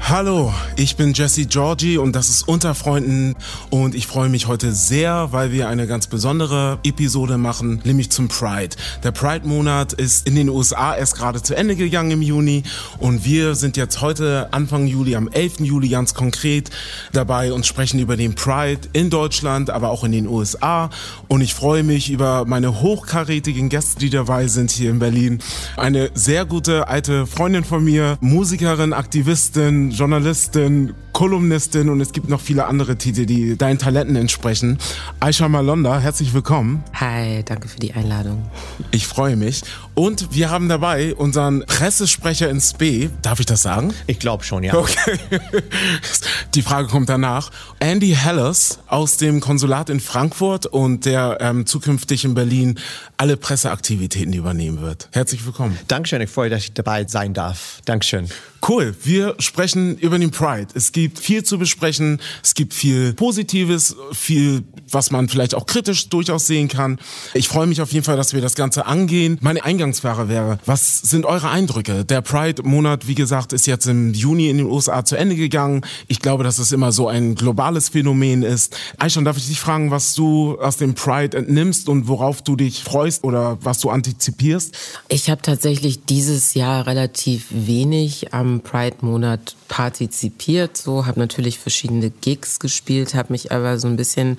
Hallo, 0.00 0.54
ich 0.76 0.96
bin 0.96 1.12
Jesse 1.12 1.44
Georgie 1.44 1.98
und 1.98 2.16
das 2.16 2.30
ist 2.30 2.48
Unter 2.48 2.74
Freunden 2.74 3.34
und 3.68 3.94
ich 3.94 4.06
freue 4.06 4.30
mich 4.30 4.46
heute 4.46 4.72
sehr, 4.72 5.32
weil 5.32 5.52
wir 5.52 5.68
eine 5.68 5.86
ganz 5.86 6.06
besondere 6.06 6.78
Episode 6.82 7.36
machen, 7.36 7.80
nämlich 7.84 8.10
zum 8.10 8.28
Pride. 8.28 8.74
Der 9.02 9.12
Pride-Monat 9.12 9.92
ist 9.92 10.26
in 10.26 10.34
den 10.34 10.48
USA 10.48 10.96
erst 10.96 11.16
gerade 11.16 11.42
zu 11.42 11.54
Ende 11.54 11.76
gegangen 11.76 12.10
im 12.10 12.22
Juni 12.22 12.62
und 12.98 13.26
wir 13.26 13.54
sind 13.54 13.76
jetzt 13.76 14.00
heute 14.00 14.48
Anfang 14.52 14.86
Juli, 14.86 15.14
am 15.14 15.28
11. 15.28 15.60
Juli 15.60 15.90
ganz 15.90 16.14
konkret 16.14 16.70
dabei 17.12 17.52
und 17.52 17.66
sprechen 17.66 18.00
über 18.00 18.16
den 18.16 18.34
Pride 18.34 18.88
in 18.94 19.10
Deutschland, 19.10 19.68
aber 19.68 19.90
auch 19.90 20.04
in 20.04 20.12
den 20.12 20.26
USA 20.26 20.88
und 21.28 21.42
ich 21.42 21.52
freue 21.52 21.82
mich 21.82 22.10
über 22.10 22.46
meine 22.46 22.80
hochkarätigen 22.80 23.68
Gäste, 23.68 23.98
die 23.98 24.10
dabei 24.10 24.46
sind 24.46 24.70
hier 24.70 24.90
in 24.90 25.00
Berlin. 25.00 25.40
Eine 25.76 26.10
sehr 26.14 26.46
gute 26.46 26.88
alte 26.88 27.26
Freundin 27.26 27.64
von 27.64 27.84
mir, 27.84 28.16
Musikerin, 28.22 28.94
Aktivistin, 28.94 29.87
Journalistin, 29.90 30.94
Kolumnistin 31.12 31.88
und 31.88 32.00
es 32.00 32.12
gibt 32.12 32.28
noch 32.28 32.40
viele 32.40 32.66
andere 32.66 32.96
Titel, 32.96 33.26
die 33.26 33.56
deinen 33.56 33.78
Talenten 33.78 34.14
entsprechen. 34.14 34.78
Aisha 35.20 35.48
Malonda, 35.48 35.98
herzlich 35.98 36.32
willkommen. 36.32 36.84
Hi, 36.94 37.42
danke 37.44 37.66
für 37.68 37.80
die 37.80 37.92
Einladung. 37.92 38.48
Ich 38.92 39.06
freue 39.06 39.36
mich. 39.36 39.62
Und 39.94 40.32
wir 40.32 40.50
haben 40.50 40.68
dabei 40.68 41.14
unseren 41.16 41.64
Pressesprecher 41.66 42.48
ins 42.48 42.72
B. 42.74 43.08
Darf 43.22 43.40
ich 43.40 43.46
das 43.46 43.62
sagen? 43.62 43.92
Ich 44.06 44.20
glaube 44.20 44.44
schon, 44.44 44.62
ja. 44.62 44.74
Okay. 44.74 45.18
Die 46.54 46.62
Frage 46.62 46.86
kommt 46.86 47.08
danach. 47.08 47.50
Andy 47.80 48.14
Hellers 48.14 48.78
aus 48.86 49.16
dem 49.16 49.40
Konsulat 49.40 49.90
in 49.90 49.98
Frankfurt 49.98 50.66
und 50.66 51.04
der 51.04 51.38
ähm, 51.40 51.66
zukünftig 51.66 52.24
in 52.24 52.34
Berlin 52.34 52.78
alle 53.16 53.36
Presseaktivitäten 53.36 54.32
übernehmen 54.32 54.80
wird. 54.80 55.08
Herzlich 55.12 55.44
willkommen. 55.44 55.76
Dankeschön, 55.88 56.20
ich 56.22 56.30
freue 56.30 56.48
mich, 56.48 56.56
dass 56.56 56.64
ich 56.64 56.74
dabei 56.74 57.06
sein 57.08 57.34
darf. 57.34 57.80
Dankeschön. 57.84 58.28
Cool. 58.66 58.94
Wir 59.02 59.34
sprechen 59.38 59.77
über 60.00 60.18
den 60.18 60.30
Pride. 60.30 60.68
Es 60.74 60.92
gibt 60.92 61.18
viel 61.18 61.44
zu 61.44 61.58
besprechen. 61.58 62.20
Es 62.42 62.54
gibt 62.54 62.74
viel 62.74 63.12
Positives, 63.14 63.96
viel, 64.12 64.62
was 64.90 65.10
man 65.10 65.28
vielleicht 65.28 65.54
auch 65.54 65.66
kritisch 65.66 66.08
durchaus 66.08 66.46
sehen 66.46 66.68
kann. 66.68 66.98
Ich 67.34 67.48
freue 67.48 67.66
mich 67.66 67.80
auf 67.80 67.92
jeden 67.92 68.04
Fall, 68.04 68.16
dass 68.16 68.32
wir 68.32 68.40
das 68.40 68.54
Ganze 68.54 68.86
angehen. 68.86 69.38
Meine 69.40 69.64
Eingangsfrage 69.64 70.28
wäre, 70.28 70.58
was 70.66 70.98
sind 70.98 71.24
eure 71.26 71.50
Eindrücke? 71.50 72.04
Der 72.04 72.20
Pride-Monat, 72.20 73.06
wie 73.06 73.14
gesagt, 73.14 73.52
ist 73.52 73.66
jetzt 73.66 73.86
im 73.86 74.14
Juni 74.14 74.50
in 74.50 74.58
den 74.58 74.66
USA 74.66 75.04
zu 75.04 75.16
Ende 75.16 75.36
gegangen. 75.36 75.82
Ich 76.08 76.20
glaube, 76.20 76.44
dass 76.44 76.58
es 76.58 76.72
immer 76.72 76.92
so 76.92 77.08
ein 77.08 77.34
globales 77.34 77.88
Phänomen 77.90 78.42
ist. 78.42 78.76
Aishan, 78.98 79.24
darf 79.24 79.36
ich 79.36 79.48
dich 79.48 79.60
fragen, 79.60 79.90
was 79.90 80.14
du 80.14 80.58
aus 80.60 80.76
dem 80.76 80.94
Pride 80.94 81.36
entnimmst 81.36 81.88
und 81.88 82.08
worauf 82.08 82.42
du 82.42 82.56
dich 82.56 82.82
freust 82.82 83.24
oder 83.24 83.58
was 83.62 83.80
du 83.80 83.90
antizipierst? 83.90 84.76
Ich 85.08 85.30
habe 85.30 85.42
tatsächlich 85.42 86.04
dieses 86.04 86.54
Jahr 86.54 86.86
relativ 86.86 87.46
wenig 87.50 88.34
am 88.34 88.60
Pride-Monat 88.60 89.56
partizipiert, 89.68 90.76
so 90.76 91.06
habe 91.06 91.20
natürlich 91.20 91.58
verschiedene 91.58 92.10
Gigs 92.10 92.58
gespielt, 92.58 93.14
habe 93.14 93.32
mich 93.32 93.52
aber 93.52 93.78
so 93.78 93.86
ein 93.86 93.96
bisschen 93.96 94.38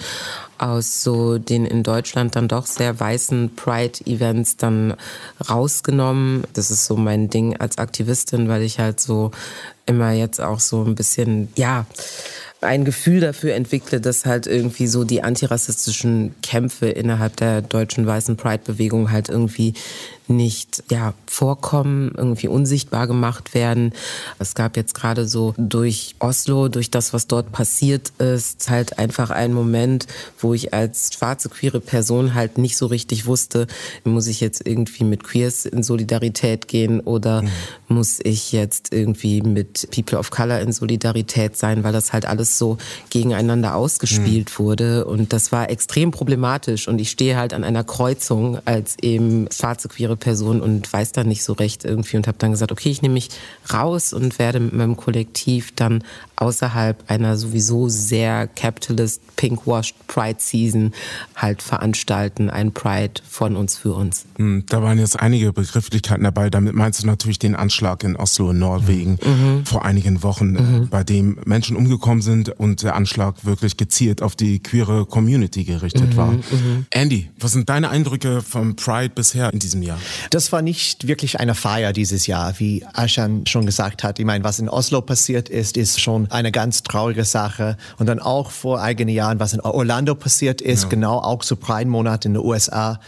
aus 0.58 1.04
so 1.04 1.38
den 1.38 1.66
in 1.66 1.84
Deutschland 1.84 2.36
dann 2.36 2.48
doch 2.48 2.66
sehr 2.66 3.00
weißen 3.00 3.56
Pride-Events 3.56 4.58
dann 4.58 4.96
rausgenommen. 5.50 6.44
Das 6.54 6.72
ist 6.72 6.86
so 6.86 6.98
mein 6.98 7.30
Ding 7.30 7.56
als 7.58 7.78
Aktivistin, 7.78 8.50
weil 8.50 8.64
ich 8.64 8.80
halt 8.80 9.00
so 9.00 9.32
immer 9.90 10.12
jetzt 10.12 10.40
auch 10.40 10.60
so 10.60 10.84
ein 10.84 10.96
bisschen, 10.96 11.50
ja, 11.56 11.86
ein 12.62 12.84
Gefühl 12.84 13.22
dafür 13.22 13.54
entwickle, 13.56 14.02
dass 14.02 14.26
halt 14.26 14.46
irgendwie 14.46 14.88
so 14.88 15.04
die 15.06 15.24
antirassistischen 15.24 16.36
Kämpfe 16.42 16.88
innerhalb 16.88 17.38
der 17.38 17.62
deutschen 17.62 18.06
weißen 18.06 18.36
Pride-Bewegung 18.36 19.12
halt 19.12 19.30
irgendwie 19.30 19.74
nicht 20.30 20.84
ja, 20.92 21.14
vorkommen, 21.26 22.14
irgendwie 22.16 22.48
unsichtbar 22.48 23.08
gemacht 23.08 23.54
werden. 23.54 23.94
Es 24.38 24.54
gab 24.56 24.78
jetzt 24.78 24.94
gerade 24.94 25.28
so 25.28 25.54
durch 25.58 26.16
Oslo, 26.20 26.68
durch 26.68 26.92
das, 26.92 27.14
was 27.14 27.28
dort 27.28 27.52
passiert 27.52 28.12
ist, 28.20 28.70
halt 28.70 29.00
einfach 29.00 29.32
einen 29.32 29.54
Moment, 29.54 30.06
wo 30.38 30.54
ich 30.54 30.74
als 30.74 31.12
schwarze 31.14 31.50
queere 31.50 31.80
Person 31.80 32.36
halt 32.36 32.58
nicht 32.58 32.78
so 32.78 32.86
richtig 32.86 33.26
wusste, 33.26 33.68
muss 34.04 34.28
ich 34.28 34.40
jetzt 34.40 34.66
irgendwie 34.66 35.04
mit 35.04 35.24
Queers 35.24 35.66
in 35.66 35.82
Solidarität 35.82 36.68
gehen 36.68 37.00
oder 37.00 37.42
mhm. 37.42 37.50
muss 37.88 38.20
ich 38.24 38.52
jetzt 38.52 38.94
irgendwie 38.94 39.42
mit 39.42 39.79
People 39.88 40.18
of 40.18 40.32
Color 40.32 40.60
in 40.60 40.72
Solidarität 40.72 41.58
sein, 41.58 41.84
weil 41.84 41.94
das 41.94 42.14
halt 42.14 42.26
alles 42.26 42.58
so 42.58 42.78
gegeneinander 43.10 43.76
ausgespielt 43.76 44.52
mhm. 44.52 44.64
wurde 44.64 45.06
und 45.06 45.34
das 45.34 45.52
war 45.52 45.70
extrem 45.70 46.12
problematisch 46.12 46.88
und 46.88 47.00
ich 47.00 47.10
stehe 47.10 47.38
halt 47.38 47.54
an 47.54 47.64
einer 47.64 47.84
Kreuzung 47.84 48.60
als 48.66 48.98
eben 49.02 49.48
schwarze 49.52 49.88
queere 49.88 50.16
Person 50.16 50.62
und 50.62 50.92
weiß 50.92 51.12
dann 51.12 51.28
nicht 51.28 51.44
so 51.44 51.54
recht 51.54 51.86
irgendwie 51.86 52.18
und 52.18 52.28
habe 52.28 52.38
dann 52.38 52.52
gesagt, 52.52 52.72
okay, 52.72 52.90
ich 52.90 53.02
nehme 53.02 53.14
mich 53.14 53.30
raus 53.74 54.14
und 54.14 54.40
werde 54.40 54.60
mit 54.60 54.74
meinem 54.74 54.98
Kollektiv 54.98 55.74
dann 55.76 56.04
außerhalb 56.36 57.04
einer 57.10 57.38
sowieso 57.38 57.90
sehr 57.90 58.48
capitalist 58.48 59.22
pink-washed 59.36 59.96
Pride 60.08 60.40
Season 60.40 60.94
halt 61.36 61.62
veranstalten, 61.62 62.50
ein 62.50 62.72
Pride 62.72 63.22
von 63.28 63.56
uns 63.56 63.78
für 63.78 63.94
uns. 63.94 64.26
Hm, 64.38 64.64
da 64.68 64.82
waren 64.82 65.00
jetzt 65.00 65.20
einige 65.20 65.54
Begrifflichkeiten 65.54 66.24
dabei. 66.24 66.50
Damit 66.50 66.76
meinst 66.76 67.04
du 67.04 67.08
natürlich 67.08 67.40
den 67.40 67.56
Anschlag 67.56 68.04
in 68.04 68.16
Oslo 68.16 68.52
in 68.52 68.60
Norwegen 68.60 69.20
mhm. 69.24 69.66
Vor 69.70 69.86
einigen 69.86 70.24
Wochen, 70.24 70.52
mhm. 70.52 70.88
bei 70.90 71.04
dem 71.04 71.38
Menschen 71.46 71.78
umgekommen 71.78 72.24
sind 72.24 72.50
und 72.50 72.82
der 72.82 72.96
Anschlag 72.96 73.46
wirklich 73.46 73.78
gezielt 73.78 74.24
auf 74.24 74.36
die 74.36 74.62
queere 74.62 75.06
Community 75.06 75.64
gerichtet 75.64 76.14
mhm. 76.14 76.18
war. 76.18 76.32
Mhm. 76.32 76.88
Andy, 76.90 77.30
was 77.40 77.52
sind 77.52 77.70
deine 77.70 77.90
Eindrücke 77.90 78.42
vom 78.42 78.76
Pride 78.76 79.14
bisher 79.14 79.54
in 79.54 79.60
diesem 79.60 79.84
Jahr? 79.84 80.00
Das 80.32 80.52
war 80.52 80.64
nicht 80.64 81.08
wirklich 81.08 81.40
eine 81.40 81.54
Feier 81.54 81.94
dieses 81.94 82.26
Jahr, 82.26 82.60
wie 82.60 82.84
Ashan 82.94 83.46
schon 83.46 83.68
gesagt 83.68 84.04
hat. 84.04 84.18
Ich 84.18 84.26
meine, 84.26 84.44
was 84.44 84.58
in 84.58 84.70
Oslo 84.70 85.02
passiert 85.02 85.50
ist, 85.50 85.78
ist 85.78 86.02
schon 86.02 86.30
eine 86.32 86.52
ganz 86.52 86.82
traurige 86.82 87.24
Sache. 87.24 87.78
Und 88.00 88.08
dann 88.08 88.20
auch 88.20 88.50
vor 88.50 88.82
einigen 88.82 89.10
Jahren, 89.10 89.40
was 89.40 89.54
in 89.54 89.62
Orlando 89.62 90.16
passiert 90.16 90.62
ist, 90.62 90.84
ja. 90.84 90.90
genau 90.90 91.20
auch 91.20 91.44
zu 91.44 91.56
Pride-Monat 91.56 92.26
in 92.26 92.34
den 92.34 92.44
USA. 92.44 93.00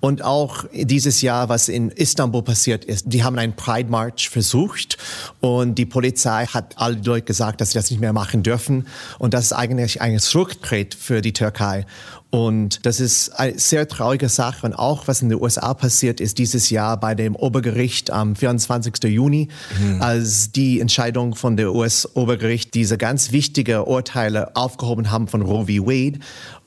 Und 0.00 0.22
auch 0.22 0.64
dieses 0.72 1.22
Jahr, 1.22 1.48
was 1.48 1.68
in 1.68 1.90
Istanbul 1.90 2.42
passiert 2.42 2.84
ist, 2.84 3.06
die 3.08 3.24
haben 3.24 3.38
einen 3.38 3.56
Pride 3.56 3.90
March 3.90 4.28
versucht 4.28 4.98
und 5.40 5.76
die 5.76 5.86
Polizei 5.86 6.05
hat 6.14 6.74
alle 6.76 6.96
Leute 6.96 7.24
gesagt, 7.24 7.60
dass 7.60 7.70
sie 7.70 7.78
das 7.78 7.90
nicht 7.90 8.00
mehr 8.00 8.12
machen 8.12 8.42
dürfen. 8.42 8.86
Und 9.18 9.34
das 9.34 9.46
ist 9.46 9.52
eigentlich 9.52 10.00
ein 10.00 10.18
Rücktritt 10.34 10.94
für 10.94 11.20
die 11.20 11.32
Türkei. 11.32 11.86
Und 12.30 12.84
das 12.84 13.00
ist 13.00 13.30
eine 13.30 13.58
sehr 13.58 13.88
traurige 13.88 14.28
Sache. 14.28 14.66
Und 14.66 14.74
auch 14.74 15.08
was 15.08 15.22
in 15.22 15.28
den 15.28 15.40
USA 15.40 15.72
passiert 15.74 16.20
ist 16.20 16.38
dieses 16.38 16.70
Jahr 16.70 16.98
bei 16.98 17.14
dem 17.14 17.34
Obergericht 17.36 18.10
am 18.10 18.36
24. 18.36 19.04
Juni, 19.04 19.48
mhm. 19.80 20.02
als 20.02 20.52
die 20.52 20.80
Entscheidung 20.80 21.34
von 21.34 21.56
der 21.56 21.74
US-Obergericht 21.74 22.74
diese 22.74 22.98
ganz 22.98 23.32
wichtige 23.32 23.84
Urteile 23.84 24.54
aufgehoben 24.54 25.10
haben 25.10 25.28
von 25.28 25.42
Roe 25.42 25.66
v. 25.66 25.86
Wade. 25.86 26.18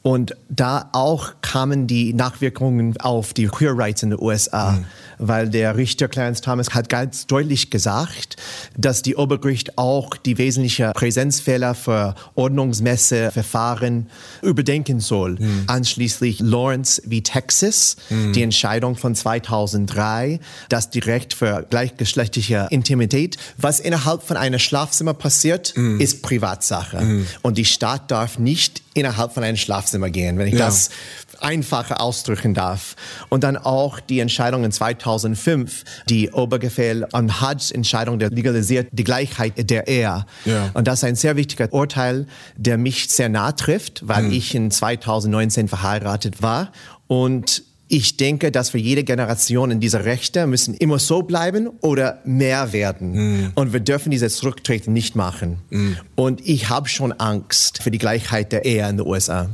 Und 0.02 0.36
da 0.50 0.90
auch 0.94 1.34
kamen 1.42 1.86
die 1.86 2.14
Nachwirkungen 2.14 2.96
auf 3.02 3.34
die 3.34 3.48
Queer 3.48 3.78
Rights 3.78 4.02
in 4.02 4.12
den 4.12 4.20
USA, 4.20 4.72
mhm. 4.72 4.86
Weil 5.20 5.50
der 5.50 5.78
Richter 5.78 6.08
Clarence 6.08 6.42
Thomas 6.42 6.72
hat 6.72 6.90
ganz 6.90 7.28
deutlich 7.28 7.70
gesagt, 7.70 8.38
dass 8.78 9.02
die 9.02 9.16
Obergericht 9.16 9.78
auch 9.78 10.18
die 10.18 10.38
wesentlichen 10.38 10.94
Präsenzfehler 10.94 11.76
für 11.76 12.16
ordnungsmäßige 12.36 13.32
Verfahren 13.32 14.10
überdenken 14.42 15.00
soll. 15.00 15.38
Mhm. 15.40 15.64
Anschließend 15.68 16.40
Lawrence 16.40 17.02
wie 17.06 17.22
Texas, 17.22 17.98
mhm. 18.10 18.34
die 18.34 18.44
Entscheidung 18.44 18.96
von 18.96 19.16
2003, 19.16 20.40
das 20.70 20.90
direkt 20.90 21.34
für 21.34 21.66
gleichgeschlechtliche 21.70 22.68
Intimität, 22.72 23.38
was 23.58 23.80
innerhalb 23.80 24.24
von 24.24 24.38
einem 24.38 24.60
Schlafzimmer 24.60 25.14
passiert, 25.14 25.74
mhm. 25.76 26.00
ist 26.00 26.22
Privatsache. 26.22 27.02
Mhm. 27.02 27.28
Und 27.42 27.58
die 27.58 27.66
Staat 27.66 28.10
darf 28.12 28.40
nicht 28.40 28.82
innerhalb 28.94 29.34
von 29.34 29.44
einem 29.44 29.58
Schlafzimmer 29.58 30.10
gehen, 30.10 30.38
wenn 30.38 30.48
ich 30.48 30.56
ja. 30.56 30.66
das 30.66 30.90
einfacher 31.42 32.02
ausdrücken 32.02 32.54
darf. 32.54 32.96
Und 33.30 33.44
dann 33.44 33.58
auch 33.58 34.00
die 34.00 34.20
Entscheidung 34.20 34.64
in 34.64 34.72
2005, 34.72 35.84
die 36.10 36.32
Obergefehl 36.32 37.06
an 37.12 37.42
Hajj-Entscheidung, 37.42 38.20
der 38.20 38.30
legalisiert 38.30 38.88
die 38.92 39.04
Gleichheit 39.04 39.70
der 39.70 39.88
Ehe. 39.88 40.26
Ja. 40.46 40.70
Und 40.74 40.88
das 40.88 41.00
ist 41.00 41.04
ein 41.04 41.16
sehr 41.16 41.36
wichtiger 41.36 41.72
Urteil, 41.72 42.28
der 42.56 42.78
mich 42.78 43.10
sehr 43.10 43.30
nah 43.30 43.52
trifft, 43.52 44.08
weil 44.08 44.24
mhm. 44.24 44.32
ich 44.32 44.56
in 44.56 44.72
2019 44.72 45.68
verheiratet 45.68 46.42
war 46.42 46.72
und 47.08 47.64
Ich 47.92 48.18
denke, 48.18 48.52
dass 48.52 48.70
für 48.70 48.78
jede 48.78 49.04
Generation 49.04 49.72
in 49.72 49.80
dieser 49.80 50.06
Rechte 50.06 50.46
müssen 50.46 50.76
immer 50.76 51.00
so 51.00 51.24
bleiben 51.24 51.70
oder 51.82 52.20
mehr 52.24 52.72
werden. 52.72 53.12
Mhm. 53.14 53.52
Und 53.56 53.74
wir 53.74 53.80
dürfen 53.80 54.12
dieses 54.12 54.38
Zurücktreten 54.38 54.94
nicht 54.94 55.16
machen. 55.16 55.58
Mhm. 55.72 55.98
Und 56.16 56.48
ich 56.48 56.70
habe 56.70 56.88
schon 56.88 57.12
Angst 57.14 57.82
für 57.82 57.90
die 57.90 57.98
Gleichheit 57.98 58.52
der 58.52 58.64
Ehe 58.64 58.88
in 58.88 58.98
den 58.98 59.08
USA. 59.08 59.50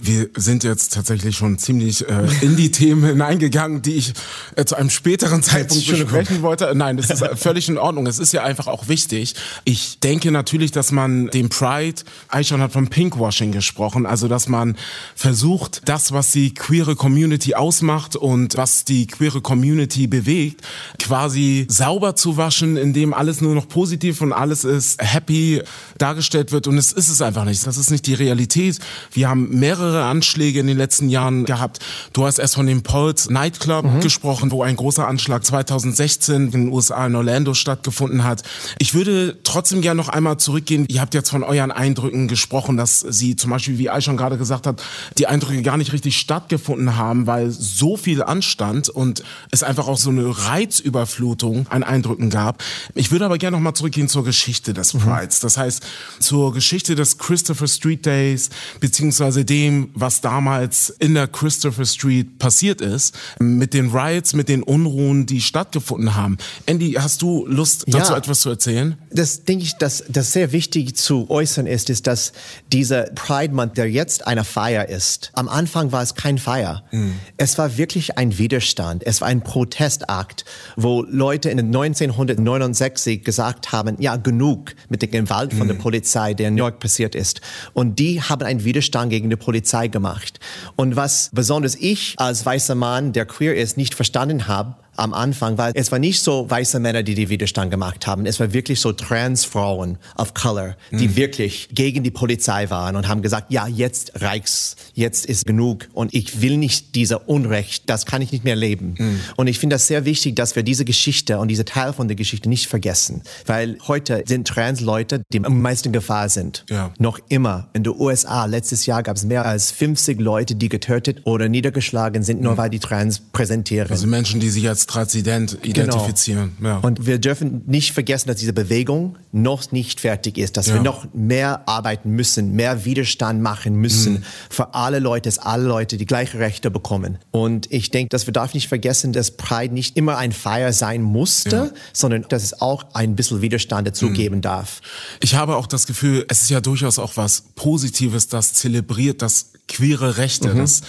Wir 0.00 0.28
sind 0.36 0.62
jetzt 0.62 0.94
tatsächlich 0.94 1.36
schon 1.36 1.58
ziemlich 1.58 2.08
äh, 2.08 2.28
in 2.42 2.56
die 2.56 2.70
Themen 2.70 3.04
hineingegangen, 3.06 3.82
die 3.82 3.94
ich 3.94 4.12
äh, 4.54 4.64
zu 4.64 4.76
einem 4.76 4.90
späteren 4.90 5.42
Zeitpunkt 5.42 5.84
besprechen 5.84 6.42
wollte. 6.42 6.72
Nein, 6.76 6.96
das 6.96 7.10
ist 7.10 7.24
völlig 7.40 7.68
in 7.68 7.76
Ordnung. 7.76 8.06
Es 8.06 8.20
ist 8.20 8.32
ja 8.32 8.44
einfach 8.44 8.68
auch 8.68 8.86
wichtig. 8.86 9.34
Ich 9.64 9.98
denke 9.98 10.30
natürlich, 10.30 10.70
dass 10.70 10.92
man 10.92 11.26
den 11.28 11.48
Pride, 11.48 12.02
Aishan 12.28 12.60
hat 12.60 12.70
vom 12.70 12.86
Pinkwashing 12.86 13.50
gesprochen, 13.50 14.06
also 14.06 14.28
dass 14.28 14.46
man 14.46 14.76
versucht, 15.16 15.82
das, 15.86 16.12
was 16.12 16.30
die 16.30 16.54
queere 16.54 16.94
Community 16.94 17.54
ausmacht 17.80 18.16
und 18.16 18.56
was 18.56 18.84
die 18.84 19.06
queere 19.06 19.40
Community 19.40 20.06
bewegt, 20.06 20.62
quasi 21.02 21.66
sauber 21.68 22.14
zu 22.14 22.36
waschen, 22.36 22.76
indem 22.76 23.14
alles 23.14 23.40
nur 23.40 23.54
noch 23.54 23.68
positiv 23.68 24.20
und 24.20 24.32
alles 24.32 24.64
ist 24.64 25.00
happy 25.02 25.62
dargestellt 25.98 26.52
wird. 26.52 26.66
Und 26.66 26.76
es 26.76 26.92
ist 26.92 27.08
es 27.08 27.22
einfach 27.22 27.44
nicht. 27.44 27.66
Das 27.66 27.78
ist 27.78 27.90
nicht 27.90 28.06
die 28.06 28.14
Realität. 28.14 28.78
Wir 29.12 29.28
haben 29.28 29.58
mehrere 29.58 30.04
Anschläge 30.04 30.60
in 30.60 30.66
den 30.66 30.76
letzten 30.76 31.08
Jahren 31.08 31.46
gehabt. 31.46 31.78
Du 32.12 32.26
hast 32.26 32.38
erst 32.38 32.54
von 32.54 32.66
dem 32.66 32.82
Pulse 32.82 33.32
Nightclub 33.32 33.84
mhm. 33.84 34.00
gesprochen, 34.00 34.50
wo 34.50 34.62
ein 34.62 34.76
großer 34.76 35.06
Anschlag 35.06 35.44
2016 35.44 36.34
in 36.34 36.50
den 36.50 36.68
USA 36.72 37.06
in 37.06 37.14
Orlando 37.14 37.54
stattgefunden 37.54 38.24
hat. 38.24 38.42
Ich 38.78 38.94
würde 38.94 39.38
trotzdem 39.42 39.80
gerne 39.80 39.98
noch 39.98 40.08
einmal 40.08 40.36
zurückgehen. 40.38 40.84
Ihr 40.88 41.00
habt 41.00 41.14
jetzt 41.14 41.30
von 41.30 41.42
euren 41.42 41.72
Eindrücken 41.72 42.28
gesprochen, 42.28 42.76
dass 42.76 43.00
sie 43.00 43.36
zum 43.36 43.50
Beispiel, 43.50 43.78
wie 43.78 43.88
Ai 43.88 44.00
schon 44.00 44.16
gerade 44.16 44.36
gesagt 44.36 44.66
hat, 44.66 44.82
die 45.18 45.26
Eindrücke 45.26 45.62
gar 45.62 45.76
nicht 45.76 45.92
richtig 45.92 46.18
stattgefunden 46.18 46.96
haben, 46.96 47.26
weil 47.26 47.50
so 47.76 47.96
viel 47.96 48.22
anstand 48.22 48.88
und 48.88 49.22
es 49.50 49.62
einfach 49.62 49.86
auch 49.86 49.98
so 49.98 50.10
eine 50.10 50.26
Reizüberflutung 50.46 51.66
an 51.68 51.82
Eindrücken 51.82 52.30
gab. 52.30 52.62
Ich 52.94 53.10
würde 53.10 53.24
aber 53.24 53.38
gerne 53.38 53.56
noch 53.56 53.62
mal 53.62 53.74
zurückgehen 53.74 54.08
zur 54.08 54.24
Geschichte 54.24 54.74
des 54.74 54.94
mhm. 54.94 55.00
Prides. 55.00 55.40
Das 55.40 55.56
heißt, 55.56 55.82
zur 56.18 56.52
Geschichte 56.52 56.94
des 56.94 57.18
Christopher 57.18 57.68
Street 57.68 58.04
Days, 58.06 58.50
beziehungsweise 58.80 59.44
dem, 59.44 59.90
was 59.94 60.20
damals 60.20 60.90
in 60.90 61.14
der 61.14 61.28
Christopher 61.28 61.84
Street 61.84 62.38
passiert 62.38 62.80
ist, 62.80 63.14
mit 63.38 63.74
den 63.74 63.90
Riots, 63.90 64.34
mit 64.34 64.48
den 64.48 64.62
Unruhen, 64.62 65.26
die 65.26 65.40
stattgefunden 65.40 66.14
haben. 66.14 66.38
Andy, 66.66 66.92
hast 66.92 67.22
du 67.22 67.46
Lust, 67.46 67.84
dazu 67.86 68.12
ja, 68.12 68.18
etwas 68.18 68.40
zu 68.40 68.50
erzählen? 68.50 68.96
Das 69.10 69.44
denke 69.44 69.64
ich, 69.64 69.76
dass 69.76 70.04
das 70.08 70.32
sehr 70.32 70.52
wichtig 70.52 70.96
zu 70.96 71.28
äußern 71.30 71.66
ist, 71.66 71.90
ist, 71.90 72.06
dass 72.06 72.32
dieser 72.72 73.04
Pride 73.04 73.54
Month, 73.54 73.76
der 73.76 73.90
jetzt 73.90 74.26
eine 74.26 74.44
Feier 74.44 74.88
ist, 74.88 75.30
am 75.34 75.48
Anfang 75.48 75.92
war 75.92 76.02
es 76.02 76.14
kein 76.14 76.38
Feier. 76.38 76.84
Mhm. 76.90 77.14
Es 77.36 77.58
war 77.60 77.76
wirklich 77.76 78.16
ein 78.16 78.38
Widerstand. 78.38 79.06
Es 79.06 79.20
war 79.20 79.28
ein 79.28 79.42
Protestakt, 79.42 80.46
wo 80.76 81.02
Leute 81.02 81.50
in 81.50 81.58
1969 81.58 83.22
gesagt 83.22 83.70
haben, 83.70 83.96
ja, 84.00 84.16
genug 84.16 84.74
mit 84.88 85.02
der 85.02 85.10
Gewalt 85.10 85.52
von 85.52 85.64
mhm. 85.64 85.72
der 85.72 85.74
Polizei, 85.74 86.32
der 86.32 86.48
in 86.48 86.54
New 86.54 86.62
York 86.62 86.80
passiert 86.80 87.14
ist. 87.14 87.42
Und 87.74 87.98
die 87.98 88.22
haben 88.22 88.46
einen 88.46 88.64
Widerstand 88.64 89.10
gegen 89.10 89.28
die 89.28 89.36
Polizei 89.36 89.88
gemacht. 89.88 90.40
Und 90.74 90.96
was 90.96 91.28
besonders 91.34 91.74
ich 91.74 92.14
als 92.16 92.46
weißer 92.46 92.74
Mann, 92.74 93.12
der 93.12 93.26
queer 93.26 93.54
ist, 93.54 93.76
nicht 93.76 93.94
verstanden 93.94 94.48
habe, 94.48 94.76
am 95.00 95.14
Anfang, 95.14 95.58
weil 95.58 95.72
es 95.74 95.90
war 95.90 95.98
nicht 95.98 96.22
so 96.22 96.48
weiße 96.48 96.78
Männer, 96.78 97.02
die 97.02 97.14
die 97.14 97.28
Widerstand 97.28 97.70
gemacht 97.70 98.06
haben. 98.06 98.26
Es 98.26 98.38
war 98.38 98.52
wirklich 98.52 98.80
so 98.80 98.92
Transfrauen 98.92 99.98
of 100.16 100.34
Color, 100.34 100.76
die 100.90 101.08
mhm. 101.08 101.16
wirklich 101.16 101.68
gegen 101.72 102.04
die 102.04 102.10
Polizei 102.10 102.70
waren 102.70 102.96
und 102.96 103.08
haben 103.08 103.22
gesagt, 103.22 103.50
ja, 103.50 103.66
jetzt 103.66 104.20
reicht's, 104.20 104.76
jetzt 104.94 105.26
ist 105.26 105.46
genug 105.46 105.88
und 105.92 106.14
ich 106.14 106.42
will 106.42 106.56
nicht 106.56 106.94
dieser 106.94 107.28
Unrecht, 107.28 107.88
das 107.88 108.06
kann 108.06 108.22
ich 108.22 108.32
nicht 108.32 108.44
mehr 108.44 108.56
leben. 108.56 108.94
Mhm. 108.98 109.20
Und 109.36 109.46
ich 109.46 109.58
finde 109.58 109.74
das 109.74 109.86
sehr 109.86 110.04
wichtig, 110.04 110.36
dass 110.36 110.56
wir 110.56 110.62
diese 110.62 110.84
Geschichte 110.84 111.38
und 111.38 111.48
diese 111.48 111.64
Teil 111.64 111.92
von 111.92 112.08
der 112.08 112.16
Geschichte 112.16 112.48
nicht 112.48 112.66
vergessen, 112.66 113.22
weil 113.46 113.78
heute 113.88 114.22
sind 114.26 114.46
Trans-Leute, 114.46 115.22
die 115.32 115.44
am 115.44 115.62
meisten 115.62 115.92
Gefahr 115.92 116.28
sind. 116.28 116.64
Ja. 116.68 116.92
Noch 116.98 117.18
immer. 117.28 117.68
In 117.72 117.84
den 117.84 117.94
USA, 117.98 118.44
letztes 118.44 118.86
Jahr 118.86 119.02
gab 119.02 119.16
es 119.16 119.24
mehr 119.24 119.46
als 119.46 119.70
50 119.70 120.20
Leute, 120.20 120.54
die 120.54 120.68
getötet 120.68 121.22
oder 121.24 121.48
niedergeschlagen 121.48 122.22
sind, 122.22 122.42
nur 122.42 122.52
mhm. 122.52 122.58
weil 122.58 122.70
die 122.70 122.78
trans 122.78 123.20
präsentieren. 123.32 123.90
Also 123.90 124.06
Menschen, 124.06 124.40
die 124.40 124.50
sich 124.50 124.68
als 124.68 124.86
Transident 124.90 125.56
identifizieren. 125.62 126.56
Genau. 126.58 126.68
Ja. 126.68 126.78
Und 126.78 127.06
wir 127.06 127.18
dürfen 127.18 127.62
nicht 127.66 127.92
vergessen, 127.92 128.26
dass 128.26 128.38
diese 128.38 128.52
Bewegung 128.52 129.16
noch 129.30 129.70
nicht 129.70 130.00
fertig 130.00 130.36
ist, 130.36 130.56
dass 130.56 130.66
ja. 130.66 130.74
wir 130.74 130.82
noch 130.82 131.06
mehr 131.14 131.68
arbeiten 131.68 132.10
müssen, 132.10 132.56
mehr 132.56 132.84
Widerstand 132.84 133.40
machen 133.40 133.76
müssen 133.76 134.14
mhm. 134.14 134.24
für 134.48 134.74
alle 134.74 134.98
Leute, 134.98 135.28
dass 135.28 135.38
alle 135.38 135.62
Leute 135.62 135.96
die 135.96 136.06
gleichen 136.06 136.38
Rechte 136.38 136.72
bekommen. 136.72 137.18
Und 137.30 137.70
ich 137.70 137.92
denke, 137.92 138.08
dass 138.08 138.26
wir 138.26 138.32
darf 138.32 138.52
nicht 138.52 138.66
vergessen, 138.66 139.12
dass 139.12 139.30
Pride 139.30 139.72
nicht 139.72 139.96
immer 139.96 140.18
ein 140.18 140.32
Feier 140.32 140.72
sein 140.72 141.02
musste, 141.02 141.56
ja. 141.56 141.70
sondern 141.92 142.26
dass 142.28 142.42
es 142.42 142.60
auch 142.60 142.84
ein 142.92 143.14
bisschen 143.14 143.42
Widerstand 143.42 143.86
dazugeben 143.86 144.38
mhm. 144.38 144.42
darf. 144.42 144.80
Ich 145.20 145.36
habe 145.36 145.54
auch 145.54 145.68
das 145.68 145.86
Gefühl, 145.86 146.24
es 146.28 146.42
ist 146.42 146.50
ja 146.50 146.60
durchaus 146.60 146.98
auch 146.98 147.16
was 147.16 147.42
Positives, 147.54 148.26
das 148.26 148.54
zelebriert, 148.54 149.22
das 149.22 149.52
queere 149.68 150.16
Rechte, 150.16 150.52
mhm. 150.52 150.58
das 150.58 150.80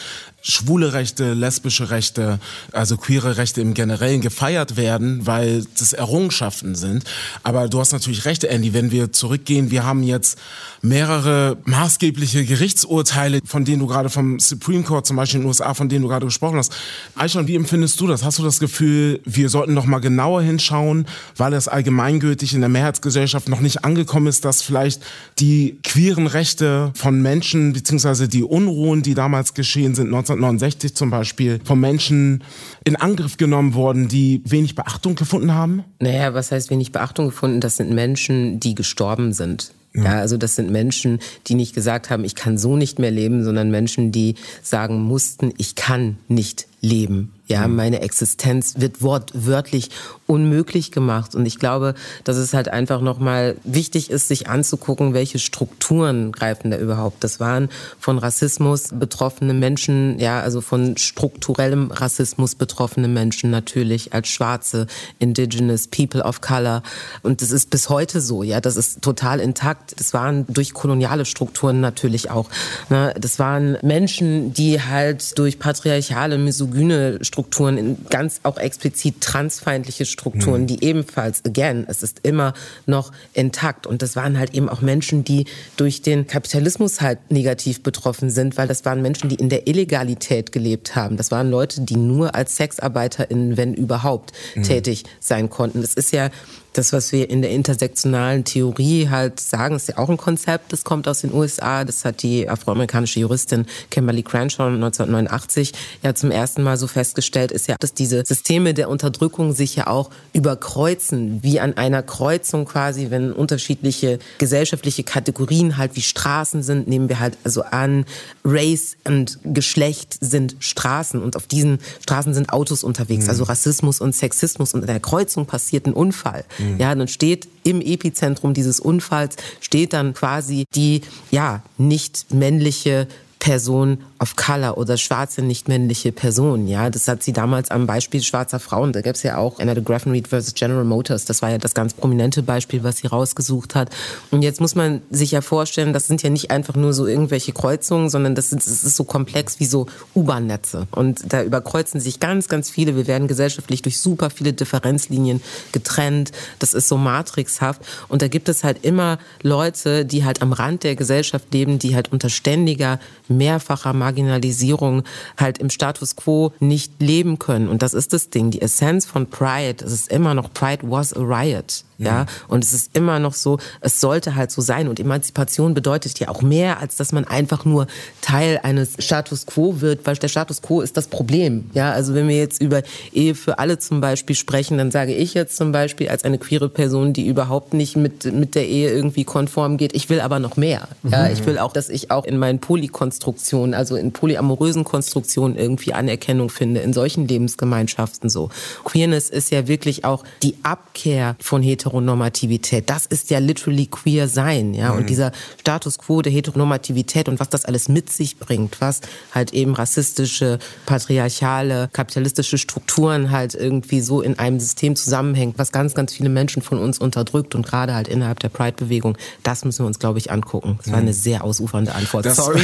schwule 0.42 0.94
Rechte, 0.94 1.34
lesbische 1.34 1.90
Rechte, 1.90 2.40
also 2.72 2.98
queere 2.98 3.38
Rechte 3.38 3.62
im 3.62 3.74
Generellen 3.74 4.22
gefeiert 4.22 4.76
werden, 4.76 5.26
weil 5.26 5.66
das 5.78 5.94
Errungenschaften 5.94 6.76
sind. 6.76 7.04
Aber 7.44 7.68
du 7.68 7.80
hast 7.80 7.92
natürlich 7.92 8.26
recht, 8.26 8.44
Andy, 8.44 8.74
wenn 8.74 8.92
wir 8.92 9.12
zurückgehen, 9.12 9.72
wir 9.72 9.86
haben 9.86 10.04
jetzt 10.04 10.40
mehrere 10.82 11.58
maßgebliche 11.66 12.46
Gerichtsurteile, 12.46 13.40
von 13.46 13.66
denen 13.66 13.80
du 13.80 13.88
gerade 13.88 14.10
vom 14.10 14.40
Supreme 14.40 14.84
Court 14.84 15.06
zum 15.06 15.16
Beispiel 15.16 15.38
in 15.38 15.44
den 15.44 15.48
USA, 15.48 15.74
von 15.74 15.90
denen 15.90 16.04
du 16.04 16.08
gerade 16.08 16.26
gesprochen 16.26 16.58
hast. 16.58 16.74
Aishan, 17.16 17.48
wie 17.48 17.56
empfindest 17.56 18.00
du 18.00 18.08
das? 18.08 18.24
Hast 18.24 18.40
du 18.40 18.44
das 18.44 18.60
Gefühl, 18.60 19.22
wir 19.26 19.50
sollten 19.50 19.74
noch 19.74 19.86
mal 19.86 20.00
genauer 20.00 20.42
hinschauen, 20.42 21.06
weil 21.38 21.54
es 21.54 21.68
allgemeingültig 21.68 22.54
in 22.54 22.62
der 22.62 22.70
Mehrheitsgesellschaft 22.70 23.48
noch 23.48 23.60
nicht 23.60 23.86
angekommen 23.86 24.28
ist, 24.28 24.44
dass 24.44 24.62
vielleicht 24.62 25.02
die 25.40 25.78
queeren 25.84 26.28
Rechte 26.28 26.92
von 26.96 27.22
Menschen, 27.22 27.74
beziehungsweise 27.74 28.28
die 28.28 28.44
Unruhen, 28.44 29.04
die 29.04 29.14
damals 29.14 29.54
geschehen 29.54 29.94
sind, 29.94 30.10
19 30.10 30.31
1969 30.38 30.96
zum 30.96 31.10
Beispiel 31.10 31.60
von 31.64 31.80
Menschen 31.80 32.44
in 32.84 32.96
Angriff 32.96 33.38
genommen 33.38 33.74
worden, 33.74 34.08
die 34.08 34.42
wenig 34.46 34.76
Beachtung 34.76 35.16
gefunden 35.16 35.54
haben? 35.54 35.84
Naja, 36.00 36.34
was 36.34 36.52
heißt 36.52 36.70
wenig 36.70 36.92
Beachtung 36.92 37.28
gefunden? 37.28 37.60
Das 37.60 37.78
sind 37.78 37.92
Menschen, 37.92 38.60
die 38.60 38.76
gestorben 38.76 39.34
sind. 39.34 39.74
Ja. 39.94 40.04
ja. 40.04 40.20
also 40.20 40.38
das 40.38 40.56
sind 40.56 40.72
Menschen, 40.72 41.20
die 41.48 41.56
nicht 41.56 41.76
gesagt 41.76 42.10
haben, 42.10 42.24
ich 42.24 42.36
kann 42.36 42.58
so 42.58 42.76
nicht 42.76 43.00
mehr 43.00 43.12
leben, 43.12 43.44
sondern 43.44 43.72
Menschen, 43.72 44.12
die 44.12 44.36
sagen 44.62 45.02
mussten, 45.02 45.54
ich 45.58 45.76
kann 45.76 46.18
nicht 46.28 46.68
leben. 46.82 47.32
Ja, 47.52 47.68
mhm. 47.68 47.76
meine 47.76 48.02
Existenz 48.02 48.76
wird 48.78 49.02
wortwörtlich 49.02 49.90
unmöglich 50.26 50.94
gemacht. 50.94 51.36
Und 51.36 51.46
ich 51.46 51.60
glaube, 51.60 51.96
dass 52.24 52.38
es 52.38 52.54
halt 52.54 52.70
einfach 52.70 53.02
nochmal 53.02 53.58
wichtig 53.66 54.10
ist, 54.10 54.30
sich 54.30 54.48
anzugucken, 54.48 55.14
welche 55.14 55.38
Strukturen 55.38 56.32
greifen 56.32 56.72
da 56.72 56.78
überhaupt. 56.78 57.22
Das 57.26 57.42
waren 57.42 57.68
von 58.00 58.18
Rassismus 58.18 58.92
betroffene 58.94 59.54
Menschen, 59.54 60.18
ja, 60.18 60.40
also 60.40 60.62
von 60.62 60.96
strukturellem 60.96 61.92
Rassismus 61.92 62.56
betroffene 62.56 63.10
Menschen 63.10 63.52
natürlich 63.52 64.14
als 64.14 64.30
Schwarze, 64.30 64.88
Indigenous, 65.20 65.88
People 65.88 66.24
of 66.24 66.40
Color. 66.40 66.84
Und 67.22 67.42
das 67.42 67.52
ist 67.52 67.70
bis 67.70 67.90
heute 67.90 68.22
so, 68.22 68.44
ja, 68.44 68.62
das 68.62 68.78
ist 68.78 69.02
total 69.02 69.42
intakt. 69.42 70.00
Das 70.00 70.14
waren 70.14 70.46
durch 70.48 70.74
koloniale 70.74 71.26
Strukturen 71.26 71.82
natürlich 71.82 72.32
auch. 72.32 72.50
Ne? 72.90 73.14
Das 73.20 73.40
waren 73.40 73.78
Menschen, 73.82 74.54
die 74.54 74.82
halt 74.82 75.38
durch 75.38 75.60
patriarchale, 75.60 76.38
misogyne 76.72 77.24
Strukturen 77.24 77.98
ganz 78.10 78.40
auch 78.44 78.58
explizit 78.58 79.22
transfeindliche 79.22 80.06
Strukturen, 80.06 80.62
mhm. 80.62 80.68
die 80.68 80.84
ebenfalls, 80.84 81.44
again, 81.46 81.86
es 81.88 82.04
ist 82.04 82.20
immer 82.24 82.54
noch 82.86 83.12
intakt. 83.34 83.88
Und 83.88 84.02
das 84.02 84.16
waren 84.16 84.38
halt 84.38 84.54
eben 84.54 84.70
auch 84.70 84.82
Menschen, 84.82 85.24
die 85.24 85.46
durch 85.78 86.02
den 86.02 86.28
Kapitalismus 86.28 87.02
halt 87.02 87.20
negativ 87.32 87.84
betroffen 87.84 88.30
sind, 88.30 88.58
weil 88.58 88.68
das 88.68 88.86
waren 88.86 89.02
Menschen, 89.02 89.30
die 89.30 89.36
in 89.36 89.50
der 89.50 89.68
Illegalität 89.68 90.52
gelebt 90.52 90.96
haben. 90.96 91.18
Das 91.18 91.32
waren 91.32 91.50
Leute, 91.50 91.82
die 91.82 91.98
nur 91.98 92.36
als 92.36 92.56
SexarbeiterInnen, 92.56 93.58
wenn 93.58 93.74
überhaupt, 93.74 94.32
mhm. 94.56 94.64
tätig 94.64 95.04
sein 95.20 95.50
konnten. 95.50 95.82
Das 95.82 95.94
ist 95.94 96.12
ja 96.12 96.30
das, 96.74 96.94
was 96.94 97.12
wir 97.12 97.30
in 97.30 97.42
der 97.42 97.52
intersektionalen 97.52 98.46
Theorie 98.46 99.10
halt 99.10 99.40
sagen, 99.40 99.76
ist 99.76 99.90
ja 99.90 99.98
auch 99.98 100.10
ein 100.10 100.18
Konzept, 100.18 100.72
das 100.72 100.84
kommt 100.84 101.08
aus 101.08 101.22
den 101.22 101.34
USA. 101.34 101.84
Das 101.84 102.06
hat 102.06 102.24
die 102.24 102.48
afroamerikanische 102.48 103.20
Juristin 103.20 103.66
Kimberly 103.90 104.24
Crenshaw 104.24 104.68
1989 104.68 105.74
ja 106.02 106.16
zum 106.16 106.32
ersten 106.32 106.64
Mal 106.64 106.78
so 106.78 106.88
festgestellt, 106.88 107.52
ist 107.52 107.68
ja, 107.68 107.76
dass 107.80 107.94
diese 107.94 108.24
Systeme 108.26 108.74
der 108.74 108.90
Unterdrückung 108.90 109.54
sich 109.54 109.76
ja 109.76 109.88
auch 109.88 110.10
überkreuzen, 110.34 111.44
wie 111.44 111.60
an 111.60 111.76
einer 111.76 112.04
Kreuzung 112.04 112.66
quasi, 112.66 113.10
wenn 113.10 113.34
unterschiedliche 113.34 114.20
gesellschaftliche 114.38 115.04
Kategorien 115.04 115.78
halt 115.78 115.96
wie 115.96 116.02
Straßen 116.02 116.64
sind, 116.64 116.88
nehmen 116.88 117.10
wir 117.10 117.20
halt 117.20 117.38
also 117.44 117.64
an, 117.64 118.06
Race 118.46 118.96
und 119.06 119.40
Geschlecht 119.44 120.18
sind 120.22 120.56
Straßen 120.60 121.22
und 121.22 121.36
auf 121.36 121.48
diesen 121.48 121.80
Straßen 122.02 122.34
sind 122.34 122.50
Autos 122.52 122.84
unterwegs, 122.84 123.26
mhm. 123.26 123.30
also 123.30 123.44
Rassismus 123.44 124.00
und 124.00 124.16
Sexismus 124.16 124.74
und 124.74 124.82
an 124.82 124.88
der 124.88 125.00
Kreuzung 125.00 125.46
passiert 125.46 125.86
ein 125.86 125.94
Unfall. 125.94 126.46
Mhm. 126.62 126.78
Ja, 126.80 126.96
dann 126.96 127.08
steht 127.08 127.48
im 127.64 127.82
Epizentrum 127.82 128.54
dieses 128.54 128.80
Unfalls 128.80 129.36
steht 129.60 129.94
dann 129.94 130.14
quasi 130.14 130.66
die 130.76 131.02
ja 131.32 131.64
nicht 131.78 132.34
männliche 132.34 133.08
Person 133.42 133.98
of 134.20 134.36
Color 134.36 134.78
oder 134.78 134.98
schwarze 134.98 135.42
nicht-männliche 135.42 136.12
Person. 136.12 136.68
Ja, 136.68 136.92
das 136.92 137.08
hat 137.08 137.24
sie 137.24 137.34
damals 137.34 137.72
am 137.72 137.88
Beispiel 137.88 138.22
schwarzer 138.22 138.60
Frauen. 138.60 138.94
Da 138.94 139.02
gab 139.02 139.16
es 139.16 139.24
ja 139.24 139.38
auch 139.38 139.58
Anna 139.58 139.74
Graffin 139.74 140.12
Reed 140.12 140.28
versus 140.28 140.54
General 140.54 140.84
Motors. 140.84 141.26
Das 141.26 141.42
war 141.42 141.50
ja 141.50 141.58
das 141.58 141.74
ganz 141.74 141.96
prominente 141.96 142.44
Beispiel, 142.44 142.84
was 142.84 142.98
sie 142.98 143.08
rausgesucht 143.08 143.74
hat. 143.74 143.90
Und 144.30 144.44
jetzt 144.44 144.62
muss 144.62 144.76
man 144.76 145.02
sich 145.10 145.32
ja 145.32 145.42
vorstellen, 145.42 145.92
das 145.92 146.06
sind 146.06 146.22
ja 146.22 146.30
nicht 146.30 146.52
einfach 146.52 146.76
nur 146.76 146.94
so 146.94 147.08
irgendwelche 147.08 147.52
Kreuzungen, 147.52 148.12
sondern 148.12 148.36
das, 148.36 148.52
sind, 148.52 148.62
das 148.62 148.84
ist 148.84 148.96
so 148.96 149.06
komplex 149.06 149.60
wie 149.60 149.66
so 149.66 149.88
U-Bahn-Netze. 150.14 150.86
Und 150.92 151.34
da 151.34 151.42
überkreuzen 151.42 152.00
sich 152.00 152.20
ganz, 152.20 152.48
ganz 152.48 152.70
viele. 152.70 152.96
Wir 152.96 153.08
werden 153.08 153.28
gesellschaftlich 153.28 153.82
durch 153.82 154.00
super 154.00 154.30
viele 154.30 154.54
Differenzlinien 154.54 155.42
getrennt. 155.72 156.32
Das 156.60 156.76
ist 156.76 156.88
so 156.88 156.96
matrixhaft. 156.96 157.82
Und 158.08 158.22
da 158.22 158.28
gibt 158.28 158.50
es 158.50 158.64
halt 158.64 158.86
immer 158.86 159.18
Leute, 159.42 160.06
die 160.06 160.26
halt 160.26 160.44
am 160.44 160.54
Rand 160.54 160.84
der 160.84 160.96
Gesellschaft 160.96 161.52
leben, 161.52 161.80
die 161.80 161.96
halt 161.96 162.12
unter 162.12 162.30
ständiger, 162.30 163.00
mehrfacher 163.38 163.94
Marginalisierung 163.94 165.04
halt 165.38 165.58
im 165.58 165.70
Status 165.70 166.16
quo 166.16 166.54
nicht 166.60 167.02
leben 167.02 167.40
können. 167.40 167.68
Und 167.68 167.82
das 167.82 167.94
ist 167.94 168.14
das 168.14 168.30
Ding. 168.30 168.52
Die 168.52 168.62
Essenz 168.62 169.06
von 169.06 169.28
Pride, 169.28 169.84
es 169.84 169.92
ist 169.92 170.12
immer 170.12 170.34
noch 170.34 170.54
Pride 170.54 170.90
was 170.90 171.14
a 171.14 171.22
riot. 171.22 171.84
Ja, 172.06 172.26
und 172.48 172.64
es 172.64 172.74
ist 172.74 172.96
immer 172.96 173.20
noch 173.20 173.34
so, 173.34 173.60
es 173.82 174.02
sollte 174.02 174.36
halt 174.36 174.52
so 174.52 174.62
sein. 174.62 174.88
Und 174.88 175.00
Emanzipation 175.00 175.74
bedeutet 175.74 176.20
ja 176.20 176.30
auch 176.30 176.42
mehr, 176.42 176.80
als 176.80 176.96
dass 176.96 177.12
man 177.12 177.26
einfach 177.26 177.66
nur 177.66 177.88
Teil 178.22 178.60
eines 178.64 178.96
Status 179.00 179.46
quo 179.46 179.82
wird, 179.82 180.06
weil 180.06 180.16
der 180.16 180.28
Status 180.28 180.62
quo 180.62 180.82
ist 180.82 180.98
das 180.98 181.08
Problem. 181.08 181.70
Ja, 181.74 181.92
also 181.92 182.14
wenn 182.14 182.28
wir 182.28 182.38
jetzt 182.38 182.62
über 182.62 182.84
Ehe 183.12 183.36
für 183.36 183.60
alle 183.60 183.80
zum 183.80 184.02
Beispiel 184.02 184.36
sprechen, 184.36 184.78
dann 184.78 184.92
sage 184.92 185.14
ich 185.14 185.34
jetzt 185.34 185.58
zum 185.58 185.72
Beispiel 185.72 186.10
als 186.10 186.24
eine 186.24 186.38
queere 186.38 186.70
Person, 186.70 187.14
die 187.14 187.28
überhaupt 187.28 187.74
nicht 187.74 187.96
mit, 187.96 188.26
mit 188.26 188.56
der 188.56 188.68
Ehe 188.68 188.92
irgendwie 188.92 189.24
konform 189.24 189.78
geht, 189.78 189.94
ich 189.96 190.10
will 190.10 190.22
aber 190.22 190.40
noch 190.40 190.58
mehr. 190.58 190.88
Ja, 191.04 191.26
mhm. 191.26 191.34
ich 191.34 191.46
will 191.46 191.58
auch, 191.58 191.74
dass 191.74 191.90
ich 191.90 192.12
auch 192.12 192.26
in 192.26 192.38
meinen 192.38 192.60
Polykonstruktionen, 192.60 193.74
also 193.74 193.96
in 193.96 194.12
polyamorösen 194.12 194.84
Konstruktionen 194.84 195.58
irgendwie 195.58 195.94
Anerkennung 195.94 196.50
finde, 196.50 196.82
in 196.82 196.94
solchen 196.94 197.28
Lebensgemeinschaften 197.28 198.30
so. 198.30 198.50
Queerness 198.84 199.30
ist 199.30 199.52
ja 199.52 199.68
wirklich 199.68 200.06
auch 200.06 200.24
die 200.44 200.56
Abkehr 200.64 201.36
von 201.40 201.62
Heteronormativität 201.62 201.91
Heteronormativität. 201.92 202.90
Das 202.90 203.06
ist 203.06 203.30
ja 203.30 203.40
literally 203.40 203.88
queer 203.88 204.28
sein, 204.28 204.74
ja. 204.74 204.92
Mhm. 204.92 205.00
Und 205.00 205.10
dieser 205.10 205.32
Status 205.60 205.98
quo 205.98 206.22
der 206.22 206.32
Heteronormativität 206.32 207.28
und 207.28 207.40
was 207.40 207.50
das 207.50 207.66
alles 207.66 207.90
mit 207.90 208.12
sich 208.12 208.38
bringt, 208.38 208.80
was 208.80 209.02
halt 209.34 209.54
eben 209.54 209.74
rassistische, 209.74 210.60
patriarchale, 210.86 211.90
kapitalistische 211.92 212.58
Strukturen 212.58 213.32
halt 213.32 213.56
irgendwie 213.56 214.02
so 214.02 214.22
in 214.22 214.40
einem 214.40 214.60
System 214.60 214.96
zusammenhängt, 214.96 215.58
was 215.58 215.72
ganz, 215.72 215.94
ganz 215.94 216.14
viele 216.14 216.30
Menschen 216.30 216.62
von 216.62 216.78
uns 216.78 216.98
unterdrückt 216.98 217.56
und 217.56 217.66
gerade 217.66 217.94
halt 217.94 218.08
innerhalb 218.08 218.40
der 218.40 218.50
Pride-Bewegung, 218.50 219.18
das 219.44 219.66
müssen 219.66 219.84
wir 219.84 219.88
uns, 219.88 220.00
glaube 220.00 220.20
ich, 220.20 220.32
angucken. 220.32 220.80
Das 220.84 220.92
war 220.92 221.00
eine 221.00 221.12
mhm. 221.12 221.16
sehr 221.16 221.44
ausufernde 221.44 221.94
Antwort. 221.94 222.26
Das, 222.26 222.38
Sorry. 222.38 222.62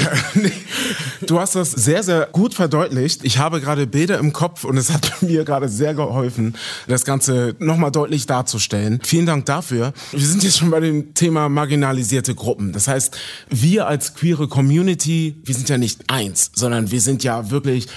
du 1.27 1.39
hast 1.39 1.55
das 1.55 1.71
sehr, 1.71 2.03
sehr 2.03 2.27
gut 2.31 2.53
verdeutlicht. 2.53 3.23
Ich 3.23 3.37
habe 3.37 3.59
gerade 3.59 3.87
Bilder 3.87 4.19
im 4.19 4.31
Kopf 4.31 4.63
und 4.63 4.77
es 4.77 4.91
hat 4.91 5.21
mir 5.21 5.43
gerade 5.43 5.67
sehr 5.67 5.93
geholfen, 5.93 6.55
das 6.87 7.03
Ganze 7.03 7.55
nochmal 7.59 7.91
deutlich 7.91 8.25
darzustellen. 8.25 8.99
Vielen 9.03 9.16
Vielen 9.17 9.25
Dank 9.25 9.47
dafür. 9.47 9.93
Wir 10.11 10.27
sind 10.27 10.43
jetzt 10.43 10.59
schon 10.59 10.69
bei 10.69 10.79
dem 10.79 11.15
Thema 11.15 11.49
marginalisierte 11.49 12.35
Gruppen. 12.35 12.71
Das 12.71 12.87
heißt, 12.87 13.17
wir 13.49 13.87
als 13.87 14.13
queere 14.13 14.47
Community, 14.47 15.35
wir 15.43 15.55
sind 15.55 15.69
ja 15.69 15.79
nicht 15.79 16.01
eins, 16.07 16.51
sondern 16.53 16.91
wir 16.91 17.01
sind 17.01 17.23
ja 17.23 17.49
wirklich 17.49 17.87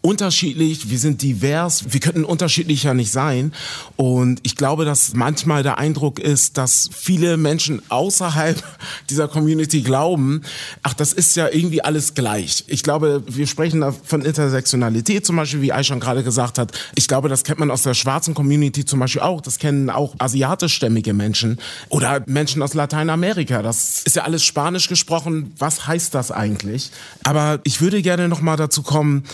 unterschiedlich, 0.00 0.90
wir 0.90 0.98
sind 0.98 1.22
divers, 1.22 1.92
wir 1.92 1.98
könnten 1.98 2.24
unterschiedlicher 2.24 2.94
nicht 2.94 3.10
sein. 3.10 3.52
Und 3.96 4.40
ich 4.44 4.54
glaube, 4.54 4.84
dass 4.84 5.14
manchmal 5.14 5.64
der 5.64 5.78
Eindruck 5.78 6.20
ist, 6.20 6.56
dass 6.56 6.88
viele 6.92 7.36
Menschen 7.36 7.82
außerhalb 7.88 8.62
dieser 9.10 9.26
Community 9.26 9.82
glauben, 9.82 10.42
ach, 10.82 10.94
das 10.94 11.12
ist 11.12 11.34
ja 11.34 11.48
irgendwie 11.48 11.82
alles 11.82 12.14
gleich. 12.14 12.64
Ich 12.68 12.84
glaube, 12.84 13.24
wir 13.26 13.48
sprechen 13.48 13.80
da 13.80 13.92
von 13.92 14.22
Intersektionalität 14.22 15.26
zum 15.26 15.36
Beispiel, 15.36 15.62
wie 15.62 15.72
Aishan 15.72 15.98
gerade 15.98 16.22
gesagt 16.22 16.58
hat. 16.58 16.72
Ich 16.94 17.08
glaube, 17.08 17.28
das 17.28 17.42
kennt 17.42 17.58
man 17.58 17.70
aus 17.70 17.82
der 17.82 17.94
schwarzen 17.94 18.34
Community 18.34 18.84
zum 18.84 19.00
Beispiel 19.00 19.22
auch. 19.22 19.40
Das 19.40 19.58
kennen 19.58 19.90
auch 19.90 20.14
asiatischstämmige 20.18 21.12
Menschen 21.12 21.58
oder 21.88 22.22
Menschen 22.26 22.62
aus 22.62 22.74
Lateinamerika. 22.74 23.62
Das 23.62 24.02
ist 24.04 24.14
ja 24.14 24.22
alles 24.22 24.44
Spanisch 24.44 24.88
gesprochen. 24.88 25.52
Was 25.58 25.88
heißt 25.88 26.14
das 26.14 26.30
eigentlich? 26.30 26.92
Aber 27.24 27.58
ich 27.64 27.80
würde 27.80 28.00
gerne 28.00 28.28
noch 28.28 28.40
mal 28.40 28.56
dazu 28.56 28.82
kommen, 28.82 29.24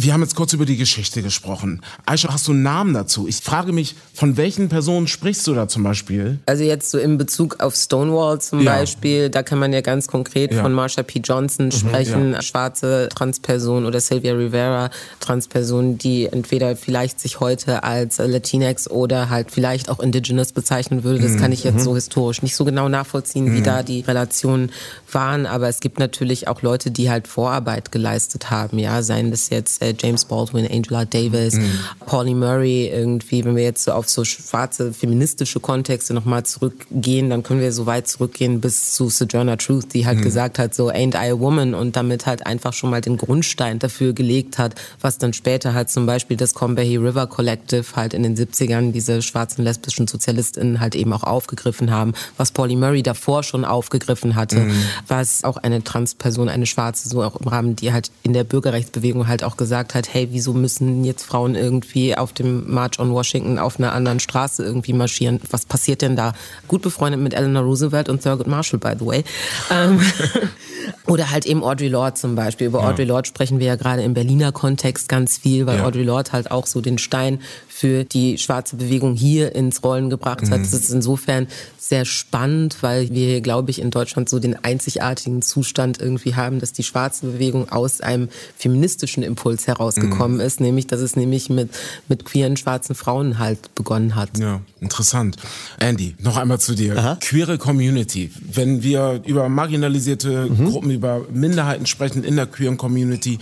wir 0.00 0.12
haben 0.12 0.22
jetzt 0.22 0.36
kurz 0.36 0.52
über 0.52 0.64
die 0.64 0.76
Geschichte 0.76 1.22
gesprochen. 1.22 1.82
Aisha, 2.06 2.32
hast 2.32 2.46
du 2.46 2.52
einen 2.52 2.62
Namen 2.62 2.94
dazu? 2.94 3.26
Ich 3.26 3.38
frage 3.38 3.72
mich, 3.72 3.96
von 4.14 4.36
welchen 4.36 4.68
Personen 4.68 5.08
sprichst 5.08 5.44
du 5.48 5.54
da 5.54 5.66
zum 5.66 5.82
Beispiel? 5.82 6.38
Also 6.46 6.62
jetzt 6.62 6.92
so 6.92 6.98
in 6.98 7.18
Bezug 7.18 7.60
auf 7.60 7.74
Stonewall 7.74 8.40
zum 8.40 8.60
ja. 8.60 8.76
Beispiel, 8.76 9.28
da 9.28 9.42
kann 9.42 9.58
man 9.58 9.72
ja 9.72 9.80
ganz 9.80 10.06
konkret 10.06 10.52
ja. 10.54 10.62
von 10.62 10.72
Marsha 10.72 11.02
P. 11.02 11.18
Johnson 11.18 11.66
mhm, 11.66 11.72
sprechen, 11.72 12.32
ja. 12.32 12.42
schwarze 12.42 13.08
Transperson 13.12 13.86
oder 13.86 13.98
Sylvia 13.98 14.34
Rivera 14.34 14.90
Transperson, 15.18 15.98
die 15.98 16.26
entweder 16.26 16.76
vielleicht 16.76 17.18
sich 17.18 17.40
heute 17.40 17.82
als 17.82 18.18
Latinx 18.18 18.88
oder 18.88 19.30
halt 19.30 19.50
vielleicht 19.50 19.88
auch 19.88 19.98
Indigenous 19.98 20.52
bezeichnen 20.52 21.02
würde. 21.02 21.20
Das 21.20 21.32
mhm. 21.32 21.40
kann 21.40 21.52
ich 21.52 21.64
jetzt 21.64 21.78
mhm. 21.78 21.80
so 21.80 21.94
historisch 21.96 22.42
nicht 22.42 22.54
so 22.54 22.64
genau 22.64 22.88
nachvollziehen, 22.88 23.52
wie 23.52 23.60
mhm. 23.60 23.64
da 23.64 23.82
die 23.82 24.02
Relationen 24.02 24.70
waren, 25.10 25.44
aber 25.44 25.68
es 25.68 25.80
gibt 25.80 25.98
natürlich 25.98 26.46
auch 26.46 26.62
Leute, 26.62 26.92
die 26.92 27.10
halt 27.10 27.26
Vorarbeit 27.26 27.90
geleistet 27.90 28.50
haben, 28.50 28.78
ja, 28.78 29.02
seien 29.02 29.32
das 29.32 29.50
jetzt 29.50 29.82
äh, 29.88 29.94
James 29.98 30.24
Baldwin, 30.24 30.68
Angela 30.70 31.04
Davis, 31.04 31.54
mhm. 31.54 31.70
Pauli 32.06 32.34
Murray 32.34 32.88
irgendwie, 32.88 33.44
wenn 33.44 33.56
wir 33.56 33.64
jetzt 33.64 33.84
so 33.84 33.92
auf 33.92 34.08
so 34.08 34.24
schwarze 34.24 34.92
feministische 34.92 35.60
Kontexte 35.60 36.14
nochmal 36.14 36.44
zurückgehen, 36.44 37.30
dann 37.30 37.42
können 37.42 37.60
wir 37.60 37.72
so 37.72 37.86
weit 37.86 38.08
zurückgehen 38.08 38.60
bis 38.60 38.92
zu 38.92 39.08
Sojourner 39.08 39.58
Truth, 39.58 39.94
die 39.94 40.06
halt 40.06 40.18
mhm. 40.18 40.22
gesagt 40.22 40.58
hat, 40.58 40.74
so 40.74 40.88
ain't 40.88 41.14
I 41.14 41.30
a 41.30 41.38
woman 41.38 41.74
und 41.74 41.96
damit 41.96 42.26
halt 42.26 42.46
einfach 42.46 42.72
schon 42.72 42.90
mal 42.90 43.00
den 43.00 43.16
Grundstein 43.16 43.78
dafür 43.78 44.12
gelegt 44.12 44.58
hat, 44.58 44.74
was 45.00 45.18
dann 45.18 45.32
später 45.32 45.74
halt 45.74 45.90
zum 45.90 46.06
Beispiel 46.06 46.36
das 46.36 46.54
Combahee 46.54 46.96
River 46.96 47.26
Collective 47.26 47.84
halt 47.94 48.14
in 48.14 48.22
den 48.22 48.36
70ern 48.36 48.92
diese 48.92 49.22
schwarzen 49.22 49.64
lesbischen 49.64 50.06
SozialistInnen 50.06 50.80
halt 50.80 50.94
eben 50.94 51.12
auch 51.12 51.24
aufgegriffen 51.24 51.90
haben, 51.90 52.12
was 52.36 52.52
Pauli 52.52 52.76
Murray 52.76 53.02
davor 53.02 53.42
schon 53.42 53.64
aufgegriffen 53.64 54.34
hatte, 54.34 54.60
mhm. 54.60 54.82
was 55.06 55.44
auch 55.44 55.56
eine 55.56 55.82
Transperson, 55.82 56.48
eine 56.48 56.66
Schwarze, 56.66 57.08
so 57.08 57.22
auch 57.22 57.36
im 57.36 57.48
Rahmen, 57.48 57.76
die 57.76 57.92
halt 57.92 58.10
in 58.22 58.32
der 58.32 58.44
Bürgerrechtsbewegung 58.44 59.28
halt 59.28 59.44
auch 59.44 59.56
gesagt 59.56 59.77
gesagt 59.78 59.94
hat, 59.94 60.12
hey, 60.12 60.28
wieso 60.32 60.52
müssen 60.54 61.04
jetzt 61.04 61.24
Frauen 61.24 61.54
irgendwie 61.54 62.16
auf 62.16 62.32
dem 62.32 62.68
March 62.68 62.98
on 62.98 63.12
Washington 63.12 63.58
auf 63.58 63.78
einer 63.78 63.92
anderen 63.92 64.18
Straße 64.18 64.64
irgendwie 64.64 64.92
marschieren? 64.92 65.40
Was 65.50 65.66
passiert 65.66 66.02
denn 66.02 66.16
da? 66.16 66.32
Gut 66.66 66.82
befreundet 66.82 67.20
mit 67.20 67.32
Eleanor 67.34 67.62
Roosevelt 67.62 68.08
und 68.08 68.22
Thurgood 68.22 68.48
Marshall, 68.48 68.80
by 68.80 68.94
the 68.98 69.06
way. 69.06 69.24
Ähm, 69.70 70.00
oder 71.06 71.30
halt 71.30 71.46
eben 71.46 71.62
Audre 71.62 71.88
Lorde 71.88 72.14
zum 72.14 72.34
Beispiel. 72.34 72.68
Über 72.68 72.80
ja. 72.80 72.88
Audre 72.88 73.04
Lorde 73.04 73.28
sprechen 73.28 73.58
wir 73.58 73.66
ja 73.66 73.76
gerade 73.76 74.02
im 74.02 74.14
Berliner 74.14 74.52
Kontext 74.52 75.08
ganz 75.08 75.38
viel, 75.38 75.66
weil 75.66 75.78
ja. 75.78 75.84
Audre 75.84 76.02
Lorde 76.02 76.32
halt 76.32 76.50
auch 76.50 76.66
so 76.66 76.80
den 76.80 76.98
Stein 76.98 77.40
für 77.68 78.04
die 78.04 78.38
schwarze 78.38 78.76
Bewegung 78.76 79.14
hier 79.14 79.54
ins 79.54 79.84
Rollen 79.84 80.10
gebracht 80.10 80.50
hat. 80.50 80.58
Mhm. 80.58 80.62
Das 80.64 80.72
ist 80.72 80.90
insofern 80.90 81.46
sehr 81.78 82.04
spannend, 82.04 82.78
weil 82.82 83.10
wir, 83.10 83.40
glaube 83.40 83.70
ich, 83.70 83.80
in 83.80 83.90
Deutschland 83.90 84.28
so 84.28 84.38
den 84.40 84.62
einzigartigen 84.64 85.42
Zustand 85.42 86.00
irgendwie 86.00 86.34
haben, 86.34 86.58
dass 86.60 86.72
die 86.72 86.82
schwarze 86.82 87.26
Bewegung 87.26 87.68
aus 87.70 88.00
einem 88.00 88.28
feministischen 88.56 89.22
Impuls 89.22 89.66
herausgekommen 89.66 90.38
mhm. 90.38 90.42
ist, 90.42 90.60
nämlich, 90.60 90.86
dass 90.86 91.00
es 91.00 91.16
nämlich 91.16 91.50
mit, 91.50 91.70
mit 92.08 92.24
queeren 92.24 92.56
schwarzen 92.56 92.94
Frauen 92.94 93.38
halt 93.38 93.74
begonnen 93.74 94.16
hat. 94.16 94.36
Ja, 94.38 94.60
interessant. 94.80 95.36
Andy, 95.78 96.16
noch 96.18 96.36
einmal 96.36 96.58
zu 96.58 96.74
dir. 96.74 96.98
Aha. 96.98 97.18
Queere 97.20 97.58
Community. 97.58 98.30
Wenn 98.40 98.82
wir 98.82 99.22
über 99.24 99.48
marginalisierte 99.48 100.46
mhm. 100.46 100.66
Gruppen, 100.78 100.92
über 100.92 101.26
Minderheiten 101.32 101.86
sprechen 101.86 102.22
in 102.22 102.36
der 102.36 102.46
queeren 102.46 102.76
Community, 102.76 103.38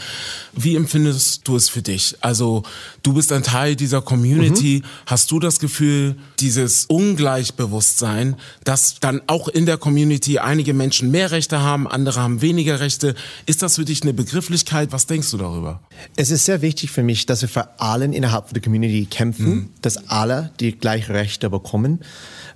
wie 0.54 0.74
empfindest 0.74 1.46
du 1.46 1.56
es 1.56 1.68
für 1.68 1.82
dich? 1.82 2.16
Also, 2.22 2.62
du 3.06 3.12
bist 3.12 3.32
ein 3.32 3.44
Teil 3.44 3.76
dieser 3.76 4.02
Community 4.02 4.82
mhm. 4.82 4.88
hast 5.06 5.30
du 5.30 5.38
das 5.38 5.60
Gefühl, 5.60 6.16
dieses 6.40 6.86
Ungleichbewusstsein, 6.86 8.36
dass 8.64 8.98
dann 8.98 9.22
auch 9.28 9.46
in 9.46 9.64
der 9.64 9.76
Community 9.78 10.40
einige 10.40 10.74
Menschen 10.74 11.12
mehr 11.12 11.30
Rechte 11.30 11.60
haben, 11.60 11.86
andere 11.86 12.20
haben 12.20 12.42
weniger 12.42 12.80
Rechte, 12.80 13.14
ist 13.46 13.62
das 13.62 13.76
für 13.76 13.84
dich 13.84 14.02
eine 14.02 14.12
Begrifflichkeit? 14.12 14.90
Was 14.90 15.06
denkst 15.06 15.30
du 15.30 15.36
darüber? 15.36 15.80
Es 16.16 16.30
ist 16.30 16.44
sehr 16.44 16.62
wichtig 16.62 16.90
für 16.90 17.04
mich, 17.04 17.26
dass 17.26 17.42
wir 17.42 17.48
für 17.48 17.80
allen 17.80 18.12
innerhalb 18.12 18.52
der 18.52 18.60
Community 18.60 19.06
kämpfen, 19.06 19.46
mhm. 19.46 19.68
dass 19.82 20.08
alle 20.08 20.50
die 20.58 20.72
gleichen 20.72 21.12
Rechte 21.12 21.48
bekommen, 21.48 22.00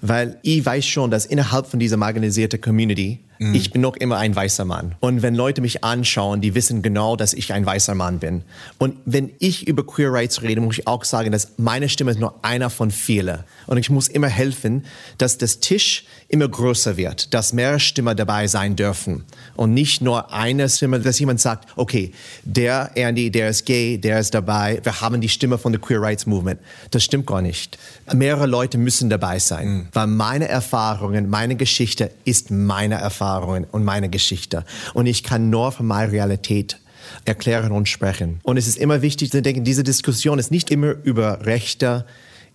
weil 0.01 0.39
ich 0.43 0.67
weiß 0.67 0.85
schon, 0.85 1.13
dass 1.13 1.27
innerhalb 1.27 1.69
von 1.69 1.79
dieser 1.79 1.97
marginalisierten 1.97 2.61
Community 2.61 3.21
Mhm. 3.41 3.55
Ich 3.55 3.73
bin 3.73 3.81
noch 3.81 3.97
immer 3.97 4.19
ein 4.19 4.37
weißer 4.37 4.67
Mann. 4.67 4.95
Und 5.01 5.23
wenn 5.23 5.35
Leute 5.35 5.63
mich 5.63 5.83
anschauen, 5.83 6.43
die 6.43 6.55
wissen 6.55 6.83
genau, 6.83 7.17
dass 7.17 7.33
ich 7.33 7.55
ein 7.55 7.65
weißer 7.65 7.95
Mann 7.95 8.19
bin. 8.19 8.43
Und 8.79 8.97
wenn 9.07 9.31
ich 9.39 9.67
über 9.67 9.85
Queer 9.85 10.13
Rights 10.13 10.40
rede, 10.43 10.61
muss 10.61 10.79
ich 10.79 10.87
auch 10.87 11.05
sagen, 11.05 11.33
dass 11.33 11.53
meine 11.57 11.89
Stimme 11.89 12.11
ist 12.11 12.21
nur 12.21 12.35
einer 12.43 12.71
von 12.71 12.91
vielen. 12.91 13.41
Und 13.67 13.79
ich 13.79 13.91
muss 13.91 14.09
immer 14.09 14.29
helfen, 14.29 14.85
dass 15.19 15.39
das 15.39 15.61
Tisch 15.61 16.05
immer 16.29 16.49
größer 16.49 16.97
wird, 16.97 17.35
dass 17.35 17.53
mehr 17.53 17.79
Stimmen 17.79 18.17
dabei 18.17 18.47
sein 18.47 18.77
dürfen. 18.77 19.25
Und 19.57 19.75
nicht 19.75 20.01
nur 20.01 20.33
eine 20.33 20.69
Stimme, 20.69 21.01
dass 21.01 21.19
jemand 21.19 21.41
sagt, 21.41 21.69
okay, 21.77 22.13
der 22.45 22.91
Andy, 22.95 23.31
der 23.31 23.51
ist 23.51 23.67
gay, 23.67 23.99
der 23.99 24.21
ist 24.21 24.35
dabei, 24.35 24.81
wir 24.83 25.01
haben 25.01 25.21
die 25.21 25.29
Stimme 25.29 25.59
von 25.59 25.73
der 25.73 25.81
Queer 25.81 26.01
Rights 26.01 26.27
Movement. 26.27 26.61
Das 26.91 27.05
stimmt 27.05 27.27
gar 27.27 27.43
nicht. 27.43 27.79
Mehrere 28.13 28.47
Leute 28.47 28.79
müssen 28.79 29.11
dabei 29.11 29.39
sein, 29.39 29.69
mhm. 29.69 29.89
weil 29.93 30.07
meine 30.07 30.49
Erfahrungen, 30.49 31.29
meine 31.29 31.57
Geschichte 31.57 32.11
ist 32.25 32.51
meine 32.51 32.95
Erfahrung 32.95 33.11
Erfahrungen 33.21 33.67
und 33.71 33.85
meine 33.85 34.09
Geschichte. 34.09 34.65
Und 34.95 35.07
ich 35.07 35.23
kann 35.23 35.51
nur 35.51 35.73
von 35.73 35.87
meiner 35.87 36.13
Realität 36.13 36.79
erklären 37.25 37.73
und 37.73 37.89
sprechen. 37.89 38.41
Und 38.43 38.57
es 38.57 38.67
ist 38.67 38.79
immer 38.79 39.03
wichtig 39.03 39.31
zu 39.31 39.43
denken, 39.43 39.65
diese 39.65 39.83
Diskussion 39.83 40.39
ist 40.39 40.51
nicht 40.51 40.71
immer 40.71 40.95
über 41.05 41.45
Rechte, 41.47 42.07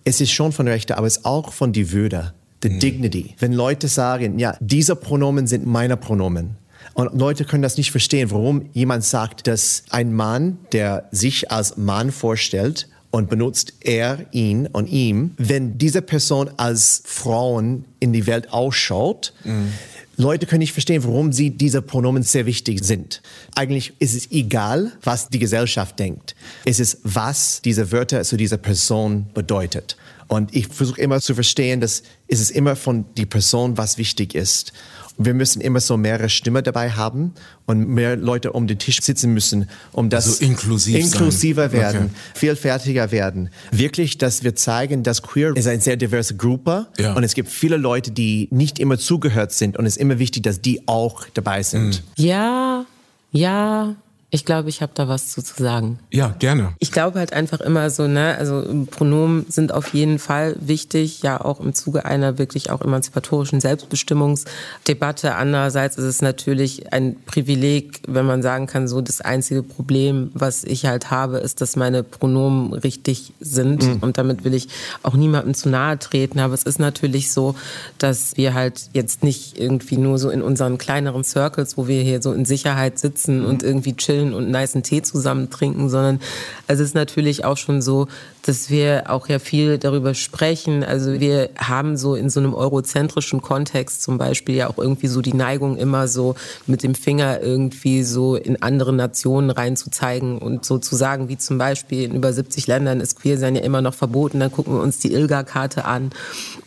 es 0.04 0.20
ist 0.20 0.30
schon 0.30 0.52
von 0.52 0.68
Rechte, 0.68 0.96
aber 0.96 1.06
es 1.06 1.18
ist 1.18 1.24
auch 1.24 1.52
von 1.52 1.72
die 1.72 1.92
Würde, 1.92 2.32
the 2.62 2.68
mhm. 2.68 2.78
dignity. 2.78 3.34
Wenn 3.38 3.52
Leute 3.52 3.88
sagen, 3.88 4.38
ja, 4.38 4.56
diese 4.60 4.96
Pronomen 4.96 5.46
sind 5.46 5.66
meine 5.66 5.96
Pronomen, 5.96 6.56
und 6.94 7.18
Leute 7.18 7.44
können 7.44 7.62
das 7.62 7.76
nicht 7.76 7.90
verstehen, 7.90 8.30
warum 8.30 8.70
jemand 8.72 9.04
sagt, 9.04 9.46
dass 9.46 9.84
ein 9.90 10.14
Mann, 10.14 10.56
der 10.72 11.08
sich 11.10 11.50
als 11.50 11.76
Mann 11.76 12.10
vorstellt 12.10 12.88
und 13.10 13.28
benutzt 13.28 13.74
er, 13.80 14.24
ihn 14.32 14.66
und 14.66 14.88
ihm, 14.88 15.32
wenn 15.36 15.76
diese 15.76 16.00
Person 16.00 16.50
als 16.56 17.02
Frauen 17.04 17.84
in 18.00 18.14
die 18.14 18.26
Welt 18.26 18.50
ausschaut, 18.50 19.34
mhm. 19.44 19.72
Leute 20.16 20.46
können 20.46 20.60
nicht 20.60 20.72
verstehen, 20.72 21.04
warum 21.04 21.32
sie 21.32 21.50
diese 21.50 21.82
Pronomen 21.82 22.22
sehr 22.22 22.46
wichtig 22.46 22.82
sind. 22.82 23.20
Eigentlich 23.54 23.92
ist 23.98 24.14
es 24.14 24.30
egal, 24.30 24.92
was 25.02 25.28
die 25.28 25.38
Gesellschaft 25.38 25.98
denkt. 25.98 26.34
Es 26.64 26.80
ist, 26.80 26.98
was 27.02 27.60
diese 27.62 27.92
Wörter 27.92 28.24
zu 28.24 28.36
dieser 28.36 28.56
Person 28.56 29.26
bedeutet. 29.34 29.96
Und 30.28 30.54
ich 30.54 30.68
versuche 30.68 31.00
immer 31.00 31.20
zu 31.20 31.34
verstehen, 31.34 31.80
dass 31.80 32.02
es 32.28 32.40
ist 32.40 32.50
immer 32.50 32.76
von 32.76 33.04
die 33.16 33.26
Person, 33.26 33.78
was 33.78 33.98
wichtig 33.98 34.34
ist 34.34 34.72
wir 35.18 35.34
müssen 35.34 35.60
immer 35.60 35.80
so 35.80 35.96
mehrere 35.96 36.28
Stimmen 36.28 36.62
dabei 36.62 36.90
haben 36.90 37.32
und 37.66 37.88
mehr 37.88 38.16
Leute 38.16 38.52
um 38.52 38.66
den 38.66 38.78
Tisch 38.78 39.00
sitzen 39.00 39.32
müssen, 39.32 39.68
um 39.92 40.10
das 40.10 40.26
also 40.26 40.44
inklusiv 40.44 40.96
inklusiver 40.96 41.70
sein. 41.70 41.72
werden, 41.72 42.00
okay. 42.04 42.10
vielfältiger 42.34 43.10
werden. 43.10 43.50
Wirklich, 43.70 44.18
dass 44.18 44.44
wir 44.44 44.54
zeigen, 44.54 45.02
dass 45.02 45.22
Queer 45.22 45.56
ist 45.56 45.66
eine 45.66 45.80
sehr 45.80 45.96
diverse 45.96 46.36
Gruppe 46.36 46.86
ja. 46.98 47.14
und 47.14 47.24
es 47.24 47.34
gibt 47.34 47.48
viele 47.48 47.76
Leute, 47.76 48.10
die 48.10 48.48
nicht 48.50 48.78
immer 48.78 48.98
zugehört 48.98 49.52
sind 49.52 49.76
und 49.76 49.86
es 49.86 49.96
ist 49.96 50.02
immer 50.02 50.18
wichtig, 50.18 50.42
dass 50.42 50.60
die 50.60 50.86
auch 50.86 51.26
dabei 51.34 51.62
sind. 51.62 52.02
Mhm. 52.18 52.24
Ja, 52.24 52.86
ja, 53.32 53.96
ich 54.36 54.44
glaube, 54.44 54.68
ich 54.68 54.82
habe 54.82 54.92
da 54.94 55.08
was 55.08 55.30
zu, 55.30 55.42
zu 55.42 55.62
sagen. 55.62 55.98
Ja, 56.12 56.34
gerne. 56.38 56.74
Ich 56.78 56.92
glaube 56.92 57.20
halt 57.20 57.32
einfach 57.32 57.62
immer 57.62 57.88
so, 57.88 58.06
ne, 58.06 58.36
also 58.38 58.62
Pronomen 58.90 59.46
sind 59.48 59.72
auf 59.72 59.94
jeden 59.94 60.18
Fall 60.18 60.56
wichtig, 60.60 61.22
ja 61.22 61.40
auch 61.40 61.58
im 61.58 61.72
Zuge 61.72 62.04
einer 62.04 62.36
wirklich 62.36 62.68
auch 62.70 62.82
emanzipatorischen 62.82 63.60
Selbstbestimmungsdebatte. 63.62 65.36
Andererseits 65.36 65.96
ist 65.96 66.04
es 66.04 66.20
natürlich 66.20 66.92
ein 66.92 67.16
Privileg, 67.24 68.02
wenn 68.06 68.26
man 68.26 68.42
sagen 68.42 68.66
kann, 68.66 68.88
so 68.88 69.00
das 69.00 69.22
einzige 69.22 69.62
Problem, 69.62 70.32
was 70.34 70.64
ich 70.64 70.84
halt 70.84 71.10
habe, 71.10 71.38
ist, 71.38 71.62
dass 71.62 71.74
meine 71.74 72.02
Pronomen 72.02 72.74
richtig 72.74 73.32
sind. 73.40 73.84
Mhm. 73.84 73.98
Und 74.02 74.18
damit 74.18 74.44
will 74.44 74.52
ich 74.52 74.68
auch 75.02 75.14
niemandem 75.14 75.54
zu 75.54 75.70
nahe 75.70 75.98
treten. 75.98 76.40
Aber 76.40 76.52
es 76.52 76.64
ist 76.64 76.78
natürlich 76.78 77.32
so, 77.32 77.54
dass 77.96 78.36
wir 78.36 78.52
halt 78.52 78.90
jetzt 78.92 79.24
nicht 79.24 79.58
irgendwie 79.58 79.96
nur 79.96 80.18
so 80.18 80.28
in 80.28 80.42
unseren 80.42 80.76
kleineren 80.76 81.24
Circles, 81.24 81.78
wo 81.78 81.88
wir 81.88 82.02
hier 82.02 82.20
so 82.20 82.34
in 82.34 82.44
Sicherheit 82.44 82.98
sitzen 82.98 83.40
mhm. 83.40 83.46
und 83.46 83.62
irgendwie 83.62 83.96
chillen, 83.96 84.25
chillen 84.26 84.34
und 84.34 84.44
einen 84.44 84.52
niceen 84.52 84.82
Tee 84.82 85.02
zusammen 85.02 85.50
trinken, 85.50 85.88
sondern 85.88 86.20
es 86.66 86.80
ist 86.80 86.94
natürlich 86.94 87.44
auch 87.44 87.56
schon 87.56 87.82
so, 87.82 88.08
dass 88.42 88.70
wir 88.70 89.04
auch 89.08 89.28
ja 89.28 89.38
viel 89.38 89.78
darüber 89.78 90.14
sprechen. 90.14 90.84
Also 90.84 91.20
wir 91.20 91.50
haben 91.58 91.96
so 91.96 92.14
in 92.14 92.30
so 92.30 92.40
einem 92.40 92.54
eurozentrischen 92.54 93.42
Kontext 93.42 94.02
zum 94.02 94.18
Beispiel 94.18 94.54
ja 94.54 94.68
auch 94.68 94.78
irgendwie 94.78 95.08
so 95.08 95.20
die 95.20 95.34
Neigung, 95.34 95.76
immer 95.76 96.08
so 96.08 96.36
mit 96.66 96.82
dem 96.82 96.94
Finger 96.94 97.40
irgendwie 97.40 98.02
so 98.02 98.36
in 98.36 98.62
andere 98.62 98.92
Nationen 98.92 99.50
reinzuzeigen 99.50 100.38
und 100.38 100.64
so 100.64 100.78
zu 100.78 100.94
sagen, 100.94 101.28
wie 101.28 101.38
zum 101.38 101.58
Beispiel 101.58 102.04
in 102.04 102.14
über 102.14 102.32
70 102.32 102.66
Ländern 102.66 103.00
ist 103.00 103.20
Queersein 103.20 103.56
ja 103.56 103.62
immer 103.62 103.82
noch 103.82 103.94
verboten. 103.94 104.40
Dann 104.40 104.52
gucken 104.52 104.74
wir 104.74 104.82
uns 104.82 104.98
die 104.98 105.12
ILGA-Karte 105.12 105.84
an. 105.84 106.10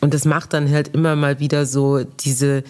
Und 0.00 0.14
das 0.14 0.24
macht 0.24 0.52
dann 0.52 0.70
halt 0.70 0.88
immer 0.88 1.16
mal 1.16 1.40
wieder 1.40 1.66
so 1.66 2.04
diese 2.04 2.62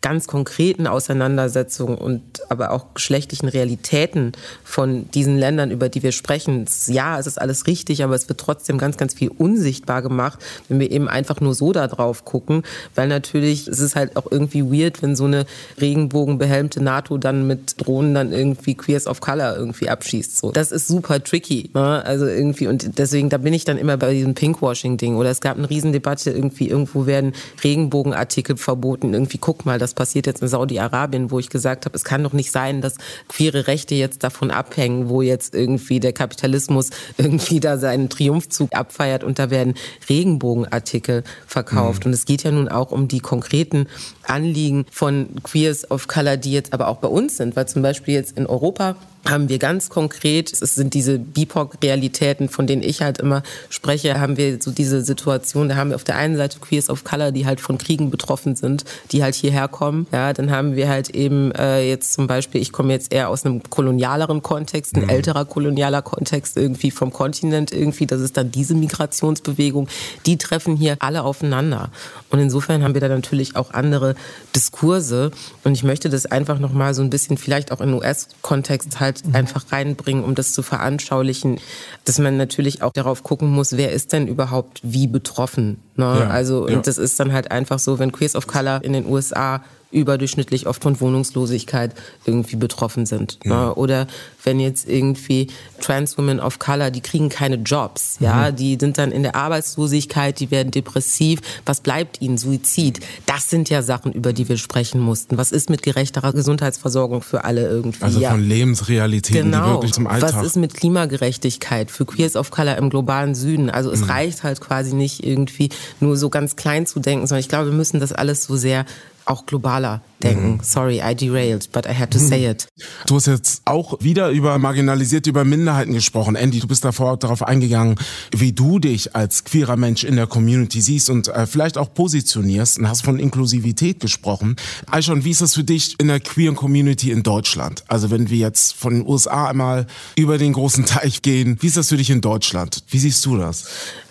ganz 0.00 0.28
konkreten 0.28 0.86
Auseinandersetzungen 0.86 1.98
und 1.98 2.22
aber 2.48 2.70
auch 2.70 2.94
geschlechtlichen 2.94 3.48
Realitäten 3.48 4.32
von 4.62 5.10
diesen 5.10 5.36
Ländern, 5.36 5.72
über 5.72 5.88
die 5.88 6.02
wir 6.04 6.12
sprechen. 6.12 6.66
Ja, 6.86 7.18
es 7.18 7.26
ist 7.26 7.40
alles 7.40 7.66
richtig, 7.66 8.04
aber 8.04 8.14
es 8.14 8.28
wird 8.28 8.38
trotzdem 8.38 8.78
ganz, 8.78 8.96
ganz 8.96 9.14
viel 9.14 9.28
unsichtbar 9.28 10.02
gemacht, 10.02 10.38
wenn 10.68 10.78
wir 10.78 10.90
eben 10.90 11.08
einfach 11.08 11.40
nur 11.40 11.54
so 11.54 11.72
da 11.72 11.88
drauf 11.88 12.24
gucken, 12.24 12.62
weil 12.94 13.08
natürlich 13.08 13.66
es 13.66 13.80
ist 13.80 13.96
halt 13.96 14.16
auch 14.16 14.30
irgendwie 14.30 14.62
weird, 14.62 15.02
wenn 15.02 15.16
so 15.16 15.24
eine 15.24 15.46
regenbogenbehelmte 15.80 16.80
NATO 16.80 17.18
dann 17.18 17.48
mit 17.48 17.74
Drohnen 17.78 18.14
dann 18.14 18.32
irgendwie 18.32 18.74
Queers 18.76 19.08
of 19.08 19.20
Color 19.20 19.56
irgendwie 19.56 19.88
abschießt. 19.88 20.38
So, 20.38 20.52
das 20.52 20.70
ist 20.70 20.86
super 20.86 21.22
tricky. 21.22 21.70
Ne? 21.74 22.04
Also 22.04 22.26
irgendwie 22.26 22.68
und 22.68 22.98
deswegen 22.98 23.30
da 23.30 23.38
bin 23.38 23.52
ich 23.52 23.64
dann 23.64 23.78
immer 23.78 23.96
bei 23.96 24.14
diesem 24.14 24.34
Pinkwashing-Ding. 24.34 25.16
Oder 25.16 25.30
es 25.30 25.40
gab 25.40 25.58
eine 25.58 25.68
Riesendebatte 25.68 26.30
irgendwie 26.30 26.68
irgendwo 26.68 27.06
werden 27.06 27.32
Regenbogenartikel 27.64 28.56
verboten. 28.56 29.12
Irgendwie 29.12 29.38
guck 29.38 29.66
mal, 29.66 29.78
das 29.78 29.87
das 29.88 29.94
passiert 29.94 30.26
jetzt 30.26 30.42
in 30.42 30.48
Saudi-Arabien, 30.48 31.30
wo 31.30 31.38
ich 31.38 31.48
gesagt 31.48 31.86
habe, 31.86 31.96
es 31.96 32.04
kann 32.04 32.22
doch 32.22 32.34
nicht 32.34 32.52
sein, 32.52 32.82
dass 32.82 32.96
queere 33.28 33.66
Rechte 33.66 33.94
jetzt 33.94 34.22
davon 34.22 34.50
abhängen, 34.50 35.08
wo 35.08 35.22
jetzt 35.22 35.54
irgendwie 35.54 35.98
der 35.98 36.12
Kapitalismus 36.12 36.90
irgendwie 37.16 37.58
da 37.58 37.78
seinen 37.78 38.10
Triumphzug 38.10 38.74
abfeiert 38.74 39.24
und 39.24 39.38
da 39.38 39.48
werden 39.48 39.74
Regenbogenartikel 40.08 41.24
verkauft. 41.46 42.04
Mhm. 42.04 42.08
Und 42.08 42.12
es 42.12 42.26
geht 42.26 42.42
ja 42.42 42.50
nun 42.50 42.68
auch 42.68 42.92
um 42.92 43.08
die 43.08 43.20
konkreten 43.20 43.86
Anliegen 44.24 44.84
von 44.90 45.28
Queers 45.42 45.90
of 45.90 46.06
Color, 46.06 46.36
die 46.36 46.52
jetzt 46.52 46.74
aber 46.74 46.88
auch 46.88 46.98
bei 46.98 47.08
uns 47.08 47.38
sind, 47.38 47.56
weil 47.56 47.66
zum 47.66 47.80
Beispiel 47.80 48.12
jetzt 48.12 48.36
in 48.36 48.46
Europa 48.46 48.96
haben 49.28 49.48
wir 49.48 49.58
ganz 49.58 49.88
konkret, 49.88 50.52
es 50.52 50.74
sind 50.74 50.94
diese 50.94 51.18
BIPOC-Realitäten, 51.18 52.48
von 52.48 52.66
denen 52.66 52.82
ich 52.82 53.02
halt 53.02 53.18
immer 53.18 53.42
spreche, 53.68 54.20
haben 54.20 54.36
wir 54.36 54.60
so 54.60 54.70
diese 54.70 55.02
Situation, 55.02 55.68
da 55.68 55.76
haben 55.76 55.90
wir 55.90 55.96
auf 55.96 56.04
der 56.04 56.16
einen 56.16 56.36
Seite 56.36 56.58
Queers 56.60 56.90
of 56.90 57.04
Color, 57.04 57.32
die 57.32 57.46
halt 57.46 57.60
von 57.60 57.78
Kriegen 57.78 58.10
betroffen 58.10 58.56
sind, 58.56 58.84
die 59.12 59.22
halt 59.22 59.34
hierher 59.34 59.68
kommen. 59.68 60.06
Ja, 60.12 60.32
dann 60.32 60.50
haben 60.50 60.76
wir 60.76 60.88
halt 60.88 61.10
eben 61.10 61.52
äh, 61.52 61.88
jetzt 61.88 62.12
zum 62.12 62.26
Beispiel, 62.26 62.60
ich 62.60 62.72
komme 62.72 62.92
jetzt 62.92 63.12
eher 63.12 63.28
aus 63.28 63.44
einem 63.44 63.62
kolonialeren 63.68 64.42
Kontext, 64.42 64.96
ein 64.96 65.04
mhm. 65.04 65.10
älterer 65.10 65.44
kolonialer 65.44 66.02
Kontext 66.02 66.56
irgendwie 66.56 66.90
vom 66.90 67.12
Kontinent 67.12 67.72
irgendwie, 67.72 68.06
das 68.06 68.20
ist 68.20 68.36
dann 68.36 68.50
diese 68.50 68.74
Migrationsbewegung, 68.74 69.88
die 70.26 70.38
treffen 70.38 70.76
hier 70.76 70.96
alle 71.00 71.22
aufeinander. 71.22 71.90
Und 72.30 72.38
insofern 72.38 72.82
haben 72.82 72.94
wir 72.94 73.00
da 73.00 73.08
natürlich 73.08 73.56
auch 73.56 73.72
andere 73.72 74.14
Diskurse 74.54 75.30
und 75.64 75.72
ich 75.72 75.82
möchte 75.82 76.08
das 76.08 76.26
einfach 76.26 76.58
nochmal 76.58 76.94
so 76.94 77.02
ein 77.02 77.10
bisschen 77.10 77.36
vielleicht 77.36 77.72
auch 77.72 77.80
in 77.80 77.92
US-Kontext 77.92 79.00
halt 79.00 79.17
mhm. 79.24 79.34
einfach 79.34 79.70
reinbringen, 79.70 80.24
um 80.24 80.34
das 80.34 80.52
zu 80.52 80.62
veranschaulichen, 80.62 81.58
dass 82.04 82.18
man 82.18 82.36
natürlich 82.36 82.82
auch 82.82 82.92
darauf 82.92 83.22
gucken 83.22 83.48
muss, 83.48 83.76
wer 83.76 83.92
ist 83.92 84.12
denn 84.12 84.26
überhaupt 84.26 84.80
wie 84.82 85.06
betroffen. 85.06 85.80
Ne? 85.96 86.04
Ja, 86.04 86.28
also 86.28 86.64
und 86.64 86.72
ja. 86.72 86.80
das 86.80 86.98
ist 86.98 87.18
dann 87.20 87.32
halt 87.32 87.50
einfach 87.50 87.78
so, 87.78 87.98
wenn 87.98 88.12
Queers 88.12 88.36
of 88.36 88.46
Color 88.46 88.84
in 88.84 88.92
den 88.92 89.06
USA 89.06 89.62
überdurchschnittlich 89.90 90.66
oft 90.66 90.82
von 90.82 91.00
Wohnungslosigkeit 91.00 91.94
irgendwie 92.26 92.56
betroffen 92.56 93.06
sind. 93.06 93.38
Ne? 93.44 93.52
Ja. 93.52 93.72
Oder 93.72 94.06
wenn 94.44 94.60
jetzt 94.60 94.88
irgendwie 94.88 95.48
Trans 95.80 96.18
Women 96.18 96.40
of 96.40 96.58
Color, 96.58 96.90
die 96.90 97.00
kriegen 97.00 97.28
keine 97.28 97.56
Jobs, 97.56 98.16
ja, 98.20 98.50
mhm. 98.50 98.56
die 98.56 98.76
sind 98.78 98.98
dann 98.98 99.12
in 99.12 99.22
der 99.22 99.34
Arbeitslosigkeit, 99.34 100.40
die 100.40 100.50
werden 100.50 100.70
depressiv. 100.70 101.40
Was 101.64 101.80
bleibt 101.80 102.20
ihnen? 102.20 102.38
Suizid. 102.38 103.00
Das 103.26 103.50
sind 103.50 103.70
ja 103.70 103.82
Sachen, 103.82 104.12
über 104.12 104.32
die 104.32 104.48
wir 104.48 104.58
sprechen 104.58 105.00
mussten. 105.00 105.38
Was 105.38 105.52
ist 105.52 105.70
mit 105.70 105.82
gerechterer 105.82 106.32
Gesundheitsversorgung 106.32 107.22
für 107.22 107.44
alle 107.44 107.66
irgendwie? 107.66 108.02
Also 108.02 108.20
von 108.20 108.42
Lebensrealitäten, 108.42 109.50
genau. 109.50 109.64
die 109.64 109.72
wirklich 109.72 109.92
zum 109.92 110.06
Alltag. 110.06 110.34
Was 110.34 110.44
ist 110.44 110.56
mit 110.56 110.74
Klimagerechtigkeit 110.74 111.90
für 111.90 112.04
Queers 112.04 112.36
of 112.36 112.50
Color 112.50 112.76
im 112.76 112.90
globalen 112.90 113.34
Süden? 113.34 113.70
Also 113.70 113.90
es 113.90 114.00
mhm. 114.00 114.10
reicht 114.10 114.42
halt 114.42 114.60
quasi 114.60 114.94
nicht 114.94 115.24
irgendwie 115.24 115.70
nur 116.00 116.16
so 116.16 116.28
ganz 116.28 116.56
klein 116.56 116.86
zu 116.86 117.00
denken, 117.00 117.26
sondern 117.26 117.40
ich 117.40 117.48
glaube, 117.48 117.70
wir 117.70 117.76
müssen 117.76 118.00
das 118.00 118.12
alles 118.12 118.44
so 118.44 118.56
sehr 118.56 118.84
auch 119.28 119.46
globaler 119.46 120.02
denken. 120.22 120.52
Mhm. 120.52 120.60
Sorry, 120.62 121.00
I 121.04 121.14
derailed, 121.14 121.70
but 121.72 121.86
I 121.86 121.94
had 121.94 122.10
to 122.10 122.18
say 122.18 122.50
it. 122.50 122.66
Du 123.06 123.16
hast 123.16 123.26
jetzt 123.26 123.62
auch 123.64 124.00
wieder 124.00 124.30
über 124.30 124.58
marginalisierte, 124.58 125.30
über 125.30 125.44
Minderheiten 125.44 125.92
gesprochen. 125.92 126.34
Andy, 126.34 126.60
du 126.60 126.66
bist 126.66 126.84
davor 126.84 127.16
darauf 127.16 127.42
eingegangen, 127.42 127.96
wie 128.34 128.52
du 128.52 128.78
dich 128.78 129.14
als 129.14 129.44
queerer 129.44 129.76
Mensch 129.76 130.04
in 130.04 130.16
der 130.16 130.26
Community 130.26 130.80
siehst 130.80 131.10
und 131.10 131.28
äh, 131.28 131.46
vielleicht 131.46 131.78
auch 131.78 131.92
positionierst 131.92 132.78
und 132.78 132.88
hast 132.88 133.02
von 133.02 133.18
Inklusivität 133.18 134.00
gesprochen. 134.00 134.56
Aishon, 134.90 135.24
wie 135.24 135.30
ist 135.30 135.42
das 135.42 135.54
für 135.54 135.64
dich 135.64 135.94
in 136.00 136.08
der 136.08 136.20
queeren 136.20 136.56
Community 136.56 137.10
in 137.10 137.22
Deutschland? 137.22 137.84
Also 137.88 138.10
wenn 138.10 138.30
wir 138.30 138.38
jetzt 138.38 138.74
von 138.74 138.94
den 138.94 139.06
USA 139.06 139.48
einmal 139.48 139.86
über 140.16 140.38
den 140.38 140.52
großen 140.52 140.84
Teich 140.86 141.22
gehen, 141.22 141.58
wie 141.60 141.66
ist 141.66 141.76
das 141.76 141.88
für 141.88 141.96
dich 141.96 142.10
in 142.10 142.20
Deutschland? 142.20 142.82
Wie 142.88 142.98
siehst 142.98 143.24
du 143.26 143.36
das? 143.36 143.66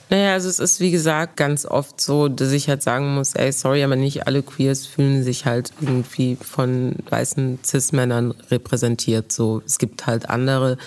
Naja, 0.09 0.33
also 0.33 0.47
es 0.47 0.59
ist 0.59 0.79
wie 0.79 0.91
gesagt 0.91 1.35
ganz 1.35 1.65
oft 1.65 1.99
so, 1.99 2.29
dass 2.29 2.53
ich 2.53 2.69
halt 2.69 2.81
sagen 2.81 3.13
muss, 3.13 3.35
ey, 3.35 3.51
sorry, 3.51 3.83
aber 3.83 3.97
nicht 3.97 4.25
alle 4.25 4.41
Queers 4.41 4.85
fühlen 4.85 5.21
sich 5.23 5.45
halt 5.45 5.71
irgendwie 5.81 6.37
von 6.37 6.95
weißen 7.09 7.59
Cis-Männern 7.63 8.33
repräsentiert. 8.49 9.33
So, 9.33 9.61
es 9.65 9.79
gibt 9.79 10.07
halt 10.07 10.29
andere 10.29 10.77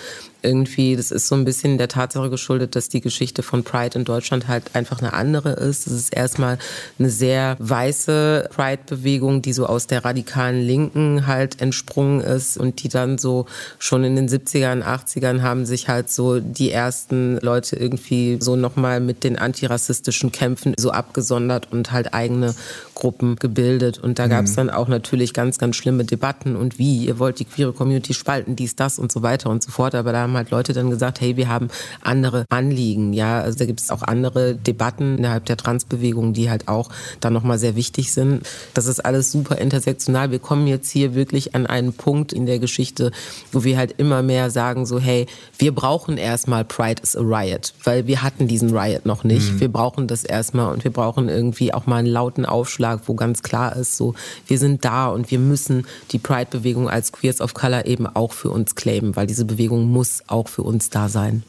irgendwie, 0.41 0.95
das 0.95 1.11
ist 1.11 1.27
so 1.27 1.35
ein 1.35 1.45
bisschen 1.45 1.77
der 1.77 1.87
Tatsache 1.87 2.29
geschuldet, 2.29 2.75
dass 2.75 2.89
die 2.89 3.01
Geschichte 3.01 3.43
von 3.43 3.63
Pride 3.63 3.97
in 3.97 4.05
Deutschland 4.05 4.47
halt 4.47 4.75
einfach 4.75 4.99
eine 4.99 5.13
andere 5.13 5.51
ist. 5.51 5.87
Es 5.87 5.93
ist 5.93 6.13
erstmal 6.13 6.57
eine 6.99 7.09
sehr 7.09 7.55
weiße 7.59 8.49
Pride-Bewegung, 8.53 9.41
die 9.41 9.53
so 9.53 9.65
aus 9.65 9.87
der 9.87 10.05
radikalen 10.05 10.61
Linken 10.61 11.27
halt 11.27 11.61
entsprungen 11.61 12.21
ist 12.21 12.57
und 12.57 12.83
die 12.83 12.89
dann 12.89 13.17
so 13.17 13.45
schon 13.79 14.03
in 14.03 14.15
den 14.15 14.27
70ern, 14.27 14.83
80ern 14.83 15.41
haben 15.41 15.65
sich 15.65 15.87
halt 15.87 16.11
so 16.11 16.39
die 16.39 16.71
ersten 16.71 17.37
Leute 17.37 17.75
irgendwie 17.75 18.37
so 18.39 18.55
nochmal 18.55 18.99
mit 18.99 19.23
den 19.23 19.37
antirassistischen 19.37 20.31
Kämpfen 20.31 20.73
so 20.77 20.91
abgesondert 20.91 21.71
und 21.71 21.91
halt 21.91 22.13
eigene 22.13 22.55
Gruppen 22.95 23.35
gebildet. 23.35 23.97
Und 23.99 24.19
da 24.19 24.27
gab 24.27 24.45
es 24.45 24.51
mhm. 24.51 24.55
dann 24.55 24.69
auch 24.69 24.87
natürlich 24.87 25.33
ganz, 25.33 25.57
ganz 25.57 25.75
schlimme 25.75 26.05
Debatten 26.05 26.55
und 26.55 26.77
wie, 26.77 27.05
ihr 27.05 27.19
wollt 27.19 27.39
die 27.39 27.45
queere 27.45 27.73
Community 27.73 28.13
spalten, 28.13 28.55
dies, 28.55 28.75
das 28.75 28.99
und 28.99 29.11
so 29.11 29.23
weiter 29.23 29.49
und 29.49 29.63
so 29.63 29.71
fort. 29.71 29.95
Aber 29.95 30.11
da 30.11 30.27
haben 30.31 30.37
halt 30.37 30.51
Leute 30.51 30.73
dann 30.73 30.89
gesagt, 30.89 31.21
hey, 31.21 31.35
wir 31.37 31.49
haben 31.49 31.67
andere 32.01 32.45
Anliegen. 32.49 33.13
Ja, 33.13 33.41
also 33.41 33.59
da 33.59 33.65
gibt 33.65 33.81
es 33.81 33.89
auch 33.89 34.01
andere 34.01 34.55
Debatten 34.55 35.17
innerhalb 35.17 35.45
der 35.45 35.57
Transbewegung, 35.57 36.33
die 36.33 36.49
halt 36.49 36.67
auch 36.67 36.89
dann 37.19 37.33
nochmal 37.33 37.59
sehr 37.59 37.75
wichtig 37.75 38.13
sind. 38.13 38.45
Das 38.73 38.85
ist 38.85 39.03
alles 39.03 39.31
super 39.31 39.57
intersektional. 39.57 40.31
Wir 40.31 40.39
kommen 40.39 40.67
jetzt 40.67 40.89
hier 40.89 41.15
wirklich 41.15 41.53
an 41.55 41.65
einen 41.65 41.93
Punkt 41.93 42.33
in 42.33 42.45
der 42.45 42.59
Geschichte, 42.59 43.11
wo 43.51 43.63
wir 43.63 43.77
halt 43.77 43.95
immer 43.97 44.21
mehr 44.23 44.49
sagen 44.49 44.85
so, 44.85 44.99
hey, 44.99 45.25
wir 45.57 45.75
brauchen 45.75 46.17
erstmal 46.17 46.63
Pride 46.63 47.01
is 47.03 47.15
a 47.15 47.21
Riot, 47.21 47.73
weil 47.83 48.07
wir 48.07 48.23
hatten 48.23 48.47
diesen 48.47 48.75
Riot 48.75 49.05
noch 49.05 49.23
nicht. 49.23 49.53
Mhm. 49.53 49.59
Wir 49.59 49.71
brauchen 49.71 50.07
das 50.07 50.23
erstmal 50.23 50.71
und 50.73 50.83
wir 50.83 50.91
brauchen 50.91 51.27
irgendwie 51.29 51.73
auch 51.73 51.85
mal 51.85 51.97
einen 51.97 52.07
lauten 52.07 52.45
Aufschlag 52.45 53.01
wo 53.05 53.15
ganz 53.15 53.41
klar 53.41 53.75
ist, 53.75 53.97
so, 53.97 54.13
wir 54.47 54.57
sind 54.57 54.85
da 54.85 55.07
und 55.07 55.31
wir 55.31 55.39
müssen 55.39 55.85
die 56.11 56.19
Pride-Bewegung 56.19 56.89
als 56.89 57.11
Queers 57.11 57.41
of 57.41 57.53
Color 57.53 57.85
eben 57.85 58.07
auch 58.07 58.31
für 58.33 58.49
uns 58.49 58.75
claimen, 58.75 59.15
weil 59.15 59.27
diese 59.27 59.45
Bewegung 59.45 59.85
muss 59.85 60.20
auch 60.27 60.47
für 60.47 60.63
uns 60.63 60.89
da 60.89 61.09
sein. 61.09 61.43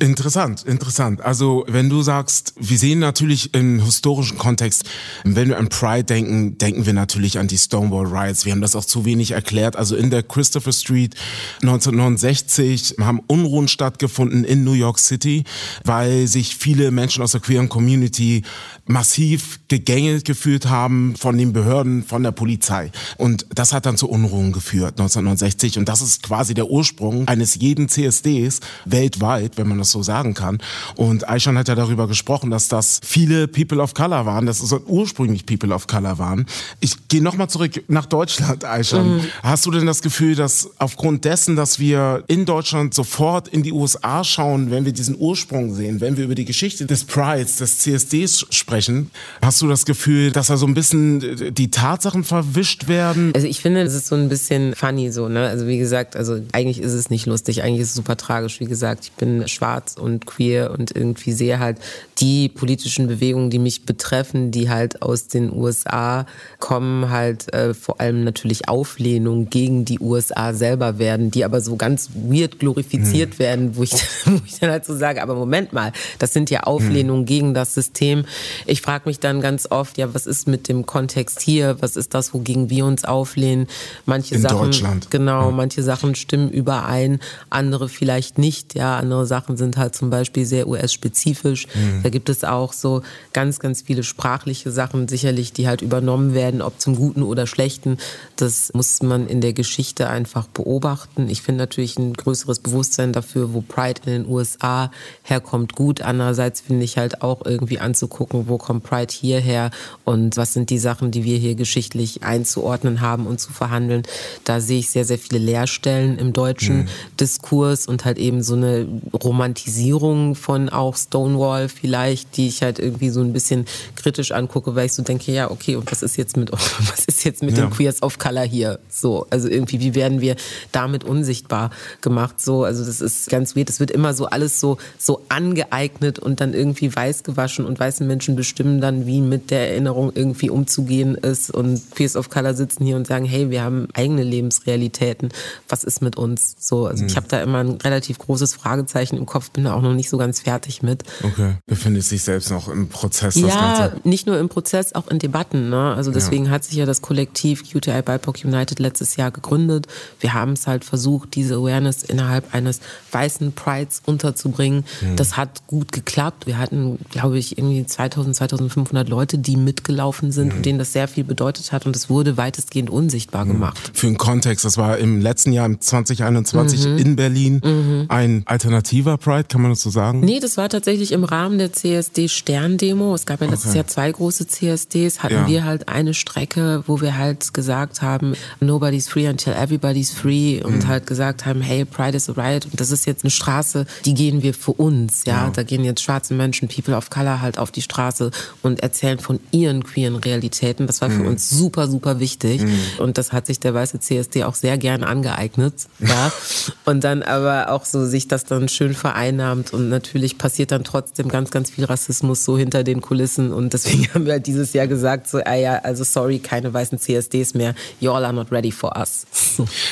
Interessant, 0.00 0.64
interessant. 0.64 1.20
Also 1.20 1.64
wenn 1.68 1.88
du 1.88 2.02
sagst, 2.02 2.54
wir 2.58 2.78
sehen 2.78 2.98
natürlich 2.98 3.54
im 3.54 3.80
historischen 3.80 4.36
Kontext, 4.38 4.90
wenn 5.22 5.48
wir 5.48 5.56
an 5.56 5.68
Pride 5.68 6.02
denken, 6.02 6.58
denken 6.58 6.84
wir 6.84 6.92
natürlich 6.92 7.38
an 7.38 7.46
die 7.46 7.56
Stonewall 7.56 8.06
Riots. 8.06 8.44
Wir 8.44 8.50
haben 8.50 8.60
das 8.60 8.74
auch 8.74 8.84
zu 8.84 9.04
wenig 9.04 9.30
erklärt. 9.30 9.76
Also 9.76 9.94
in 9.94 10.10
der 10.10 10.24
Christopher 10.24 10.72
Street 10.72 11.14
1969 11.62 12.96
haben 13.02 13.20
Unruhen 13.28 13.68
stattgefunden 13.68 14.42
in 14.42 14.64
New 14.64 14.72
York 14.72 14.98
City, 14.98 15.44
weil 15.84 16.26
sich 16.26 16.56
viele 16.56 16.90
Menschen 16.90 17.22
aus 17.22 17.30
der 17.30 17.40
queeren 17.40 17.68
Community 17.68 18.42
massiv 18.86 19.60
gegängelt 19.68 20.24
gefühlt 20.24 20.66
haben 20.68 21.14
von 21.14 21.38
den 21.38 21.52
Behörden, 21.52 22.02
von 22.02 22.24
der 22.24 22.32
Polizei. 22.32 22.90
Und 23.16 23.46
das 23.54 23.72
hat 23.72 23.86
dann 23.86 23.96
zu 23.96 24.10
Unruhen 24.10 24.50
geführt 24.50 24.98
1969. 24.98 25.78
Und 25.78 25.88
das 25.88 26.00
ist 26.00 26.24
quasi 26.24 26.52
der 26.52 26.68
Ursprung 26.68 27.28
eines 27.28 27.54
jeden 27.54 27.88
CSDs 27.88 28.58
weltweit, 28.86 29.56
wenn 29.56 29.68
man 29.68 29.83
das 29.84 29.90
so 29.90 30.02
sagen 30.02 30.34
kann. 30.34 30.58
Und 30.96 31.28
Aishan 31.28 31.56
hat 31.58 31.68
ja 31.68 31.74
darüber 31.74 32.08
gesprochen, 32.08 32.50
dass 32.50 32.68
das 32.68 33.00
viele 33.04 33.46
People 33.48 33.80
of 33.80 33.94
Color 33.94 34.26
waren, 34.26 34.46
dass 34.46 34.60
es 34.60 34.72
ursprünglich 34.86 35.46
People 35.46 35.74
of 35.74 35.86
Color 35.86 36.18
waren. 36.18 36.46
Ich 36.80 37.08
gehe 37.08 37.22
nochmal 37.22 37.48
zurück 37.48 37.84
nach 37.88 38.06
Deutschland, 38.06 38.64
Aishan. 38.64 39.16
Mhm. 39.16 39.20
Hast 39.42 39.66
du 39.66 39.70
denn 39.70 39.86
das 39.86 40.02
Gefühl, 40.02 40.34
dass 40.34 40.70
aufgrund 40.78 41.24
dessen, 41.24 41.56
dass 41.56 41.78
wir 41.78 42.24
in 42.26 42.44
Deutschland 42.44 42.94
sofort 42.94 43.48
in 43.48 43.62
die 43.62 43.72
USA 43.72 44.24
schauen, 44.24 44.70
wenn 44.70 44.84
wir 44.84 44.92
diesen 44.92 45.16
Ursprung 45.18 45.74
sehen, 45.74 46.00
wenn 46.00 46.16
wir 46.16 46.24
über 46.24 46.34
die 46.34 46.44
Geschichte 46.44 46.86
des 46.86 47.04
Prides, 47.04 47.56
des 47.56 47.78
CSDs 47.78 48.46
sprechen, 48.50 49.10
hast 49.42 49.60
du 49.60 49.68
das 49.68 49.84
Gefühl, 49.84 50.32
dass 50.32 50.46
da 50.46 50.56
so 50.56 50.66
ein 50.66 50.74
bisschen 50.74 51.54
die 51.54 51.70
Tatsachen 51.70 52.24
verwischt 52.24 52.88
werden? 52.88 53.32
Also 53.34 53.46
ich 53.46 53.60
finde, 53.60 53.84
das 53.84 53.94
ist 53.94 54.06
so 54.06 54.16
ein 54.16 54.28
bisschen 54.28 54.74
funny 54.74 55.12
so, 55.12 55.28
ne? 55.28 55.46
Also 55.48 55.66
wie 55.66 55.78
gesagt, 55.78 56.16
also 56.16 56.40
eigentlich 56.52 56.80
ist 56.80 56.92
es 56.92 57.10
nicht 57.10 57.26
lustig, 57.26 57.62
eigentlich 57.62 57.82
ist 57.82 57.88
es 57.88 57.94
super 57.94 58.16
tragisch. 58.16 58.60
Wie 58.60 58.64
gesagt, 58.64 59.04
ich 59.04 59.12
bin 59.12 59.46
schwarz 59.48 59.73
schwarz 59.74 59.96
und 59.98 60.26
queer 60.26 60.70
und 60.70 60.94
irgendwie 60.94 61.32
sehe 61.32 61.58
halt 61.58 61.78
die 62.18 62.48
politischen 62.48 63.08
Bewegungen, 63.08 63.50
die 63.50 63.58
mich 63.58 63.86
betreffen, 63.86 64.50
die 64.50 64.70
halt 64.70 65.02
aus 65.02 65.26
den 65.26 65.52
USA 65.52 66.26
kommen, 66.60 67.10
halt 67.10 67.52
äh, 67.52 67.74
vor 67.74 68.00
allem 68.00 68.24
natürlich 68.24 68.68
Auflehnung 68.68 69.50
gegen 69.50 69.84
die 69.84 69.98
USA 69.98 70.54
selber 70.54 70.98
werden, 70.98 71.30
die 71.30 71.44
aber 71.44 71.60
so 71.60 71.76
ganz 71.76 72.10
weird 72.14 72.58
glorifiziert 72.58 73.34
mhm. 73.34 73.38
werden, 73.38 73.76
wo 73.76 73.82
ich, 73.82 73.92
wo 74.24 74.40
ich 74.46 74.60
dann 74.60 74.70
halt 74.70 74.84
so 74.84 74.96
sage, 74.96 75.22
aber 75.22 75.34
Moment 75.34 75.72
mal, 75.72 75.92
das 76.18 76.32
sind 76.32 76.50
ja 76.50 76.60
Auflehnungen 76.62 77.22
mhm. 77.22 77.26
gegen 77.26 77.54
das 77.54 77.74
System. 77.74 78.24
Ich 78.66 78.80
frage 78.80 79.02
mich 79.06 79.18
dann 79.18 79.40
ganz 79.40 79.66
oft, 79.70 79.98
ja, 79.98 80.14
was 80.14 80.26
ist 80.26 80.46
mit 80.46 80.68
dem 80.68 80.86
Kontext 80.86 81.40
hier? 81.40 81.76
Was 81.80 81.96
ist 81.96 82.14
das, 82.14 82.32
wogegen 82.32 82.70
wir 82.70 82.86
uns 82.86 83.04
auflehnen? 83.04 83.66
Manche 84.06 84.36
In 84.36 84.42
Sachen, 84.42 84.58
Deutschland. 84.58 85.10
genau, 85.10 85.50
mhm. 85.50 85.56
manche 85.56 85.82
Sachen 85.82 86.14
stimmen 86.14 86.50
überein, 86.50 87.18
andere 87.50 87.88
vielleicht 87.88 88.38
nicht. 88.38 88.74
Ja, 88.74 88.96
andere 88.96 89.26
Sachen 89.26 89.56
sind 89.56 89.63
sind 89.64 89.76
halt 89.76 89.94
zum 89.94 90.10
Beispiel 90.10 90.44
sehr 90.44 90.68
US-spezifisch. 90.68 91.66
Mhm. 91.74 92.02
Da 92.02 92.10
gibt 92.10 92.28
es 92.28 92.44
auch 92.44 92.72
so 92.72 93.02
ganz, 93.32 93.58
ganz 93.58 93.82
viele 93.82 94.02
sprachliche 94.02 94.70
Sachen 94.70 95.08
sicherlich, 95.08 95.52
die 95.52 95.66
halt 95.66 95.82
übernommen 95.82 96.34
werden, 96.34 96.62
ob 96.62 96.80
zum 96.80 96.96
Guten 96.96 97.22
oder 97.22 97.46
Schlechten. 97.46 97.98
Das 98.36 98.72
muss 98.74 99.02
man 99.02 99.26
in 99.26 99.40
der 99.40 99.52
Geschichte 99.52 100.08
einfach 100.08 100.46
beobachten. 100.46 101.28
Ich 101.28 101.42
finde 101.42 101.58
natürlich 101.64 101.98
ein 101.98 102.12
größeres 102.12 102.60
Bewusstsein 102.60 103.12
dafür, 103.12 103.54
wo 103.54 103.60
Pride 103.62 104.02
in 104.04 104.12
den 104.12 104.26
USA 104.28 104.90
herkommt, 105.22 105.74
gut. 105.74 106.02
Andererseits 106.02 106.60
finde 106.60 106.84
ich 106.84 106.98
halt 106.98 107.22
auch 107.22 107.44
irgendwie 107.44 107.78
anzugucken, 107.78 108.48
wo 108.48 108.58
kommt 108.58 108.84
Pride 108.84 109.12
hierher 109.12 109.70
und 110.04 110.36
was 110.36 110.52
sind 110.52 110.70
die 110.70 110.78
Sachen, 110.78 111.10
die 111.10 111.24
wir 111.24 111.38
hier 111.38 111.54
geschichtlich 111.54 112.22
einzuordnen 112.22 113.00
haben 113.00 113.26
und 113.26 113.40
zu 113.40 113.52
verhandeln. 113.52 114.02
Da 114.44 114.60
sehe 114.60 114.80
ich 114.80 114.90
sehr, 114.90 115.04
sehr 115.04 115.18
viele 115.18 115.38
Leerstellen 115.38 116.18
im 116.18 116.32
deutschen 116.32 116.76
mhm. 116.76 116.88
Diskurs 117.18 117.86
und 117.86 118.04
halt 118.04 118.18
eben 118.18 118.42
so 118.42 118.54
eine 118.54 118.86
Romantisierung 119.12 119.53
Romantisierung 119.54 120.34
von 120.34 120.68
auch 120.68 120.96
Stonewall 120.96 121.68
vielleicht, 121.68 122.36
die 122.36 122.48
ich 122.48 122.62
halt 122.62 122.80
irgendwie 122.80 123.10
so 123.10 123.20
ein 123.20 123.32
bisschen 123.32 123.66
kritisch 123.94 124.32
angucke, 124.32 124.74
weil 124.74 124.86
ich 124.86 124.92
so 124.92 125.02
denke, 125.02 125.30
ja, 125.30 125.50
okay, 125.50 125.76
und 125.76 125.90
was 125.90 126.02
ist 126.02 126.16
jetzt 126.16 126.36
mit, 126.36 126.50
was 126.52 127.04
ist 127.06 127.24
jetzt 127.24 127.42
mit 127.42 127.56
ja. 127.56 127.64
den 127.64 127.70
Queers 127.70 128.02
of 128.02 128.18
Color 128.18 128.42
hier? 128.42 128.80
So, 128.88 129.26
also 129.30 129.48
irgendwie, 129.48 129.80
wie 129.80 129.94
werden 129.94 130.20
wir 130.20 130.34
damit 130.72 131.04
unsichtbar 131.04 131.70
gemacht? 132.00 132.40
So, 132.40 132.64
also 132.64 132.84
das 132.84 133.00
ist 133.00 133.28
ganz 133.28 133.54
weird. 133.54 133.70
Es 133.70 133.78
wird 133.78 133.92
immer 133.92 134.12
so 134.12 134.26
alles 134.26 134.58
so, 134.58 134.78
so 134.98 135.22
angeeignet 135.28 136.18
und 136.18 136.40
dann 136.40 136.52
irgendwie 136.52 136.94
weiß 136.94 137.22
gewaschen 137.22 137.64
und 137.64 137.78
weiße 137.78 138.02
Menschen 138.02 138.34
bestimmen 138.34 138.80
dann, 138.80 139.06
wie 139.06 139.20
mit 139.20 139.50
der 139.52 139.70
Erinnerung 139.70 140.10
irgendwie 140.14 140.50
umzugehen 140.50 141.14
ist 141.14 141.52
und 141.52 141.80
Queers 141.92 142.16
of 142.16 142.28
Color 142.28 142.54
sitzen 142.54 142.84
hier 142.84 142.96
und 142.96 143.06
sagen, 143.06 143.24
hey, 143.24 143.50
wir 143.50 143.62
haben 143.62 143.88
eigene 143.94 144.24
Lebensrealitäten. 144.24 145.28
Was 145.68 145.84
ist 145.84 146.02
mit 146.02 146.16
uns? 146.16 146.56
So, 146.58 146.86
also 146.86 147.02
mhm. 147.02 147.08
ich 147.08 147.16
habe 147.16 147.28
da 147.28 147.40
immer 147.40 147.58
ein 147.58 147.72
relativ 147.72 148.18
großes 148.18 148.54
Fragezeichen 148.54 149.16
im 149.16 149.26
Kopf, 149.26 149.43
Kopf, 149.44 149.50
bin 149.52 149.64
da 149.64 149.74
auch 149.74 149.82
noch 149.82 149.94
nicht 149.94 150.10
so 150.10 150.18
ganz 150.18 150.40
fertig 150.40 150.82
mit. 150.82 151.04
Okay, 151.22 151.56
befindet 151.66 152.04
sich 152.04 152.22
selbst 152.22 152.50
noch 152.50 152.68
im 152.68 152.88
Prozess. 152.88 153.34
ja, 153.34 153.92
nicht 154.04 154.26
nur 154.26 154.38
im 154.38 154.48
Prozess, 154.48 154.94
auch 154.94 155.08
in 155.08 155.18
Debatten. 155.18 155.70
Ne? 155.70 155.94
Also 155.94 156.10
deswegen 156.10 156.46
ja. 156.46 156.50
hat 156.50 156.64
sich 156.64 156.74
ja 156.74 156.86
das 156.86 157.02
Kollektiv 157.02 157.62
QTI 157.68 158.02
BIPOC 158.02 158.44
United 158.44 158.78
letztes 158.78 159.16
Jahr 159.16 159.30
gegründet. 159.30 159.86
Wir 160.20 160.34
haben 160.34 160.52
es 160.52 160.66
halt 160.66 160.84
versucht, 160.84 161.34
diese 161.34 161.56
Awareness 161.56 162.02
innerhalb 162.02 162.54
eines 162.54 162.80
weißen 163.12 163.52
Prides 163.52 164.02
unterzubringen. 164.04 164.84
Mhm. 165.00 165.16
Das 165.16 165.36
hat 165.36 165.66
gut 165.66 165.92
geklappt. 165.92 166.46
Wir 166.46 166.58
hatten, 166.58 166.98
glaube 167.10 167.38
ich, 167.38 167.58
irgendwie 167.58 167.84
2000, 167.86 168.36
2500 168.36 169.08
Leute, 169.08 169.38
die 169.38 169.56
mitgelaufen 169.56 170.32
sind, 170.32 170.56
mhm. 170.56 170.62
denen 170.62 170.78
das 170.78 170.92
sehr 170.92 171.08
viel 171.08 171.24
bedeutet 171.24 171.72
hat 171.72 171.86
und 171.86 171.96
es 171.96 172.08
wurde 172.10 172.36
weitestgehend 172.36 172.90
unsichtbar 172.90 173.44
mhm. 173.44 173.52
gemacht. 173.52 173.90
Für 173.94 174.06
den 174.06 174.18
Kontext, 174.18 174.64
das 174.64 174.76
war 174.78 174.98
im 174.98 175.20
letzten 175.20 175.52
Jahr, 175.52 175.66
im 175.66 175.80
2021 175.80 176.86
mhm. 176.86 176.98
in 176.98 177.16
Berlin, 177.16 177.60
mhm. 177.64 178.06
ein 178.08 178.42
alternativer 178.46 179.16
Pride 179.18 179.33
Pride, 179.34 179.48
kann 179.48 179.62
man 179.62 179.72
das 179.72 179.80
so 179.80 179.90
sagen? 179.90 180.20
Nee, 180.20 180.38
das 180.38 180.56
war 180.56 180.68
tatsächlich 180.68 181.10
im 181.10 181.24
Rahmen 181.24 181.58
der 181.58 181.72
CSD 181.72 182.28
Sterndemo. 182.28 183.14
Es 183.14 183.26
gab 183.26 183.40
ja 183.40 183.48
letztes 183.48 183.70
okay. 183.70 183.78
Jahr 183.78 183.86
zwei 183.88 184.12
große 184.12 184.46
CSDs, 184.46 185.24
hatten 185.24 185.34
ja. 185.34 185.48
wir 185.48 185.64
halt 185.64 185.88
eine 185.88 186.14
Strecke, 186.14 186.84
wo 186.86 187.00
wir 187.00 187.18
halt 187.18 187.52
gesagt 187.52 188.00
haben, 188.00 188.34
nobody's 188.60 189.08
free 189.08 189.28
until 189.28 189.54
everybody's 189.54 190.12
free 190.12 190.62
und 190.62 190.84
mhm. 190.84 190.88
halt 190.88 191.06
gesagt 191.06 191.46
haben, 191.46 191.62
hey, 191.62 191.84
Pride 191.84 192.16
is 192.16 192.28
a 192.28 192.32
riot 192.32 192.66
und 192.66 192.80
das 192.80 192.92
ist 192.92 193.06
jetzt 193.06 193.24
eine 193.24 193.30
Straße, 193.32 193.86
die 194.04 194.14
gehen 194.14 194.42
wir 194.42 194.54
für 194.54 194.72
uns, 194.72 195.24
ja. 195.24 195.46
ja. 195.46 195.50
Da 195.50 195.64
gehen 195.64 195.84
jetzt 195.84 196.02
schwarze 196.02 196.34
Menschen, 196.34 196.68
People 196.68 196.96
of 196.96 197.10
Color 197.10 197.40
halt 197.40 197.58
auf 197.58 197.72
die 197.72 197.82
Straße 197.82 198.30
und 198.62 198.80
erzählen 198.80 199.18
von 199.18 199.40
ihren 199.50 199.82
queeren 199.82 200.16
Realitäten. 200.16 200.86
Das 200.86 201.00
war 201.00 201.10
für 201.10 201.22
mhm. 201.22 201.28
uns 201.28 201.50
super, 201.50 201.88
super 201.88 202.20
wichtig 202.20 202.62
mhm. 202.62 202.78
und 202.98 203.18
das 203.18 203.32
hat 203.32 203.46
sich 203.46 203.58
der 203.58 203.74
weiße 203.74 203.98
CSD 203.98 204.44
auch 204.44 204.54
sehr 204.54 204.78
gern 204.78 205.02
angeeignet, 205.02 205.74
ja. 205.98 206.32
und 206.84 207.02
dann 207.02 207.24
aber 207.24 207.70
auch 207.70 207.84
so 207.84 208.06
sich 208.06 208.28
das 208.28 208.44
dann 208.44 208.68
schön 208.68 208.94
vereint 208.94 209.23
vereinnahmt 209.24 209.72
und 209.72 209.88
natürlich 209.88 210.38
passiert 210.38 210.70
dann 210.70 210.84
trotzdem 210.84 211.28
ganz, 211.28 211.50
ganz 211.50 211.70
viel 211.70 211.84
Rassismus 211.84 212.44
so 212.44 212.58
hinter 212.58 212.84
den 212.84 213.00
Kulissen 213.00 213.52
und 213.52 213.72
deswegen 213.72 214.06
haben 214.14 214.26
wir 214.26 214.34
halt 214.34 214.46
dieses 214.46 214.72
Jahr 214.72 214.86
gesagt, 214.86 215.28
so, 215.28 215.38
ah 215.38 215.54
ja, 215.54 215.76
also 215.76 216.04
sorry, 216.04 216.38
keine 216.38 216.72
weißen 216.72 216.98
CSDs 216.98 217.54
mehr, 217.54 217.74
y'all 218.00 218.24
are 218.24 218.32
not 218.32 218.52
ready 218.52 218.70
for 218.70 218.96
us. 218.96 219.26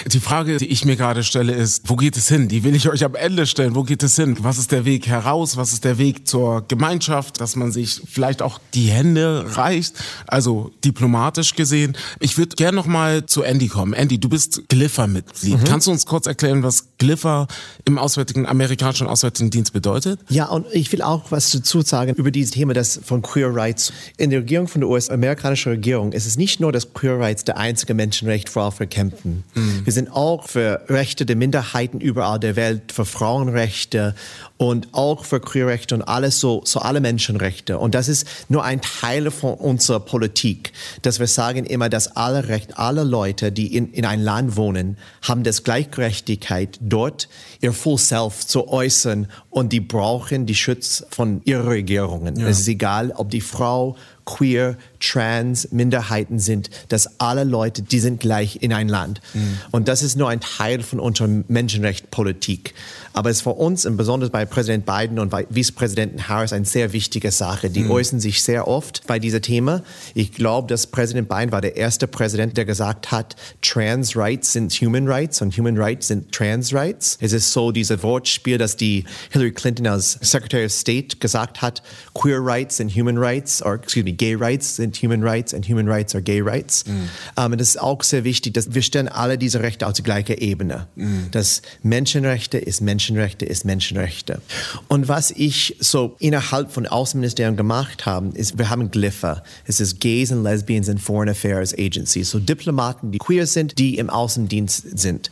Die 0.06 0.20
Frage, 0.20 0.58
die 0.58 0.66
ich 0.66 0.84
mir 0.84 0.96
gerade 0.96 1.22
stelle, 1.22 1.52
ist, 1.52 1.88
wo 1.88 1.96
geht 1.96 2.16
es 2.16 2.28
hin? 2.28 2.48
Die 2.48 2.64
will 2.64 2.74
ich 2.74 2.88
euch 2.88 3.04
am 3.04 3.14
Ende 3.14 3.46
stellen. 3.46 3.74
Wo 3.74 3.82
geht 3.84 4.02
es 4.02 4.16
hin? 4.16 4.36
Was 4.40 4.58
ist 4.58 4.72
der 4.72 4.84
Weg 4.84 5.06
heraus? 5.06 5.56
Was 5.56 5.72
ist 5.72 5.84
der 5.84 5.98
Weg 5.98 6.26
zur 6.26 6.66
Gemeinschaft? 6.66 7.40
Dass 7.40 7.56
man 7.56 7.72
sich 7.72 8.02
vielleicht 8.10 8.42
auch 8.42 8.60
die 8.74 8.88
Hände 8.88 9.44
reicht, 9.56 9.94
also 10.26 10.72
diplomatisch 10.84 11.54
gesehen. 11.54 11.96
Ich 12.20 12.38
würde 12.38 12.56
gerne 12.56 12.76
noch 12.76 12.86
mal 12.86 13.26
zu 13.26 13.42
Andy 13.42 13.68
kommen. 13.68 13.92
Andy, 13.92 14.18
du 14.18 14.28
bist 14.28 14.68
Gliffer-Mitglied. 14.68 15.60
Mhm. 15.60 15.64
Kannst 15.64 15.86
du 15.86 15.92
uns 15.92 16.06
kurz 16.06 16.26
erklären, 16.26 16.62
was 16.62 16.88
Gliffer 16.98 17.46
im 17.84 17.98
auswärtigen, 17.98 18.46
amerikanischen 18.46 19.06
Auswärtigen 19.06 19.21
Dienst 19.30 19.72
bedeutet? 19.72 20.20
Ja, 20.28 20.46
und 20.46 20.66
ich 20.72 20.90
will 20.92 21.02
auch 21.02 21.30
was 21.30 21.50
dazu 21.50 21.82
sagen 21.82 22.14
über 22.14 22.30
dieses 22.30 22.52
Thema 22.52 22.74
das 22.74 23.00
von 23.04 23.22
Queer 23.22 23.54
Rights. 23.54 23.92
In 24.16 24.30
der 24.30 24.40
Regierung 24.40 24.68
von 24.68 24.80
der 24.80 24.90
US-amerikanischen 24.90 25.72
Regierung 25.72 26.12
ist 26.12 26.26
es 26.26 26.36
nicht 26.36 26.60
nur, 26.60 26.72
dass 26.72 26.92
Queer 26.92 27.18
Rights 27.18 27.44
der 27.44 27.56
einzige 27.58 27.94
Menschenrecht 27.94 28.48
für 28.48 28.62
für 28.72 28.86
kämpfen. 28.86 29.44
Mhm. 29.54 29.82
Wir 29.84 29.92
sind 29.92 30.10
auch 30.12 30.48
für 30.48 30.82
Rechte 30.88 31.26
der 31.26 31.36
Minderheiten 31.36 32.00
überall 32.00 32.38
der 32.38 32.56
Welt, 32.56 32.92
für 32.92 33.04
Frauenrechte 33.04 34.14
und 34.56 34.88
auch 34.92 35.24
für 35.24 35.40
Queerrechte 35.40 35.94
und 35.96 36.02
alles 36.02 36.38
so, 36.38 36.62
so 36.64 36.80
alle 36.80 37.00
Menschenrechte. 37.00 37.78
Und 37.78 37.94
das 37.94 38.08
ist 38.08 38.26
nur 38.48 38.62
ein 38.64 38.80
Teil 38.80 39.30
von 39.30 39.54
unserer 39.54 39.98
Politik, 40.00 40.72
dass 41.02 41.18
wir 41.18 41.26
sagen 41.26 41.64
immer, 41.64 41.88
dass 41.88 42.16
alle 42.16 42.48
Rechte, 42.48 42.78
alle 42.78 43.02
Leute, 43.02 43.50
die 43.50 43.74
in, 43.74 43.92
in 43.92 44.04
ein 44.04 44.20
Land 44.22 44.56
wohnen, 44.56 44.96
haben 45.22 45.42
das 45.42 45.64
Gleichgerechtigkeit 45.64 46.78
dort, 46.80 47.28
ihr 47.60 47.72
Full 47.72 47.98
Self 47.98 48.46
zu 48.46 48.68
äußern 48.68 49.01
und 49.50 49.72
die 49.72 49.80
brauchen 49.80 50.46
die 50.46 50.54
Schutz 50.54 51.04
von 51.10 51.40
ihren 51.44 51.68
Regierungen. 51.68 52.36
Ja. 52.36 52.48
Es 52.48 52.60
ist 52.60 52.68
egal, 52.68 53.12
ob 53.16 53.30
die 53.30 53.40
Frau 53.40 53.96
queer, 54.24 54.76
trans, 55.02 55.68
Minderheiten 55.72 56.38
sind, 56.38 56.70
dass 56.88 57.20
alle 57.20 57.44
Leute, 57.44 57.82
die 57.82 57.98
sind 57.98 58.20
gleich 58.20 58.58
in 58.62 58.72
ein 58.72 58.88
Land. 58.88 59.20
Mhm. 59.34 59.58
Und 59.70 59.88
das 59.88 60.02
ist 60.02 60.16
nur 60.16 60.28
ein 60.28 60.40
Teil 60.40 60.82
von 60.82 61.00
unserer 61.00 61.28
Menschenrechtspolitik. 61.48 62.74
Aber 63.12 63.30
es 63.30 63.38
ist 63.38 63.42
für 63.42 63.50
uns, 63.50 63.84
und 63.84 63.96
besonders 63.96 64.30
bei 64.30 64.44
Präsident 64.46 64.86
Biden 64.86 65.18
und 65.18 65.28
bei 65.28 65.46
Vizepräsidenten 65.50 66.28
Harris, 66.28 66.52
eine 66.52 66.64
sehr 66.64 66.92
wichtige 66.92 67.30
Sache. 67.30 67.68
Die 67.68 67.84
mhm. 67.84 67.90
äußern 67.90 68.20
sich 68.20 68.42
sehr 68.42 68.68
oft 68.68 69.06
bei 69.06 69.18
diesem 69.18 69.42
Thema. 69.42 69.82
Ich 70.14 70.32
glaube, 70.32 70.68
dass 70.68 70.86
Präsident 70.86 71.28
Biden 71.28 71.52
war 71.52 71.60
der 71.60 71.76
erste 71.76 72.06
Präsident, 72.06 72.56
der 72.56 72.64
gesagt 72.64 73.10
hat, 73.10 73.36
Trans 73.60 74.16
Rights 74.16 74.52
sind 74.52 74.72
Human 74.72 75.08
Rights 75.08 75.42
und 75.42 75.56
Human 75.56 75.76
Rights 75.76 76.08
sind 76.08 76.32
Trans 76.32 76.72
Rights. 76.72 77.18
Es 77.20 77.32
ist 77.32 77.52
so 77.52 77.70
dieses 77.72 78.02
Wortspiel, 78.02 78.56
das 78.56 78.76
die 78.76 79.04
Hillary 79.30 79.52
Clinton 79.52 79.86
als 79.86 80.18
Secretary 80.20 80.64
of 80.64 80.72
State 80.72 81.18
gesagt 81.18 81.60
hat, 81.60 81.82
Queer 82.14 82.38
Rights 82.40 82.78
sind 82.78 82.90
Human 82.94 83.18
Rights, 83.18 83.62
or 83.62 83.74
excuse 83.74 84.04
me, 84.04 84.12
Gay 84.12 84.34
Rights 84.34 84.76
sind 84.76 84.91
Human 84.96 85.22
Rights 85.22 85.54
and 85.54 85.68
Human 85.68 85.88
Rights 85.88 86.14
are 86.14 86.22
Gay 86.22 86.40
Rights. 86.40 86.84
Mhm. 86.86 87.08
Um, 87.36 87.52
und 87.52 87.60
das 87.60 87.68
ist 87.68 87.80
auch 87.80 88.02
sehr 88.02 88.24
wichtig, 88.24 88.54
dass 88.54 88.74
wir 88.74 88.82
stellen 88.82 89.08
alle 89.08 89.38
diese 89.38 89.60
Rechte 89.60 89.86
auf 89.86 89.92
die 89.92 90.02
gleiche 90.02 90.40
Ebene. 90.40 90.88
Mhm. 90.96 91.28
Dass 91.30 91.62
Menschenrechte 91.82 92.58
ist 92.58 92.80
Menschenrechte 92.80 93.46
ist 93.46 93.64
Menschenrechte. 93.64 94.40
Und 94.88 95.08
was 95.08 95.30
ich 95.30 95.76
so 95.80 96.16
innerhalb 96.18 96.72
von 96.72 96.86
Außenministerium 96.86 97.56
gemacht 97.56 98.06
habe, 98.06 98.36
ist, 98.36 98.58
wir 98.58 98.70
haben 98.70 98.90
Glypha. 98.90 99.42
Es 99.66 99.80
ist 99.80 100.00
Gays 100.00 100.32
and 100.32 100.42
Lesbians 100.44 100.88
and 100.88 101.00
Foreign 101.00 101.28
Affairs 101.28 101.74
Agency. 101.78 102.24
So 102.24 102.38
Diplomaten, 102.38 103.12
die 103.12 103.18
queer 103.18 103.46
sind, 103.46 103.78
die 103.78 103.98
im 103.98 104.10
Außendienst 104.10 104.98
sind. 104.98 105.30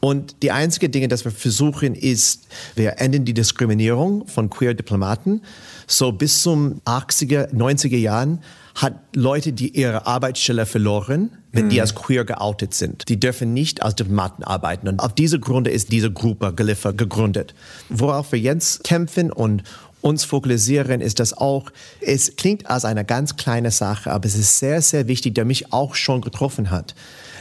Und 0.00 0.42
die 0.42 0.52
einzige 0.52 0.88
Dinge, 0.88 1.08
das 1.08 1.24
wir 1.24 1.32
versuchen, 1.32 1.94
ist, 1.94 2.46
wir 2.76 3.00
enden 3.00 3.24
die 3.24 3.34
Diskriminierung 3.34 4.26
von 4.28 4.48
queer 4.48 4.74
Diplomaten. 4.74 5.42
So 5.86 6.12
bis 6.12 6.42
zum 6.42 6.80
80er, 6.84 7.52
90er 7.52 7.96
Jahren 7.96 8.40
hat 8.82 8.94
Leute, 9.14 9.52
die 9.52 9.76
ihre 9.76 10.06
Arbeitsstelle 10.06 10.64
verloren, 10.64 11.30
wenn 11.50 11.66
mhm. 11.66 11.70
die 11.70 11.80
als 11.80 11.96
queer 11.96 12.24
geoutet 12.24 12.74
sind. 12.74 13.08
Die 13.08 13.18
dürfen 13.18 13.52
nicht 13.52 13.82
als 13.82 13.96
Diplomaten 13.96 14.44
arbeiten. 14.44 14.86
Und 14.86 15.00
auf 15.00 15.14
diese 15.14 15.40
Gründe 15.40 15.70
ist 15.70 15.90
diese 15.90 16.12
Gruppe 16.12 16.52
Glypher 16.54 16.92
gegründet. 16.92 17.54
Worauf 17.88 18.30
wir 18.30 18.38
jetzt 18.38 18.84
kämpfen 18.84 19.32
und 19.32 19.64
uns 20.00 20.24
fokussieren, 20.24 21.00
ist 21.00 21.18
das 21.18 21.36
auch, 21.36 21.70
es 22.00 22.36
klingt 22.36 22.70
als 22.70 22.84
eine 22.84 23.04
ganz 23.04 23.34
kleine 23.34 23.72
Sache, 23.72 24.12
aber 24.12 24.26
es 24.26 24.36
ist 24.36 24.60
sehr, 24.60 24.80
sehr 24.80 25.08
wichtig, 25.08 25.34
der 25.34 25.44
mich 25.44 25.72
auch 25.72 25.96
schon 25.96 26.20
getroffen 26.20 26.70
hat, 26.70 26.94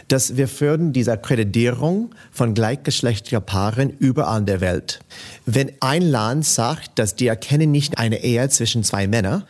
dass 0.07 0.37
wir 0.37 0.47
fördern 0.47 0.91
diese 0.91 1.11
Akkreditierung 1.11 2.15
von 2.31 2.55
gleichgeschlechtlicher 2.55 3.41
Paaren 3.41 3.91
überall 3.99 4.39
in 4.39 4.45
der 4.47 4.61
Welt. 4.61 5.01
Wenn 5.45 5.71
ein 5.81 6.01
Land 6.01 6.45
sagt, 6.45 6.97
dass 6.97 7.15
die 7.15 7.27
erkennen 7.27 7.71
nicht 7.71 7.99
eine 7.99 8.23
Ehe 8.23 8.49
zwischen 8.49 8.83
zwei 8.83 9.05
Männern, 9.05 9.43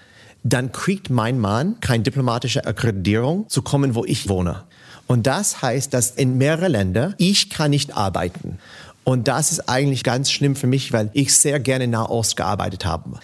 dann 0.54 0.72
kriegt 0.72 1.10
mein 1.10 1.40
Mann 1.40 1.80
keine 1.82 2.04
diplomatische 2.04 2.66
Akkreditierung 2.66 3.50
zu 3.50 3.62
kommen, 3.62 3.96
wo 3.96 4.06
ich 4.06 4.30
wohne. 4.30 4.64
Und 5.06 5.28
das 5.28 5.62
heißt, 5.62 5.94
dass 5.94 6.12
in 6.12 6.38
mehreren 6.38 6.72
Ländern 6.72 7.16
ich 7.18 7.50
kann 7.50 7.72
nicht 7.72 7.96
arbeiten. 7.96 8.60
Und 9.04 9.28
das 9.28 9.52
ist 9.52 9.70
eigentlich 9.70 10.04
ganz 10.04 10.32
schlimm 10.32 10.56
für 10.56 10.68
mich, 10.68 10.92
weil 10.92 11.10
ich 11.14 11.36
sehr 11.36 11.60
gerne 11.60 11.88
Nahost 11.88 12.36
gearbeitet 12.36 12.86
habe. 12.86 13.20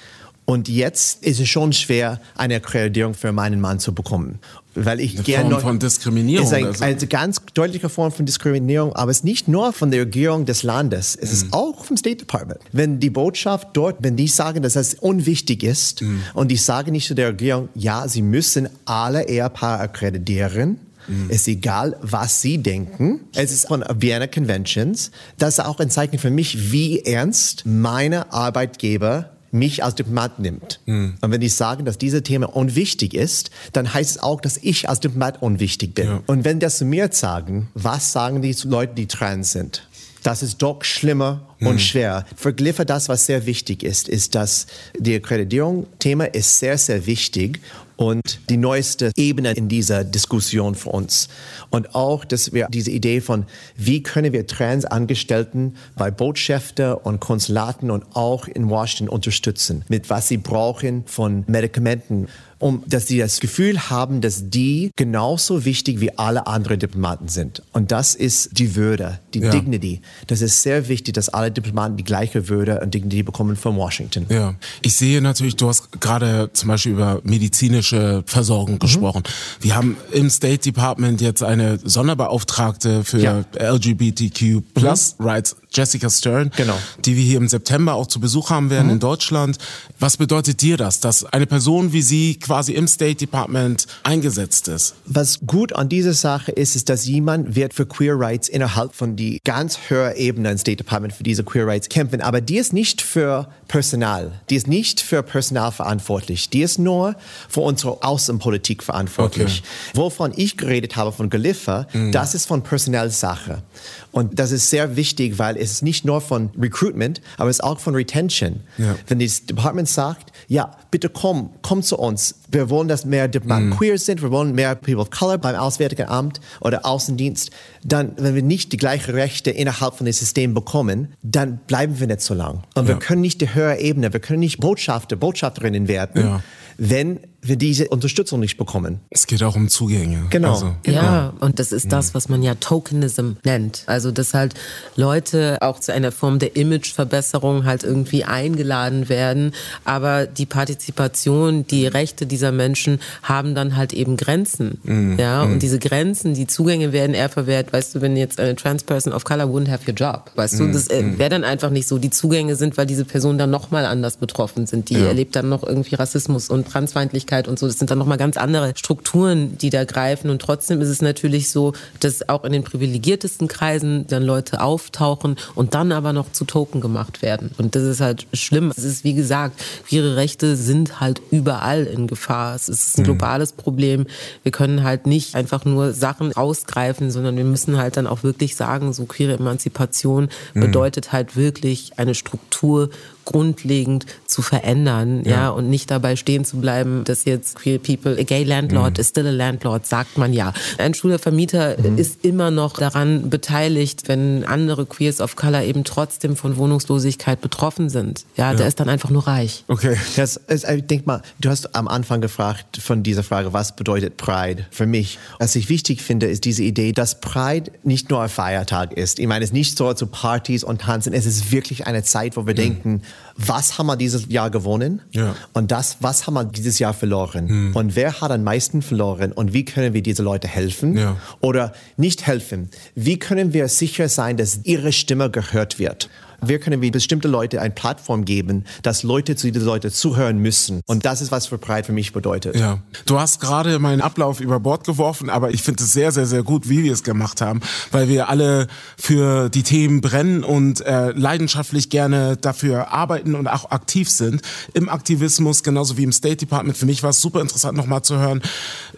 Und 0.45 0.67
jetzt 0.67 1.23
ist 1.23 1.39
es 1.39 1.47
schon 1.47 1.71
schwer, 1.71 2.19
eine 2.35 2.55
Akkreditierung 2.55 3.13
für 3.13 3.31
meinen 3.31 3.61
Mann 3.61 3.79
zu 3.79 3.93
bekommen. 3.93 4.39
Weil 4.75 4.99
ich 4.99 5.15
eine 5.15 5.23
gerne 5.23 5.49
Form 5.51 5.61
von 5.61 5.79
Diskriminierung. 5.79 6.45
Es 6.45 6.51
ist 6.51 6.57
eine, 6.57 6.67
also. 6.67 6.83
eine 6.83 7.07
ganz 7.07 7.41
deutliche 7.53 7.89
Form 7.89 8.11
von 8.11 8.25
Diskriminierung, 8.25 8.93
aber 8.95 9.11
es 9.11 9.17
ist 9.17 9.23
nicht 9.23 9.47
nur 9.47 9.71
von 9.71 9.91
der 9.91 10.01
Regierung 10.01 10.45
des 10.45 10.63
Landes, 10.63 11.15
es 11.15 11.29
mm. 11.29 11.33
ist 11.33 11.45
mhm. 11.45 11.53
auch 11.53 11.85
vom 11.85 11.95
State 11.95 12.17
Department. 12.17 12.59
Wenn 12.71 12.99
die 12.99 13.11
Botschaft 13.11 13.69
dort, 13.73 13.97
wenn 13.99 14.15
die 14.15 14.27
sagen, 14.27 14.63
dass 14.63 14.73
das 14.73 14.95
unwichtig 14.95 15.61
ist 15.61 16.01
mm. 16.01 16.21
und 16.33 16.49
die 16.49 16.57
sagen 16.57 16.91
nicht 16.91 17.07
zu 17.07 17.13
der 17.13 17.29
Regierung, 17.29 17.69
ja, 17.75 18.07
sie 18.07 18.23
müssen 18.23 18.67
alle 18.85 19.27
Ehepaare 19.27 19.79
akkreditieren, 19.79 20.79
Mhm. 21.07 21.25
Es 21.29 21.41
ist 21.41 21.47
egal, 21.49 21.97
was 22.01 22.41
Sie 22.41 22.59
denken. 22.59 23.21
Es 23.35 23.51
ist 23.51 23.67
von 23.67 23.83
Vienna 23.97 24.27
Conventions. 24.27 25.11
Das 25.37 25.57
ist 25.57 25.65
auch 25.65 25.79
ein 25.79 25.89
Zeichen 25.89 26.17
für 26.17 26.29
mich, 26.29 26.71
wie 26.71 27.01
ernst 27.01 27.65
meine 27.65 28.31
Arbeitgeber 28.31 29.32
mich 29.53 29.83
als 29.83 29.95
Diplomat 29.95 30.39
nimmt. 30.39 30.79
Mhm. 30.85 31.15
Und 31.21 31.31
wenn 31.31 31.41
ich 31.41 31.55
sage, 31.55 31.83
dass 31.83 31.97
dieses 31.97 32.23
Thema 32.23 32.55
unwichtig 32.55 33.13
ist, 33.13 33.51
dann 33.71 33.93
heißt 33.93 34.11
es 34.11 34.23
auch, 34.23 34.41
dass 34.41 34.57
ich 34.57 34.89
als 34.89 34.99
Diplomat 34.99 35.41
unwichtig 35.41 35.93
bin. 35.93 36.07
Ja. 36.07 36.23
Und 36.27 36.43
wenn 36.43 36.59
das 36.59 36.79
zu 36.79 36.85
mir 36.85 37.09
sagen, 37.11 37.69
was 37.73 38.11
sagen 38.11 38.41
die 38.41 38.55
zu 38.55 38.67
Leuten, 38.67 38.95
die 38.95 39.07
trans 39.07 39.51
sind? 39.51 39.87
Das 40.23 40.41
ist 40.41 40.61
doch 40.61 40.83
schlimmer 40.83 41.41
und 41.65 41.75
mhm. 41.75 41.79
schwer. 41.79 42.25
Glypher 42.55 42.85
das, 42.85 43.09
was 43.09 43.25
sehr 43.25 43.45
wichtig 43.45 43.83
ist, 43.83 44.07
ist, 44.07 44.35
dass 44.35 44.67
die 44.97 45.15
Akkreditierung-Thema 45.15 46.25
ist 46.25 46.59
sehr, 46.59 46.77
sehr 46.77 47.05
wichtig 47.05 47.59
und 47.95 48.39
die 48.49 48.57
neueste 48.57 49.11
Ebene 49.15 49.51
in 49.51 49.67
dieser 49.67 50.03
Diskussion 50.03 50.75
für 50.75 50.89
uns. 50.89 51.29
Und 51.69 51.95
auch, 51.95 52.25
dass 52.25 52.53
wir 52.53 52.67
diese 52.69 52.91
Idee 52.91 53.21
von, 53.21 53.45
wie 53.75 54.03
können 54.03 54.33
wir 54.33 54.47
Transangestellten 54.47 55.75
bei 55.95 56.11
Botschaften 56.11 56.93
und 56.93 57.19
Konsulaten 57.19 57.91
und 57.91 58.03
auch 58.15 58.47
in 58.47 58.69
Washington 58.69 59.09
unterstützen, 59.09 59.83
mit 59.89 60.09
was 60.09 60.27
sie 60.27 60.37
brauchen 60.37 61.03
von 61.05 61.43
Medikamenten, 61.47 62.27
um, 62.59 62.83
dass 62.87 63.07
sie 63.07 63.17
das 63.17 63.41
Gefühl 63.41 63.89
haben, 63.89 64.21
dass 64.21 64.49
die 64.49 64.91
genauso 64.95 65.65
wichtig 65.65 65.99
wie 65.99 66.17
alle 66.17 66.47
anderen 66.47 66.79
Diplomaten 66.79 67.27
sind. 67.27 67.61
Und 67.73 67.91
das 67.91 68.15
ist 68.15 68.57
die 68.57 68.75
Würde, 68.75 69.19
die 69.33 69.39
ja. 69.39 69.51
Dignity. 69.51 70.01
Das 70.27 70.41
ist 70.41 70.63
sehr 70.63 70.87
wichtig, 70.87 71.13
dass 71.13 71.29
alle 71.29 71.51
Diplomaten 71.53 71.97
die 71.97 72.03
gleiche 72.03 72.49
Würde 72.49 72.79
und 72.81 72.93
Dignity 72.93 73.23
bekommen 73.23 73.55
von 73.55 73.75
Washington. 73.75 74.25
Ja, 74.29 74.55
ich 74.81 74.95
sehe 74.95 75.21
natürlich, 75.21 75.55
du 75.55 75.67
hast 75.67 76.01
gerade 76.01 76.49
zum 76.53 76.69
Beispiel 76.69 76.93
über 76.93 77.21
medizinische 77.23 78.23
Versorgung 78.25 78.75
mhm. 78.75 78.79
gesprochen. 78.79 79.23
Wir 79.61 79.75
haben 79.75 79.97
im 80.11 80.29
State 80.29 80.59
Department 80.59 81.21
jetzt 81.21 81.43
eine 81.43 81.79
Sonderbeauftragte 81.83 83.03
für 83.03 83.19
ja. 83.19 83.43
LGBTQ 83.57 84.61
Plus 84.73 85.15
mhm. 85.17 85.25
Rights 85.25 85.55
Jessica 85.73 86.09
Stern, 86.09 86.51
genau. 86.55 86.77
die 87.03 87.17
wir 87.17 87.23
hier 87.23 87.37
im 87.37 87.47
September 87.47 87.95
auch 87.95 88.07
zu 88.07 88.19
Besuch 88.19 88.51
haben 88.51 88.69
werden 88.69 88.87
mhm. 88.87 88.93
in 88.93 88.99
Deutschland. 88.99 89.57
Was 89.99 90.17
bedeutet 90.17 90.61
dir 90.61 90.77
das, 90.77 90.99
dass 90.99 91.25
eine 91.25 91.47
Person 91.47 91.93
wie 91.93 92.01
sie 92.01 92.35
quasi 92.35 92.73
im 92.73 92.87
State 92.87 93.15
Department 93.15 93.87
eingesetzt 94.03 94.67
ist? 94.67 94.95
Was 95.05 95.39
gut 95.45 95.73
an 95.73 95.89
dieser 95.89 96.13
Sache 96.13 96.51
ist, 96.51 96.75
ist, 96.75 96.89
dass 96.89 97.05
jemand 97.05 97.55
wird 97.55 97.73
für 97.73 97.85
Queer 97.85 98.19
Rights 98.19 98.49
innerhalb 98.49 98.93
von 98.93 99.15
die 99.15 99.39
ganz 99.43 99.77
höher 99.87 100.15
Ebene 100.15 100.51
im 100.51 100.57
State 100.57 100.77
Department 100.77 101.13
für 101.13 101.23
diese 101.23 101.42
Queer 101.45 101.67
Rights 101.67 101.89
kämpfen, 101.89 102.21
aber 102.21 102.41
die 102.41 102.57
ist 102.57 102.73
nicht 102.73 103.01
für 103.01 103.47
Personal, 103.67 104.31
die 104.49 104.55
ist 104.55 104.67
nicht 104.67 105.01
für 105.01 105.23
Personal 105.23 105.71
verantwortlich, 105.71 106.49
die 106.49 106.61
ist 106.61 106.79
nur 106.79 107.15
für 107.49 107.61
unsere 107.61 108.03
Außenpolitik 108.03 108.83
verantwortlich. 108.83 109.63
Okay. 109.63 109.99
Wovon 109.99 110.33
ich 110.35 110.57
geredet 110.57 110.95
habe 110.95 111.11
von 111.11 111.29
Geliffer, 111.29 111.87
mhm. 111.93 112.11
das 112.11 112.35
ist 112.35 112.45
von 112.45 112.63
Personalsache. 112.63 113.63
Und 114.11 114.37
das 114.39 114.51
ist 114.51 114.69
sehr 114.69 114.95
wichtig, 114.95 115.39
weil 115.39 115.57
es 115.57 115.71
ist 115.71 115.81
nicht 115.81 116.05
nur 116.05 116.21
von 116.21 116.51
Recruitment, 116.59 117.21
aber 117.37 117.49
es 117.49 117.57
ist 117.57 117.63
auch 117.63 117.79
von 117.79 117.95
Retention. 117.95 118.61
Ja. 118.77 118.95
Wenn 119.07 119.19
das 119.19 119.45
Department 119.45 119.89
sagt, 119.89 120.31
ja, 120.47 120.77
bitte 120.93 121.09
komm, 121.09 121.49
komm 121.63 121.81
zu 121.81 121.97
uns. 121.97 122.35
Wir 122.51 122.69
wollen, 122.69 122.87
dass 122.87 123.03
mehr 123.03 123.27
Diplomaten 123.27 123.69
mm. 123.69 123.77
queer 123.77 123.97
sind, 123.97 124.21
wir 124.21 124.29
wollen 124.29 124.53
mehr 124.53 124.75
People 124.75 124.99
of 124.99 125.09
Color 125.09 125.39
beim 125.39 125.55
Auswärtigen 125.55 126.07
Amt 126.07 126.39
oder 126.61 126.85
Außendienst. 126.85 127.49
Dann, 127.83 128.11
wenn 128.17 128.35
wir 128.35 128.43
nicht 128.43 128.71
die 128.71 128.77
gleichen 128.77 129.15
Rechte 129.15 129.49
innerhalb 129.49 129.95
von 129.95 130.05
dem 130.05 130.13
System 130.13 130.53
bekommen, 130.53 131.13
dann 131.23 131.57
bleiben 131.65 131.99
wir 131.99 132.05
nicht 132.05 132.21
so 132.21 132.35
lang. 132.35 132.61
Und 132.75 132.83
ja. 132.87 132.89
wir 132.89 132.99
können 132.99 133.21
nicht 133.21 133.41
die 133.41 133.55
höhere 133.55 133.79
Ebene, 133.79 134.13
wir 134.13 134.19
können 134.19 134.41
nicht 134.41 134.59
Botschafter, 134.59 135.15
Botschafterinnen 135.15 135.87
werden, 135.87 136.21
ja. 136.21 136.43
wenn 136.77 137.19
wir 137.43 137.55
diese 137.57 137.89
Unterstützung 137.89 138.39
nicht 138.39 138.57
bekommen. 138.57 138.99
Es 139.09 139.27
geht 139.27 139.43
auch 139.43 139.55
um 139.55 139.67
Zugänge. 139.67 140.25
Genau. 140.29 140.53
Also, 140.53 140.75
Ja, 140.85 141.33
und 141.39 141.59
das 141.59 141.71
ist 141.71 141.91
das, 141.91 142.13
was 142.15 142.29
man 142.29 142.41
ja 142.41 142.55
Tokenism 142.55 143.31
nennt. 143.43 143.83
Also, 143.85 144.11
dass 144.11 144.33
halt 144.33 144.53
Leute 144.95 145.57
auch 145.61 145.79
zu 145.79 145.93
einer 145.93 146.11
Form 146.11 146.39
der 146.39 146.55
Imageverbesserung 146.55 147.65
halt 147.65 147.83
irgendwie 147.83 148.23
eingeladen 148.23 149.09
werden. 149.09 149.53
Aber 149.83 150.25
die 150.25 150.45
Partizipation, 150.45 151.67
die 151.67 151.85
Rechte 151.87 152.25
dieser 152.25 152.51
Menschen 152.51 152.99
haben 153.21 153.55
dann 153.55 153.75
halt 153.75 153.93
eben 153.93 154.17
Grenzen. 154.17 155.15
Ja, 155.17 155.43
und 155.43 155.59
diese 155.59 155.79
Grenzen, 155.79 156.33
die 156.33 156.47
Zugänge 156.47 156.93
werden 156.93 157.13
eher 157.13 157.29
verwehrt. 157.29 157.73
Weißt 157.73 157.95
du, 157.95 158.01
wenn 158.01 158.15
jetzt 158.15 158.39
eine 158.39 158.55
Trans 158.55 158.83
Person 158.83 159.13
of 159.13 159.23
Color 159.25 159.45
wouldn't 159.45 159.69
have 159.69 159.83
your 159.87 159.95
job. 159.95 160.31
Weißt 160.35 160.59
du, 160.59 160.71
das 160.71 160.87
äh, 160.89 161.17
wäre 161.17 161.29
dann 161.29 161.43
einfach 161.43 161.69
nicht 161.69 161.87
so. 161.87 161.97
Die 161.97 162.09
Zugänge 162.09 162.55
sind, 162.55 162.77
weil 162.77 162.85
diese 162.85 163.05
Personen 163.05 163.37
dann 163.37 163.49
nochmal 163.49 163.85
anders 163.85 164.17
betroffen 164.17 164.65
sind. 164.65 164.89
Die 164.89 164.95
erlebt 164.95 165.35
dann 165.35 165.49
noch 165.49 165.63
irgendwie 165.63 165.95
Rassismus 165.95 166.49
und 166.49 166.67
Transfeindlichkeit 166.67 167.32
und 167.47 167.59
so. 167.59 167.67
Das 167.67 167.77
sind 167.77 167.91
dann 167.91 167.97
nochmal 167.97 168.17
ganz 168.17 168.37
andere 168.37 168.73
Strukturen, 168.75 169.57
die 169.57 169.69
da 169.69 169.83
greifen. 169.83 170.29
Und 170.29 170.41
trotzdem 170.41 170.81
ist 170.81 170.89
es 170.89 171.01
natürlich 171.01 171.49
so, 171.49 171.73
dass 171.99 172.29
auch 172.29 172.43
in 172.43 172.51
den 172.51 172.63
privilegiertesten 172.63 173.47
Kreisen 173.47 174.07
dann 174.07 174.23
Leute 174.23 174.61
auftauchen 174.61 175.37
und 175.55 175.73
dann 175.73 175.91
aber 175.91 176.13
noch 176.13 176.31
zu 176.31 176.45
Token 176.45 176.81
gemacht 176.81 177.21
werden. 177.21 177.51
Und 177.57 177.75
das 177.75 177.83
ist 177.83 178.01
halt 178.01 178.27
schlimm. 178.33 178.71
Es 178.75 178.83
ist, 178.83 179.03
wie 179.03 179.13
gesagt, 179.13 179.61
queere 179.87 180.15
Rechte 180.15 180.55
sind 180.55 180.99
halt 180.99 181.21
überall 181.31 181.83
in 181.83 182.07
Gefahr. 182.07 182.55
Es 182.55 182.69
ist 182.69 182.97
ein 182.97 183.03
globales 183.03 183.51
Problem. 183.51 184.05
Wir 184.43 184.51
können 184.51 184.83
halt 184.83 185.07
nicht 185.07 185.35
einfach 185.35 185.65
nur 185.65 185.93
Sachen 185.93 186.33
ausgreifen, 186.33 187.11
sondern 187.11 187.37
wir 187.37 187.45
müssen 187.45 187.77
halt 187.77 187.97
dann 187.97 188.07
auch 188.07 188.23
wirklich 188.23 188.55
sagen, 188.55 188.93
so 188.93 189.05
queere 189.05 189.33
Emanzipation 189.33 190.29
bedeutet 190.53 191.11
halt 191.11 191.35
wirklich 191.35 191.93
eine 191.97 192.15
Struktur 192.15 192.89
grundlegend 193.25 194.05
zu 194.25 194.41
verändern, 194.41 195.23
ja, 195.25 195.49
und 195.49 195.69
nicht 195.69 195.91
dabei 195.91 196.15
stehen 196.15 196.45
zu 196.45 196.57
bleiben, 196.57 197.03
dass 197.03 197.25
jetzt 197.25 197.55
queer 197.55 197.79
people, 197.79 198.17
a 198.19 198.23
gay 198.23 198.43
landlord 198.43 198.97
is 198.97 199.09
still 199.09 199.27
a 199.27 199.31
landlord, 199.31 199.85
sagt 199.85 200.17
man 200.17 200.33
ja. 200.33 200.53
Ein 200.77 200.93
schwuler 200.93 201.19
Vermieter 201.19 201.77
ist 201.97 202.23
immer 202.23 202.51
noch 202.51 202.73
daran 202.73 203.29
beteiligt, 203.29 204.07
wenn 204.07 204.43
andere 204.43 204.85
Queers 204.85 205.21
of 205.21 205.35
Color 205.35 205.63
eben 205.63 205.83
trotzdem 205.83 206.35
von 206.35 206.57
Wohnungslosigkeit 206.57 207.41
betroffen 207.41 207.89
sind. 207.89 208.25
Ja, 208.35 208.53
der 208.53 208.67
ist 208.67 208.79
dann 208.79 208.89
einfach 208.89 209.09
nur 209.09 209.27
reich. 209.27 209.63
Okay. 209.67 209.97
Das 210.15 210.37
ist, 210.37 210.69
ich 210.69 210.87
denk 210.87 211.05
mal, 211.07 211.21
du 211.39 211.49
hast 211.49 211.75
am 211.75 211.87
Anfang 211.87 212.21
gefragt 212.21 212.77
von 212.81 213.03
dieser 213.03 213.23
Frage, 213.23 213.53
was 213.53 213.75
bedeutet 213.75 214.17
Pride 214.17 214.65
für 214.71 214.85
mich? 214.85 215.19
Was 215.39 215.55
ich 215.55 215.69
wichtig 215.69 216.01
finde, 216.01 216.27
ist 216.27 216.45
diese 216.45 216.63
Idee, 216.63 216.91
dass 216.91 217.19
Pride 217.19 217.71
nicht 217.83 218.09
nur 218.09 218.21
ein 218.21 218.29
Feiertag 218.29 218.93
ist. 218.93 219.19
Ich 219.19 219.27
meine, 219.27 219.43
es 219.43 219.49
ist 219.49 219.53
nicht 219.53 219.77
so 219.77 219.93
zu 219.93 220.07
Partys 220.07 220.63
und 220.63 220.81
Tanzen. 220.81 221.13
Es 221.13 221.25
ist 221.25 221.51
wirklich 221.51 221.87
eine 221.87 222.03
Zeit, 222.03 222.37
wo 222.37 222.45
wir 222.47 222.53
denken, 222.53 223.01
was 223.35 223.77
haben 223.77 223.87
wir 223.87 223.95
dieses 223.95 224.27
Jahr 224.29 224.49
gewonnen? 224.49 225.01
Ja. 225.11 225.35
Und 225.53 225.71
das, 225.71 225.97
was 226.01 226.27
haben 226.27 226.35
wir 226.35 226.43
dieses 226.43 226.79
Jahr 226.79 226.93
verloren? 226.93 227.73
Und 227.73 227.95
wer 227.95 228.21
hat 228.21 228.31
am 228.31 228.43
meisten 228.43 228.81
verloren? 228.81 229.31
Und 229.31 229.53
wie 229.53 229.65
können 229.65 229.93
wir 229.93 230.03
diese 230.03 230.23
Leute 230.23 230.47
helfen? 230.47 230.97
Ja. 230.97 231.17
Oder 231.41 231.73
nicht 231.97 232.27
helfen? 232.27 232.69
Wie 232.95 233.17
können 233.17 233.53
wir 233.53 233.67
sicher 233.67 234.09
sein, 234.09 234.37
dass 234.37 234.59
ihre 234.63 234.91
Stimme 234.91 235.29
gehört 235.31 235.79
wird? 235.79 236.09
Wie 236.47 236.57
können 236.57 236.81
wir 236.81 236.91
bestimmte 236.91 237.27
Leute 237.27 237.61
eine 237.61 237.73
Plattform 237.73 238.25
geben, 238.25 238.65
dass 238.81 239.03
Leute 239.03 239.35
zu 239.35 239.51
diesen 239.51 239.65
Leuten 239.65 239.91
zuhören 239.91 240.37
müssen? 240.37 240.81
Und 240.85 241.05
das 241.05 241.21
ist, 241.21 241.31
was 241.31 241.47
für 241.47 241.57
Pride 241.57 241.83
für 241.83 241.91
mich 241.91 242.13
bedeutet. 242.13 242.55
Ja, 242.55 242.79
du 243.05 243.19
hast 243.19 243.39
gerade 243.39 243.79
meinen 243.79 244.01
Ablauf 244.01 244.39
über 244.39 244.59
Bord 244.59 244.85
geworfen, 244.85 245.29
aber 245.29 245.51
ich 245.51 245.61
finde 245.61 245.83
es 245.83 245.93
sehr, 245.93 246.11
sehr, 246.11 246.25
sehr 246.25 246.43
gut, 246.43 246.69
wie 246.69 246.83
wir 246.83 246.93
es 246.93 247.03
gemacht 247.03 247.41
haben, 247.41 247.61
weil 247.91 248.07
wir 248.07 248.29
alle 248.29 248.67
für 248.97 249.49
die 249.49 249.63
Themen 249.63 250.01
brennen 250.01 250.43
und 250.43 250.81
äh, 250.81 251.11
leidenschaftlich 251.11 251.89
gerne 251.89 252.37
dafür 252.37 252.91
arbeiten 252.91 253.35
und 253.35 253.47
auch 253.47 253.71
aktiv 253.71 254.09
sind 254.09 254.41
im 254.73 254.89
Aktivismus, 254.89 255.63
genauso 255.63 255.97
wie 255.97 256.03
im 256.03 256.11
State 256.11 256.37
Department. 256.37 256.77
Für 256.77 256.85
mich 256.85 257.03
war 257.03 257.11
es 257.11 257.21
super 257.21 257.41
interessant, 257.41 257.77
nochmal 257.77 258.01
zu 258.01 258.17
hören, 258.17 258.41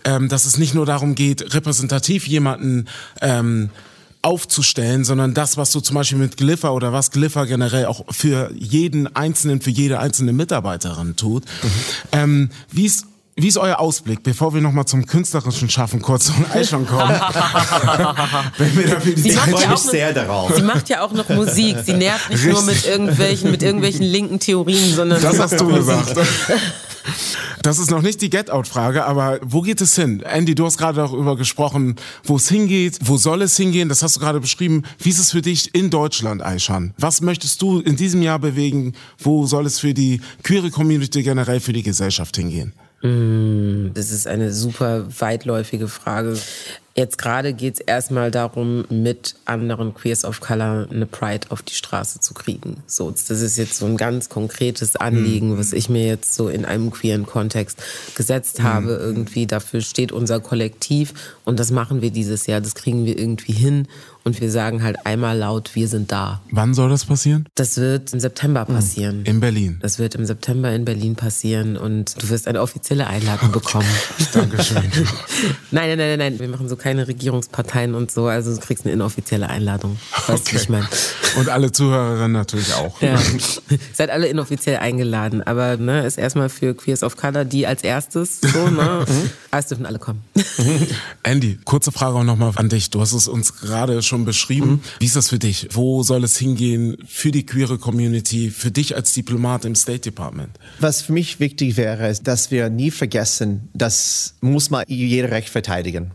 ähm, 0.03 0.29
dass 0.29 0.45
es 0.45 0.57
nicht 0.57 0.73
nur 0.73 0.85
darum 0.85 1.15
geht, 1.15 1.53
repräsentativ 1.53 2.27
jemanden 2.27 2.87
ähm, 3.21 3.69
aufzustellen, 4.25 5.05
sondern 5.05 5.35
das, 5.35 5.55
was 5.55 5.71
du 5.71 5.79
zum 5.79 5.93
Beispiel 5.93 6.17
mit 6.17 6.35
Gliffer 6.35 6.73
oder 6.73 6.91
was 6.91 7.11
Gliffer 7.11 7.45
generell 7.45 7.85
auch 7.85 8.05
für 8.11 8.51
jeden 8.57 9.15
Einzelnen, 9.15 9.61
für 9.61 9.69
jede 9.69 9.99
einzelne 9.99 10.33
Mitarbeiterin 10.33 11.15
tut. 11.15 11.43
Ähm, 12.11 12.49
wie 12.71 12.87
ist 12.87 13.05
wie 13.37 13.47
ist 13.49 13.57
euer 13.57 13.79
Ausblick, 13.79 14.23
bevor 14.23 14.53
wir 14.53 14.61
nochmal 14.61 14.85
zum 14.85 15.05
künstlerischen 15.05 15.69
Schaffen 15.69 16.01
kurz 16.01 16.27
zum 16.27 16.45
Eishon 16.53 16.87
kommen? 16.87 17.09
Wenn 18.57 18.77
wir 18.77 18.87
dafür 18.87 19.13
die 19.13 19.21
Sie 19.21 19.31
macht, 19.33 19.49
freue 19.49 19.61
ja 19.61 19.67
mich 19.69 19.77
auch 19.77 19.83
noch, 19.83 19.91
sehr 19.91 20.13
darauf. 20.13 20.55
sie 20.55 20.61
macht 20.61 20.87
ja 20.89 21.01
auch 21.03 21.11
noch 21.11 21.27
Musik. 21.27 21.77
Sie 21.85 21.93
nervt 21.93 22.29
nicht 22.29 22.45
nur 22.45 22.61
mit 22.61 22.85
irgendwelchen, 22.85 23.51
mit 23.51 23.61
irgendwelchen 23.61 24.03
linken 24.05 24.39
Theorien, 24.39 24.93
sondern 24.95 25.21
Das 25.21 25.35
sie 25.35 25.41
hast 25.41 25.51
macht 25.51 25.61
du 25.61 25.65
auch 25.65 25.69
Musik. 25.69 26.07
gesagt. 26.15 26.27
Das 27.61 27.77
ist 27.79 27.91
noch 27.91 28.01
nicht 28.01 28.21
die 28.21 28.29
Get-Out-Frage, 28.29 29.05
aber 29.05 29.39
wo 29.43 29.61
geht 29.61 29.81
es 29.81 29.95
hin? 29.95 30.21
Andy, 30.21 30.55
du 30.55 30.65
hast 30.65 30.77
gerade 30.77 30.97
darüber 30.97 31.35
gesprochen, 31.35 31.95
wo 32.23 32.35
es 32.37 32.47
hingeht, 32.47 32.99
wo 33.01 33.17
soll 33.17 33.41
es 33.41 33.57
hingehen? 33.57 33.89
Das 33.89 34.01
hast 34.01 34.15
du 34.15 34.19
gerade 34.21 34.39
beschrieben. 34.39 34.83
Wie 34.99 35.09
ist 35.09 35.19
es 35.19 35.31
für 35.31 35.41
dich 35.41 35.73
in 35.75 35.89
Deutschland, 35.89 36.41
Aishan? 36.43 36.93
Was 36.99 37.21
möchtest 37.21 37.61
du 37.61 37.79
in 37.79 37.95
diesem 37.95 38.21
Jahr 38.21 38.39
bewegen? 38.39 38.93
Wo 39.17 39.45
soll 39.45 39.65
es 39.65 39.79
für 39.79 39.93
die 39.93 40.21
queere 40.43 40.69
Community 40.69 41.21
generell, 41.23 41.59
für 41.59 41.73
die 41.73 41.83
Gesellschaft 41.83 42.37
hingehen? 42.37 42.71
Das 43.05 44.11
ist 44.11 44.25
eine 44.25 44.51
super 44.51 45.05
weitläufige 45.19 45.87
Frage. 45.87 46.37
Jetzt 46.95 47.17
gerade 47.17 47.53
geht 47.53 47.75
es 47.75 47.79
erstmal 47.81 48.31
darum, 48.31 48.85
mit 48.89 49.35
anderen 49.43 49.93
Queers 49.93 50.23
of 50.23 50.39
Color 50.39 50.87
eine 50.89 51.05
Pride 51.05 51.47
auf 51.49 51.61
die 51.61 51.73
Straße 51.73 52.21
zu 52.21 52.33
kriegen. 52.33 52.77
So, 52.87 53.11
das 53.11 53.29
ist 53.29 53.57
jetzt 53.57 53.77
so 53.77 53.85
ein 53.85 53.97
ganz 53.97 54.29
konkretes 54.29 54.95
Anliegen, 54.95 55.57
was 55.57 55.73
ich 55.73 55.89
mir 55.89 56.07
jetzt 56.07 56.33
so 56.33 56.47
in 56.47 56.65
einem 56.65 56.89
queeren 56.89 57.25
Kontext 57.25 57.77
gesetzt 58.15 58.63
habe. 58.63 58.93
Irgendwie 58.93 59.45
dafür 59.45 59.81
steht 59.81 60.11
unser 60.11 60.39
Kollektiv 60.39 61.13
und 61.43 61.59
das 61.59 61.69
machen 61.69 62.01
wir 62.01 62.11
dieses 62.11 62.47
Jahr. 62.47 62.61
Das 62.61 62.73
kriegen 62.75 63.05
wir 63.05 63.19
irgendwie 63.19 63.53
hin 63.53 63.87
und 64.25 64.41
wir 64.41 64.49
sagen 64.49 64.81
halt 64.81 65.05
einmal 65.05 65.37
laut, 65.37 65.75
wir 65.75 65.87
sind 65.87 66.11
da. 66.11 66.41
Wann 66.49 66.73
soll 66.73 66.89
das 66.89 67.05
passieren? 67.05 67.47
Das 67.53 67.77
wird 67.77 68.11
im 68.11 68.19
September 68.19 68.65
passieren. 68.65 69.23
In 69.23 69.39
Berlin. 69.39 69.77
Das 69.83 69.99
wird 69.99 70.15
im 70.15 70.25
September 70.25 70.73
in 70.73 70.83
Berlin 70.83 71.15
passieren 71.15 71.77
und 71.77 72.21
du 72.21 72.29
wirst 72.29 72.47
eine 72.47 72.61
offizielle 72.61 73.05
Einladung 73.05 73.51
bekommen. 73.51 73.87
Dankeschön. 74.33 74.83
Nein, 75.71 75.89
nein, 75.89 75.97
nein, 75.97 76.19
nein. 76.19 76.39
Wir 76.39 76.47
machen 76.47 76.69
so 76.69 76.75
keine 76.75 77.07
Regierungsparteien 77.07 77.93
und 77.93 78.09
so. 78.09 78.25
Also 78.27 78.55
du 78.55 78.61
kriegst 78.61 78.85
eine 78.85 78.93
inoffizielle 78.93 79.49
Einladung. 79.49 79.97
Weißt 80.25 80.47
du, 80.47 80.53
wie 80.53 80.57
ich 80.57 80.69
meine? 80.69 80.87
Und 81.37 81.49
alle 81.49 81.71
Zuhörerinnen 81.71 82.31
natürlich 82.31 82.73
auch. 82.73 82.99
Ja. 83.01 83.19
Seid 83.93 84.09
alle 84.09 84.27
inoffiziell 84.27 84.77
eingeladen. 84.77 85.43
Aber 85.43 85.77
ne, 85.77 86.05
ist 86.05 86.17
erstmal 86.17 86.49
für 86.49 86.73
Queers 86.73 87.03
of 87.03 87.17
Color 87.17 87.45
die 87.45 87.67
als 87.67 87.83
erstes. 87.83 88.39
So, 88.41 88.69
ne? 88.69 89.05
Aber 89.51 89.59
es 89.59 89.67
dürfen 89.67 89.85
alle 89.85 89.99
kommen. 89.99 90.23
Andy, 91.23 91.59
kurze 91.65 91.91
Frage 91.91 92.15
auch 92.15 92.23
nochmal 92.23 92.53
an 92.55 92.69
dich. 92.69 92.89
Du 92.89 93.01
hast 93.01 93.13
es 93.13 93.27
uns 93.27 93.57
gerade 93.57 94.01
schon 94.01 94.14
beschrieben. 94.23 94.81
Wie 94.99 95.05
ist 95.05 95.17
das 95.17 95.29
für 95.29 95.39
dich? 95.39 95.67
Wo 95.71 96.03
soll 96.03 96.23
es 96.23 96.37
hingehen 96.37 96.95
für 97.05 97.31
die 97.31 97.45
queere 97.45 97.77
Community, 97.77 98.49
für 98.51 98.71
dich 98.71 98.95
als 98.95 99.11
Diplomat 99.11 99.65
im 99.65 99.75
State 99.75 99.99
Department? 100.01 100.51
Was 100.79 101.01
für 101.01 101.11
mich 101.11 101.41
wichtig 101.41 101.75
wäre, 101.75 102.07
ist, 102.07 102.27
dass 102.27 102.51
wir 102.51 102.69
nie 102.69 102.91
vergessen, 102.91 103.69
das 103.73 104.35
muss 104.41 104.69
man 104.69 104.85
jeder 104.87 105.31
Recht 105.31 105.49
verteidigen. 105.49 106.11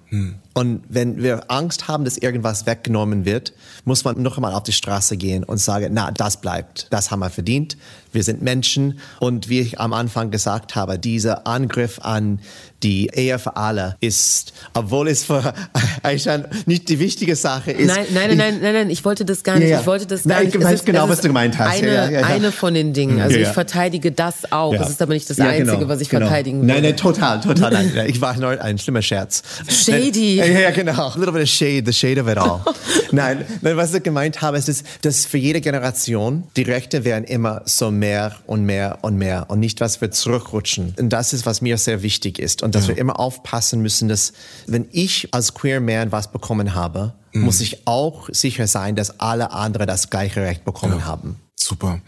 Und 0.54 0.82
wenn 0.88 1.22
wir 1.22 1.50
Angst 1.50 1.88
haben, 1.88 2.04
dass 2.04 2.16
irgendwas 2.16 2.66
weggenommen 2.66 3.24
wird, 3.24 3.52
muss 3.84 4.04
man 4.04 4.20
noch 4.22 4.36
einmal 4.36 4.54
auf 4.54 4.62
die 4.62 4.72
Straße 4.72 5.16
gehen 5.16 5.44
und 5.44 5.58
sagen, 5.58 5.90
na, 5.92 6.10
das 6.10 6.40
bleibt. 6.40 6.86
Das 6.90 7.10
haben 7.10 7.20
wir 7.20 7.30
verdient. 7.30 7.76
Wir 8.12 8.22
sind 8.22 8.42
Menschen. 8.42 8.98
Und 9.20 9.48
wie 9.48 9.60
ich 9.60 9.80
am 9.80 9.92
Anfang 9.92 10.30
gesagt 10.30 10.74
habe, 10.74 10.98
dieser 10.98 11.46
Angriff 11.46 12.00
an 12.02 12.40
die 12.82 13.10
Ehe 13.12 13.38
für 13.38 13.56
alle 13.56 13.96
ist, 14.00 14.52
obwohl 14.74 15.08
es 15.08 15.24
für 15.24 15.52
Aishan 16.02 16.46
nicht 16.66 16.88
die 16.88 16.98
wichtige 16.98 17.36
Sache 17.36 17.72
ist. 17.72 17.86
Nein, 17.88 18.06
nein, 18.12 18.28
nein, 18.28 18.36
nein, 18.36 18.58
nein, 18.62 18.74
nein, 18.74 18.90
ich 18.90 19.04
wollte 19.04 19.24
das 19.24 19.42
gar 19.42 19.58
nicht. 19.58 19.70
Ich 19.70 19.86
wollte 19.86 20.06
das 20.06 20.24
gar 20.24 20.36
Nein, 20.36 20.46
nicht. 20.46 20.56
ich 20.56 20.64
weiß 20.64 20.84
genau, 20.84 21.08
was 21.08 21.20
du 21.20 21.28
gemeint 21.28 21.58
hast. 21.58 21.82
Eine, 21.82 22.24
eine 22.24 22.52
von 22.52 22.74
den 22.74 22.92
Dingen. 22.92 23.20
Also 23.20 23.36
Ja, 23.36 23.48
ich 23.48 23.54
verteidige 23.54 24.12
das 24.12 24.50
auch. 24.50 24.74
Das 24.74 24.90
ist 24.90 25.02
aber 25.02 25.14
nicht 25.14 25.28
das 25.28 25.38
Einzige, 25.40 25.76
genau, 25.76 25.88
was 25.88 26.00
ich 26.00 26.08
genau. 26.08 26.26
verteidigen 26.26 26.60
Nein, 26.60 26.76
würde. 26.76 26.88
nein, 26.88 26.96
total, 26.96 27.40
total. 27.40 27.70
Nein, 27.80 27.92
nein, 27.94 28.08
ich 28.08 28.20
war 28.20 28.36
nur 28.36 28.60
ein 28.60 28.78
schlimmer 28.78 29.02
Scherz. 29.02 29.42
Shady. 29.68 30.36
Ja, 30.36 30.70
genau. 30.70 31.08
A 31.08 31.14
little 31.16 31.32
bit 31.32 31.42
of 31.42 31.48
shade, 31.48 31.84
the 31.86 31.92
shade 31.92 32.20
of 32.20 32.28
it 32.28 32.38
all. 32.38 32.62
nein, 33.12 33.44
nein, 33.60 33.76
was 33.76 33.94
ich 33.94 34.02
gemeint 34.02 34.40
habe, 34.40 34.58
ist, 34.58 34.82
dass 35.02 35.26
für 35.26 35.38
jede 35.38 35.60
Generation 35.60 36.44
die 36.56 36.62
Rechte 36.62 37.04
werden 37.04 37.24
immer 37.24 37.62
so 37.64 37.90
mehr 38.00 38.34
und 38.46 38.64
mehr 38.64 38.98
und 39.02 39.16
mehr 39.16 39.46
und 39.48 39.60
nicht, 39.60 39.80
was 39.80 40.00
wir 40.00 40.10
zurückrutschen. 40.10 40.94
Und 40.98 41.10
das 41.10 41.32
ist, 41.32 41.46
was 41.46 41.60
mir 41.60 41.78
sehr 41.78 42.02
wichtig 42.02 42.40
ist. 42.40 42.64
Und 42.64 42.74
dass 42.74 42.88
wir 42.88 42.98
immer 42.98 43.20
aufpassen 43.20 43.80
müssen, 43.80 44.08
dass 44.08 44.32
wenn 44.66 44.88
ich 44.90 45.28
als 45.32 45.54
Queer 45.54 45.80
Man 45.80 46.10
was 46.10 46.32
bekommen 46.32 46.74
habe, 46.74 47.14
muss 47.32 47.60
ich 47.60 47.86
auch 47.86 48.28
sicher 48.32 48.66
sein, 48.66 48.96
dass 48.96 49.20
alle 49.20 49.52
anderen 49.52 49.86
das 49.86 50.10
gleiche 50.10 50.42
Recht 50.42 50.64
bekommen 50.64 51.04
haben. 51.04 51.36
Super. 51.54 52.00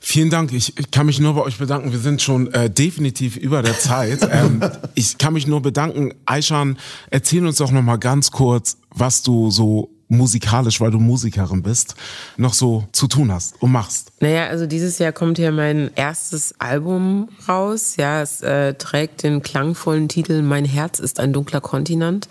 Vielen 0.00 0.30
Dank. 0.30 0.52
Ich, 0.52 0.78
ich 0.78 0.90
kann 0.92 1.06
mich 1.06 1.18
nur 1.18 1.34
bei 1.34 1.42
euch 1.42 1.58
bedanken. 1.58 1.90
Wir 1.90 1.98
sind 1.98 2.22
schon 2.22 2.52
äh, 2.52 2.70
definitiv 2.70 3.36
über 3.36 3.62
der 3.62 3.76
Zeit. 3.76 4.20
ähm, 4.30 4.62
ich 4.94 5.18
kann 5.18 5.32
mich 5.32 5.48
nur 5.48 5.60
bedanken. 5.60 6.14
Aishan, 6.26 6.78
erzähl 7.10 7.44
uns 7.44 7.56
doch 7.56 7.72
noch 7.72 7.82
mal 7.82 7.96
ganz 7.96 8.30
kurz, 8.30 8.78
was 8.90 9.22
du 9.22 9.50
so 9.50 9.95
musikalisch, 10.08 10.80
weil 10.80 10.90
du 10.90 10.98
Musikerin 10.98 11.62
bist, 11.62 11.96
noch 12.36 12.54
so 12.54 12.86
zu 12.92 13.08
tun 13.08 13.32
hast 13.32 13.60
und 13.60 13.72
machst? 13.72 14.12
Naja, 14.20 14.46
also 14.46 14.66
dieses 14.66 14.98
Jahr 14.98 15.12
kommt 15.12 15.38
ja 15.38 15.50
mein 15.50 15.90
erstes 15.94 16.54
Album 16.58 17.28
raus. 17.48 17.96
Ja, 17.96 18.22
es 18.22 18.40
äh, 18.42 18.74
trägt 18.74 19.22
den 19.22 19.42
klangvollen 19.42 20.08
Titel 20.08 20.42
Mein 20.42 20.64
Herz 20.64 20.98
ist 20.98 21.20
ein 21.20 21.32
dunkler 21.32 21.60
Kontinent. 21.60 22.28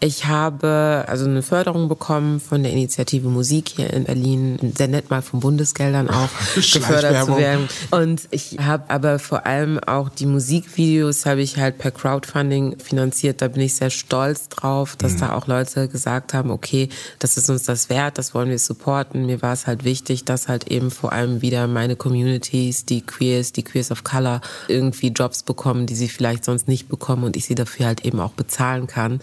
Ich 0.00 0.26
habe 0.26 1.04
also 1.06 1.26
eine 1.26 1.42
Förderung 1.42 1.88
bekommen 1.88 2.40
von 2.40 2.62
der 2.62 2.72
Initiative 2.72 3.28
Musik 3.28 3.68
hier 3.68 3.92
in 3.92 4.04
Berlin. 4.04 4.72
Sehr 4.76 4.88
nett 4.88 5.10
mal 5.10 5.22
von 5.22 5.40
Bundesgeldern 5.40 6.08
auch 6.08 6.30
gefördert 6.54 7.26
zu 7.26 7.36
werden. 7.36 7.68
Und 7.90 8.22
ich 8.30 8.58
habe 8.58 8.84
aber 8.88 9.18
vor 9.18 9.46
allem 9.46 9.78
auch 9.78 10.08
die 10.08 10.26
Musikvideos 10.26 11.26
habe 11.26 11.42
ich 11.42 11.58
halt 11.58 11.78
per 11.78 11.90
Crowdfunding 11.90 12.78
finanziert. 12.78 13.42
Da 13.42 13.48
bin 13.48 13.62
ich 13.62 13.74
sehr 13.74 13.90
stolz 13.90 14.48
drauf, 14.48 14.96
dass 14.96 15.14
mhm. 15.14 15.20
da 15.20 15.36
auch 15.36 15.46
Leute 15.46 15.88
gesagt 15.88 16.34
haben, 16.34 16.50
okay, 16.50 16.88
das 17.18 17.36
ist 17.36 17.50
uns 17.50 17.64
das 17.64 17.88
wert, 17.88 18.18
das 18.18 18.34
wollen 18.34 18.48
wir 18.48 18.58
supporten. 18.58 19.26
Mir 19.26 19.42
war 19.42 19.52
es 19.52 19.66
halt 19.66 19.84
wichtig, 19.84 20.24
dass 20.24 20.48
halt 20.48 20.68
eben 20.68 20.90
vor 20.90 21.12
allem 21.12 21.42
wieder 21.42 21.66
meine 21.66 21.96
Communities, 21.96 22.84
die 22.84 23.02
Queers, 23.02 23.52
die 23.52 23.64
Queers 23.64 23.90
of 23.90 24.04
Color 24.04 24.40
irgendwie 24.68 25.08
Jobs 25.08 25.42
bekommen, 25.42 25.86
die 25.86 25.94
sie 25.94 26.08
vielleicht 26.08 26.44
sonst 26.44 26.68
nicht 26.68 26.88
bekommen 26.88 27.24
und 27.24 27.36
ich 27.36 27.44
sie 27.44 27.54
dafür 27.54 27.86
halt 27.86 28.04
eben 28.04 28.20
auch 28.20 28.32
bezahlen 28.32 28.86
kann. 28.86 29.20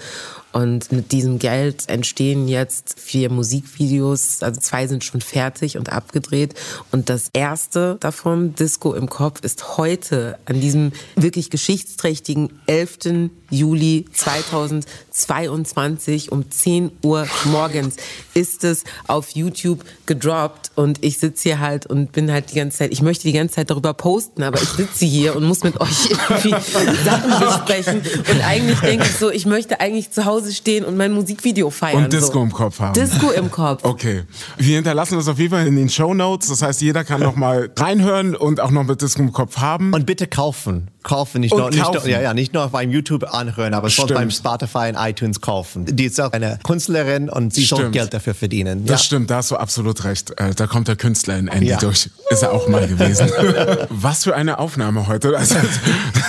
Und 0.58 0.92
mit 0.92 1.12
diesem 1.12 1.38
Geld 1.38 1.88
entstehen 1.88 2.48
jetzt 2.48 3.00
vier 3.00 3.30
Musikvideos, 3.30 4.42
also 4.42 4.60
zwei 4.60 4.88
sind 4.88 5.04
schon 5.04 5.22
fertig 5.22 5.78
und 5.78 5.92
abgedreht. 5.92 6.56
Und 6.92 7.12
das 7.12 7.30
erste 7.32 7.98
davon, 8.00 8.56
Disco 8.56 8.96
im 8.96 9.08
Kopf, 9.08 9.42
ist 9.44 9.78
heute 9.78 10.40
an 10.46 10.60
diesem 10.60 10.94
wirklich 11.16 11.52
geschichtsträchtigen 11.52 12.50
11. 12.66 13.30
Juli 13.50 14.06
2022 14.12 16.32
um 16.32 16.50
10 16.50 16.92
Uhr 17.02 17.28
morgens 17.46 17.96
ist 18.34 18.66
es 18.66 18.84
auf 19.08 19.30
YouTube 19.32 19.84
gedroppt 20.06 20.72
und 20.76 21.04
ich 21.04 21.18
sitze 21.20 21.44
hier 21.44 21.60
halt 21.60 21.86
und 21.86 22.12
bin 22.12 22.30
halt 22.32 22.52
die 22.52 22.56
ganze 22.56 22.80
Zeit, 22.80 22.92
ich 22.92 23.02
möchte 23.02 23.24
die 23.24 23.32
ganze 23.32 23.56
Zeit 23.56 23.70
darüber 23.70 23.94
posten, 23.94 24.44
aber 24.44 24.62
ich 24.62 24.68
sitze 24.68 25.06
hier 25.06 25.34
und 25.36 25.46
muss 25.46 25.64
mit 25.64 25.80
euch 25.80 26.10
irgendwie 26.10 26.50
Sachen 27.06 27.40
besprechen 27.40 28.02
und 28.02 28.42
eigentlich 28.46 28.82
denke 28.82 29.06
ich 29.06 29.16
so, 29.16 29.32
ich 29.32 29.46
möchte 29.46 29.80
eigentlich 29.80 30.12
zu 30.12 30.26
Hause 30.26 30.47
stehen 30.54 30.86
und 30.86 30.98
mein 30.98 31.12
Musikvideo 31.12 31.70
feiern. 31.70 32.04
Und 32.06 32.14
Disco 32.14 32.34
so. 32.34 32.44
im 32.44 32.52
Kopf 32.52 32.80
haben. 32.80 32.94
Disco 32.94 33.32
im 33.32 33.52
Kopf. 33.52 33.84
Okay. 33.98 34.24
Wir 34.58 34.76
hinterlassen 34.76 35.16
das 35.16 35.28
auf 35.28 35.40
jeden 35.40 35.52
Fall 35.52 35.66
in 35.66 35.76
den 35.76 35.90
Show 35.90 36.14
Notes, 36.14 36.50
das 36.50 36.62
heißt, 36.62 36.82
jeder 36.82 37.04
kann 37.04 37.22
noch 37.22 37.36
mal 37.36 37.72
reinhören 37.78 38.36
und 38.36 38.60
auch 38.60 38.70
noch 38.70 38.84
mit 38.84 39.02
Disco 39.02 39.22
im 39.22 39.32
Kopf 39.32 39.58
haben. 39.58 39.94
Und 39.94 40.06
bitte 40.06 40.28
kaufen 40.28 40.90
kaufen, 41.08 41.40
nicht, 41.42 41.52
nur, 41.52 41.70
kaufen. 41.72 41.76
Nicht, 41.78 41.94
nur, 41.94 42.08
ja, 42.08 42.22
ja, 42.22 42.34
nicht 42.34 42.54
nur 42.54 42.68
beim 42.68 42.92
YouTube 42.92 43.24
anhören, 43.34 43.74
aber 43.74 43.90
schon 43.90 44.10
beim 44.10 44.30
Spotify 44.30 44.90
und 44.90 44.96
iTunes 44.98 45.40
kaufen. 45.40 45.86
Die 45.86 46.04
ist 46.04 46.20
auch 46.20 46.34
eine 46.34 46.60
Künstlerin 46.64 47.30
und 47.30 47.54
sie 47.54 47.64
soll 47.64 47.92
Geld 47.92 48.14
dafür 48.14 48.34
verdienen. 48.34 48.86
Das 48.86 49.06
stimmt, 49.06 49.30
da 49.32 49.38
hast 49.38 49.52
du 49.52 49.56
absolut 49.56 50.04
recht. 50.04 50.32
Äh, 50.38 50.54
da 50.54 50.68
kommt 50.68 50.90
der 50.90 50.98
Künstler 50.98 51.38
in 51.38 51.48
Andy 51.48 51.68
ja. 51.68 51.78
durch. 51.78 52.10
Ist 52.30 52.44
er 52.44 52.52
auch 52.52 52.68
mal 52.68 52.86
gewesen. 52.86 53.30
Was 53.90 54.26
für 54.26 54.36
eine 54.36 54.60
Aufnahme 54.60 55.08
heute. 55.08 55.38
Also, 55.38 55.56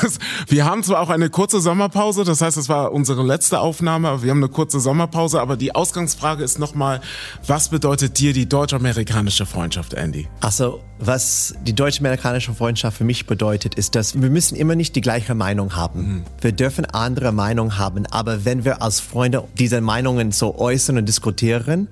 das, 0.01 0.19
wir 0.47 0.65
haben 0.65 0.85
zwar 0.85 1.01
auch 1.01 1.11
eine 1.11 1.29
kurze 1.29 1.61
Sommerpause, 1.61 2.23
das 2.23 2.41
heißt, 2.41 2.57
es 2.57 2.69
war 2.69 2.93
unsere 2.93 3.25
letzte 3.25 3.59
Aufnahme, 3.59 4.09
aber 4.09 4.23
wir 4.23 4.31
haben 4.31 4.39
eine 4.39 4.49
kurze 4.49 4.79
Sommerpause, 4.79 5.41
aber 5.41 5.57
die 5.57 5.75
Ausgangsfrage 5.75 6.45
ist 6.45 6.61
nochmal, 6.61 7.01
was 7.47 7.69
bedeutet 7.69 8.19
dir 8.19 8.33
die 8.33 8.49
deutsch-amerikanische 8.49 9.45
Freundschaft, 9.45 9.95
Andy? 9.95 10.29
Also, 10.41 10.81
was 10.99 11.55
die 11.63 11.75
deutsch-amerikanische 11.75 12.53
Freundschaft 12.53 12.99
für 12.99 13.05
mich 13.05 13.27
bedeutet, 13.27 13.75
ist, 13.75 13.95
dass 13.95 14.21
wir 14.21 14.31
müssen 14.31 14.57
immer 14.57 14.75
nicht 14.75 14.97
die 14.97 15.01
gleiche 15.01 15.35
Meinung 15.35 15.77
haben. 15.77 16.01
Mhm. 16.01 16.25
Wir 16.41 16.53
dürfen 16.53 16.85
andere 16.87 17.33
Meinungen 17.33 17.79
haben, 17.79 18.07
aber 18.07 18.45
wenn 18.45 18.65
wir 18.65 18.83
als 18.83 19.01
Freunde 19.01 19.45
diese 19.59 19.81
Meinungen 19.81 20.33
so 20.33 20.59
äußern 20.59 20.99
und 20.99 21.07
diskutieren 21.07 21.89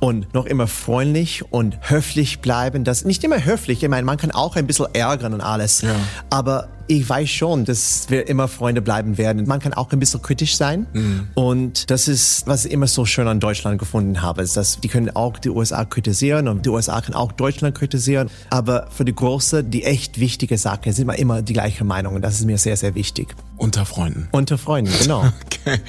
und 0.00 0.34
noch 0.34 0.46
immer 0.46 0.66
freundlich 0.66 1.50
und 1.50 1.78
höflich 1.90 2.40
bleiben. 2.40 2.84
Das 2.84 3.04
nicht 3.04 3.24
immer 3.24 3.44
höflich. 3.44 3.82
Ich 3.82 3.88
meine, 3.88 4.04
man 4.04 4.18
kann 4.18 4.30
auch 4.30 4.56
ein 4.56 4.66
bisschen 4.66 4.86
ärgern 4.92 5.32
und 5.34 5.40
alles. 5.40 5.82
Ja. 5.82 5.94
Aber 6.30 6.68
ich 6.88 7.08
weiß 7.08 7.28
schon, 7.28 7.64
dass 7.64 8.06
wir 8.08 8.28
immer 8.28 8.48
Freunde 8.48 8.82
bleiben 8.82 9.18
werden. 9.18 9.46
Man 9.46 9.60
kann 9.60 9.74
auch 9.74 9.90
ein 9.92 9.98
bisschen 9.98 10.22
kritisch 10.22 10.56
sein. 10.56 10.86
Mhm. 10.92 11.28
Und 11.34 11.90
das 11.90 12.08
ist, 12.08 12.46
was 12.46 12.64
ich 12.64 12.72
immer 12.72 12.86
so 12.86 13.04
schön 13.04 13.28
an 13.28 13.40
Deutschland 13.40 13.78
gefunden 13.78 14.22
habe, 14.22 14.42
ist, 14.42 14.56
dass 14.56 14.80
die 14.80 14.88
können 14.88 15.10
auch 15.14 15.38
die 15.38 15.50
USA 15.50 15.84
kritisieren 15.84 16.48
und 16.48 16.66
die 16.66 16.70
USA 16.70 17.00
können 17.00 17.16
auch 17.16 17.32
Deutschland 17.32 17.74
kritisieren. 17.76 18.30
Aber 18.50 18.88
für 18.90 19.04
die 19.04 19.14
große, 19.14 19.64
die 19.64 19.84
echt 19.84 20.20
wichtige 20.20 20.58
Sache 20.58 20.92
sind 20.92 21.06
wir 21.06 21.18
immer 21.18 21.42
die 21.42 21.52
gleiche 21.52 21.84
Meinung. 21.84 22.14
Und 22.14 22.22
das 22.22 22.34
ist 22.34 22.46
mir 22.46 22.58
sehr, 22.58 22.76
sehr 22.76 22.94
wichtig. 22.94 23.34
Unter 23.56 23.86
Freunden. 23.86 24.28
Unter 24.32 24.58
Freunden, 24.58 24.92
genau. 25.00 25.20
okay. 25.44 25.80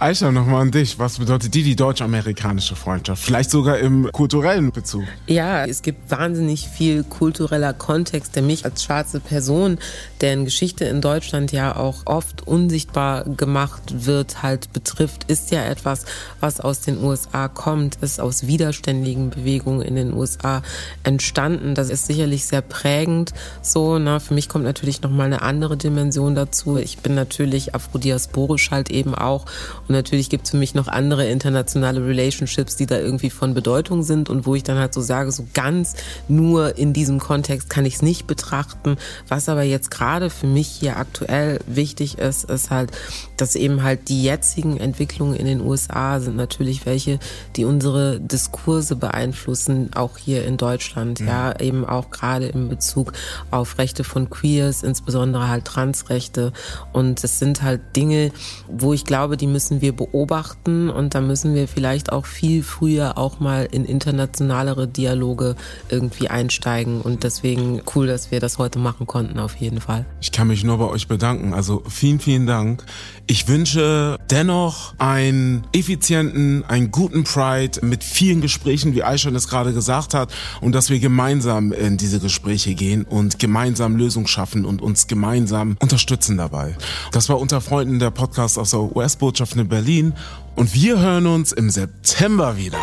Aisha, 0.00 0.32
nochmal 0.32 0.62
an 0.62 0.70
dich. 0.70 0.98
Was 0.98 1.18
bedeutet 1.18 1.52
dir 1.52 1.62
die 1.62 1.76
deutsch-amerikanische 1.76 2.74
Freundschaft? 2.74 3.22
Vielleicht 3.22 3.50
sogar 3.50 3.78
im 3.78 4.10
kulturellen 4.10 4.72
Bezug. 4.72 5.04
Ja, 5.26 5.66
es 5.66 5.82
gibt 5.82 6.10
wahnsinnig 6.10 6.68
viel 6.68 7.04
kultureller 7.04 7.74
Kontext, 7.74 8.34
der 8.34 8.42
mich 8.42 8.64
als 8.64 8.82
schwarze 8.82 9.20
Person, 9.20 9.78
deren 10.20 10.44
Geschichte 10.44 10.84
in 10.84 11.00
Deutschland 11.00 11.52
ja 11.52 11.76
auch 11.76 12.02
oft 12.04 12.46
unsichtbar 12.46 13.24
gemacht 13.24 14.06
wird, 14.06 14.42
halt 14.42 14.72
betrifft, 14.72 15.24
ist 15.24 15.50
ja 15.50 15.64
etwas, 15.64 16.04
was 16.40 16.60
aus 16.60 16.80
den 16.80 17.02
USA 17.02 17.48
kommt, 17.48 17.96
ist 17.96 18.20
aus 18.20 18.46
widerständigen 18.46 19.30
Bewegungen 19.30 19.82
in 19.82 19.94
den 19.94 20.12
USA 20.12 20.62
entstanden. 21.04 21.74
Das 21.74 21.88
ist 21.88 22.06
sicherlich 22.06 22.44
sehr 22.44 22.60
prägend 22.60 23.32
so. 23.62 23.98
Ne? 23.98 24.20
für 24.20 24.34
mich 24.34 24.48
kommt 24.48 24.64
natürlich 24.64 25.02
nochmal 25.02 25.26
eine 25.26 25.42
andere 25.42 25.76
Dimension 25.76 26.34
dazu. 26.34 26.76
Ich 26.76 26.98
bin 26.98 27.14
natürlich 27.14 27.74
afrodiasporisch 27.74 28.70
halt 28.70 28.90
eben 28.90 29.14
auch 29.14 29.46
und 29.88 29.94
natürlich 29.94 30.28
gibt 30.28 30.44
es 30.44 30.50
für 30.50 30.56
mich 30.56 30.74
noch 30.74 30.88
andere 30.88 31.26
internationale 31.28 32.06
Relationships, 32.06 32.76
die 32.76 32.86
da 32.86 32.98
irgendwie 32.98 33.30
von 33.30 33.54
Bedeutung 33.54 34.02
sind 34.02 34.28
und 34.28 34.46
wo 34.46 34.54
ich 34.54 34.62
dann 34.62 34.78
halt 34.78 34.92
so 34.92 35.00
sage, 35.00 35.32
so 35.32 35.46
ganz 35.54 35.94
nur 36.28 36.76
in 36.76 36.92
diesem 36.92 37.18
Kontext 37.18 37.70
kann 37.70 37.86
ich 37.86 37.94
es 37.94 38.02
nicht 38.02 38.26
betrachten. 38.26 38.96
Was 39.28 39.48
aber 39.48 39.62
jetzt 39.62 39.90
gerade 39.90 40.09
für 40.30 40.46
mich 40.46 40.66
hier 40.66 40.96
aktuell 40.96 41.60
wichtig 41.66 42.18
ist, 42.18 42.50
ist 42.50 42.70
halt, 42.70 42.90
dass 43.36 43.54
eben 43.54 43.82
halt 43.82 44.08
die 44.08 44.24
jetzigen 44.24 44.76
Entwicklungen 44.76 45.36
in 45.36 45.46
den 45.46 45.60
USA 45.60 46.18
sind 46.18 46.36
natürlich 46.36 46.84
welche, 46.84 47.18
die 47.56 47.64
unsere 47.64 48.18
Diskurse 48.18 48.96
beeinflussen, 48.96 49.90
auch 49.94 50.18
hier 50.18 50.44
in 50.44 50.56
Deutschland, 50.56 51.20
mhm. 51.20 51.28
ja, 51.28 51.60
eben 51.60 51.84
auch 51.84 52.10
gerade 52.10 52.46
in 52.46 52.68
Bezug 52.68 53.12
auf 53.50 53.78
Rechte 53.78 54.02
von 54.02 54.28
Queers, 54.30 54.82
insbesondere 54.82 55.48
halt 55.48 55.64
Transrechte. 55.64 56.52
Und 56.92 57.22
es 57.22 57.38
sind 57.38 57.62
halt 57.62 57.80
Dinge, 57.94 58.32
wo 58.68 58.92
ich 58.92 59.04
glaube, 59.04 59.36
die 59.36 59.46
müssen 59.46 59.80
wir 59.80 59.94
beobachten 59.94 60.90
und 60.90 61.14
da 61.14 61.20
müssen 61.20 61.54
wir 61.54 61.68
vielleicht 61.68 62.12
auch 62.12 62.26
viel 62.26 62.62
früher 62.62 63.16
auch 63.16 63.40
mal 63.40 63.68
in 63.70 63.84
internationalere 63.84 64.88
Dialoge 64.88 65.54
irgendwie 65.88 66.28
einsteigen 66.28 67.00
und 67.00 67.24
deswegen 67.24 67.82
cool, 67.94 68.06
dass 68.06 68.30
wir 68.30 68.40
das 68.40 68.58
heute 68.58 68.78
machen 68.78 69.06
konnten 69.06 69.38
auf 69.38 69.56
jeden 69.56 69.80
Fall. 69.80 69.99
Ich 70.20 70.32
kann 70.32 70.48
mich 70.48 70.64
nur 70.64 70.78
bei 70.78 70.86
euch 70.86 71.08
bedanken. 71.08 71.54
Also 71.54 71.82
vielen, 71.88 72.20
vielen 72.20 72.46
Dank. 72.46 72.84
Ich 73.26 73.46
wünsche 73.46 74.18
dennoch 74.30 74.94
einen 74.98 75.64
effizienten, 75.72 76.64
einen 76.66 76.90
guten 76.90 77.24
Pride 77.24 77.84
mit 77.84 78.02
vielen 78.02 78.40
Gesprächen, 78.40 78.94
wie 78.94 79.04
Aisha 79.04 79.30
es 79.30 79.48
gerade 79.48 79.72
gesagt 79.72 80.14
hat, 80.14 80.32
und 80.60 80.74
dass 80.74 80.90
wir 80.90 80.98
gemeinsam 80.98 81.72
in 81.72 81.96
diese 81.96 82.18
Gespräche 82.20 82.74
gehen 82.74 83.04
und 83.04 83.38
gemeinsam 83.38 83.96
Lösungen 83.96 84.26
schaffen 84.26 84.64
und 84.64 84.82
uns 84.82 85.06
gemeinsam 85.06 85.76
unterstützen 85.80 86.36
dabei. 86.36 86.76
Das 87.12 87.28
war 87.28 87.38
unter 87.38 87.60
Freunden 87.60 87.98
der 87.98 88.10
Podcast 88.10 88.58
aus 88.58 88.70
der 88.70 88.80
US-Botschaft 88.96 89.56
in 89.56 89.68
Berlin 89.68 90.14
und 90.56 90.74
wir 90.74 90.98
hören 90.98 91.26
uns 91.26 91.52
im 91.52 91.70
September 91.70 92.56
wieder. 92.56 92.80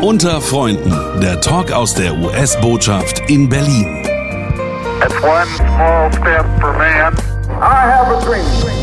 Unter 0.00 0.40
Freunden, 0.40 0.90
der 1.20 1.40
Talk 1.40 1.72
aus 1.72 1.94
der 1.94 2.16
US-Botschaft 2.16 3.22
in 3.28 3.48
Berlin. 3.48 4.07
It's 5.00 5.22
one 5.22 5.46
small 5.56 6.10
step 6.10 6.44
for 6.60 6.72
man. 6.76 7.14
I 7.62 7.82
have 7.86 8.20
a 8.20 8.24
dream. 8.24 8.77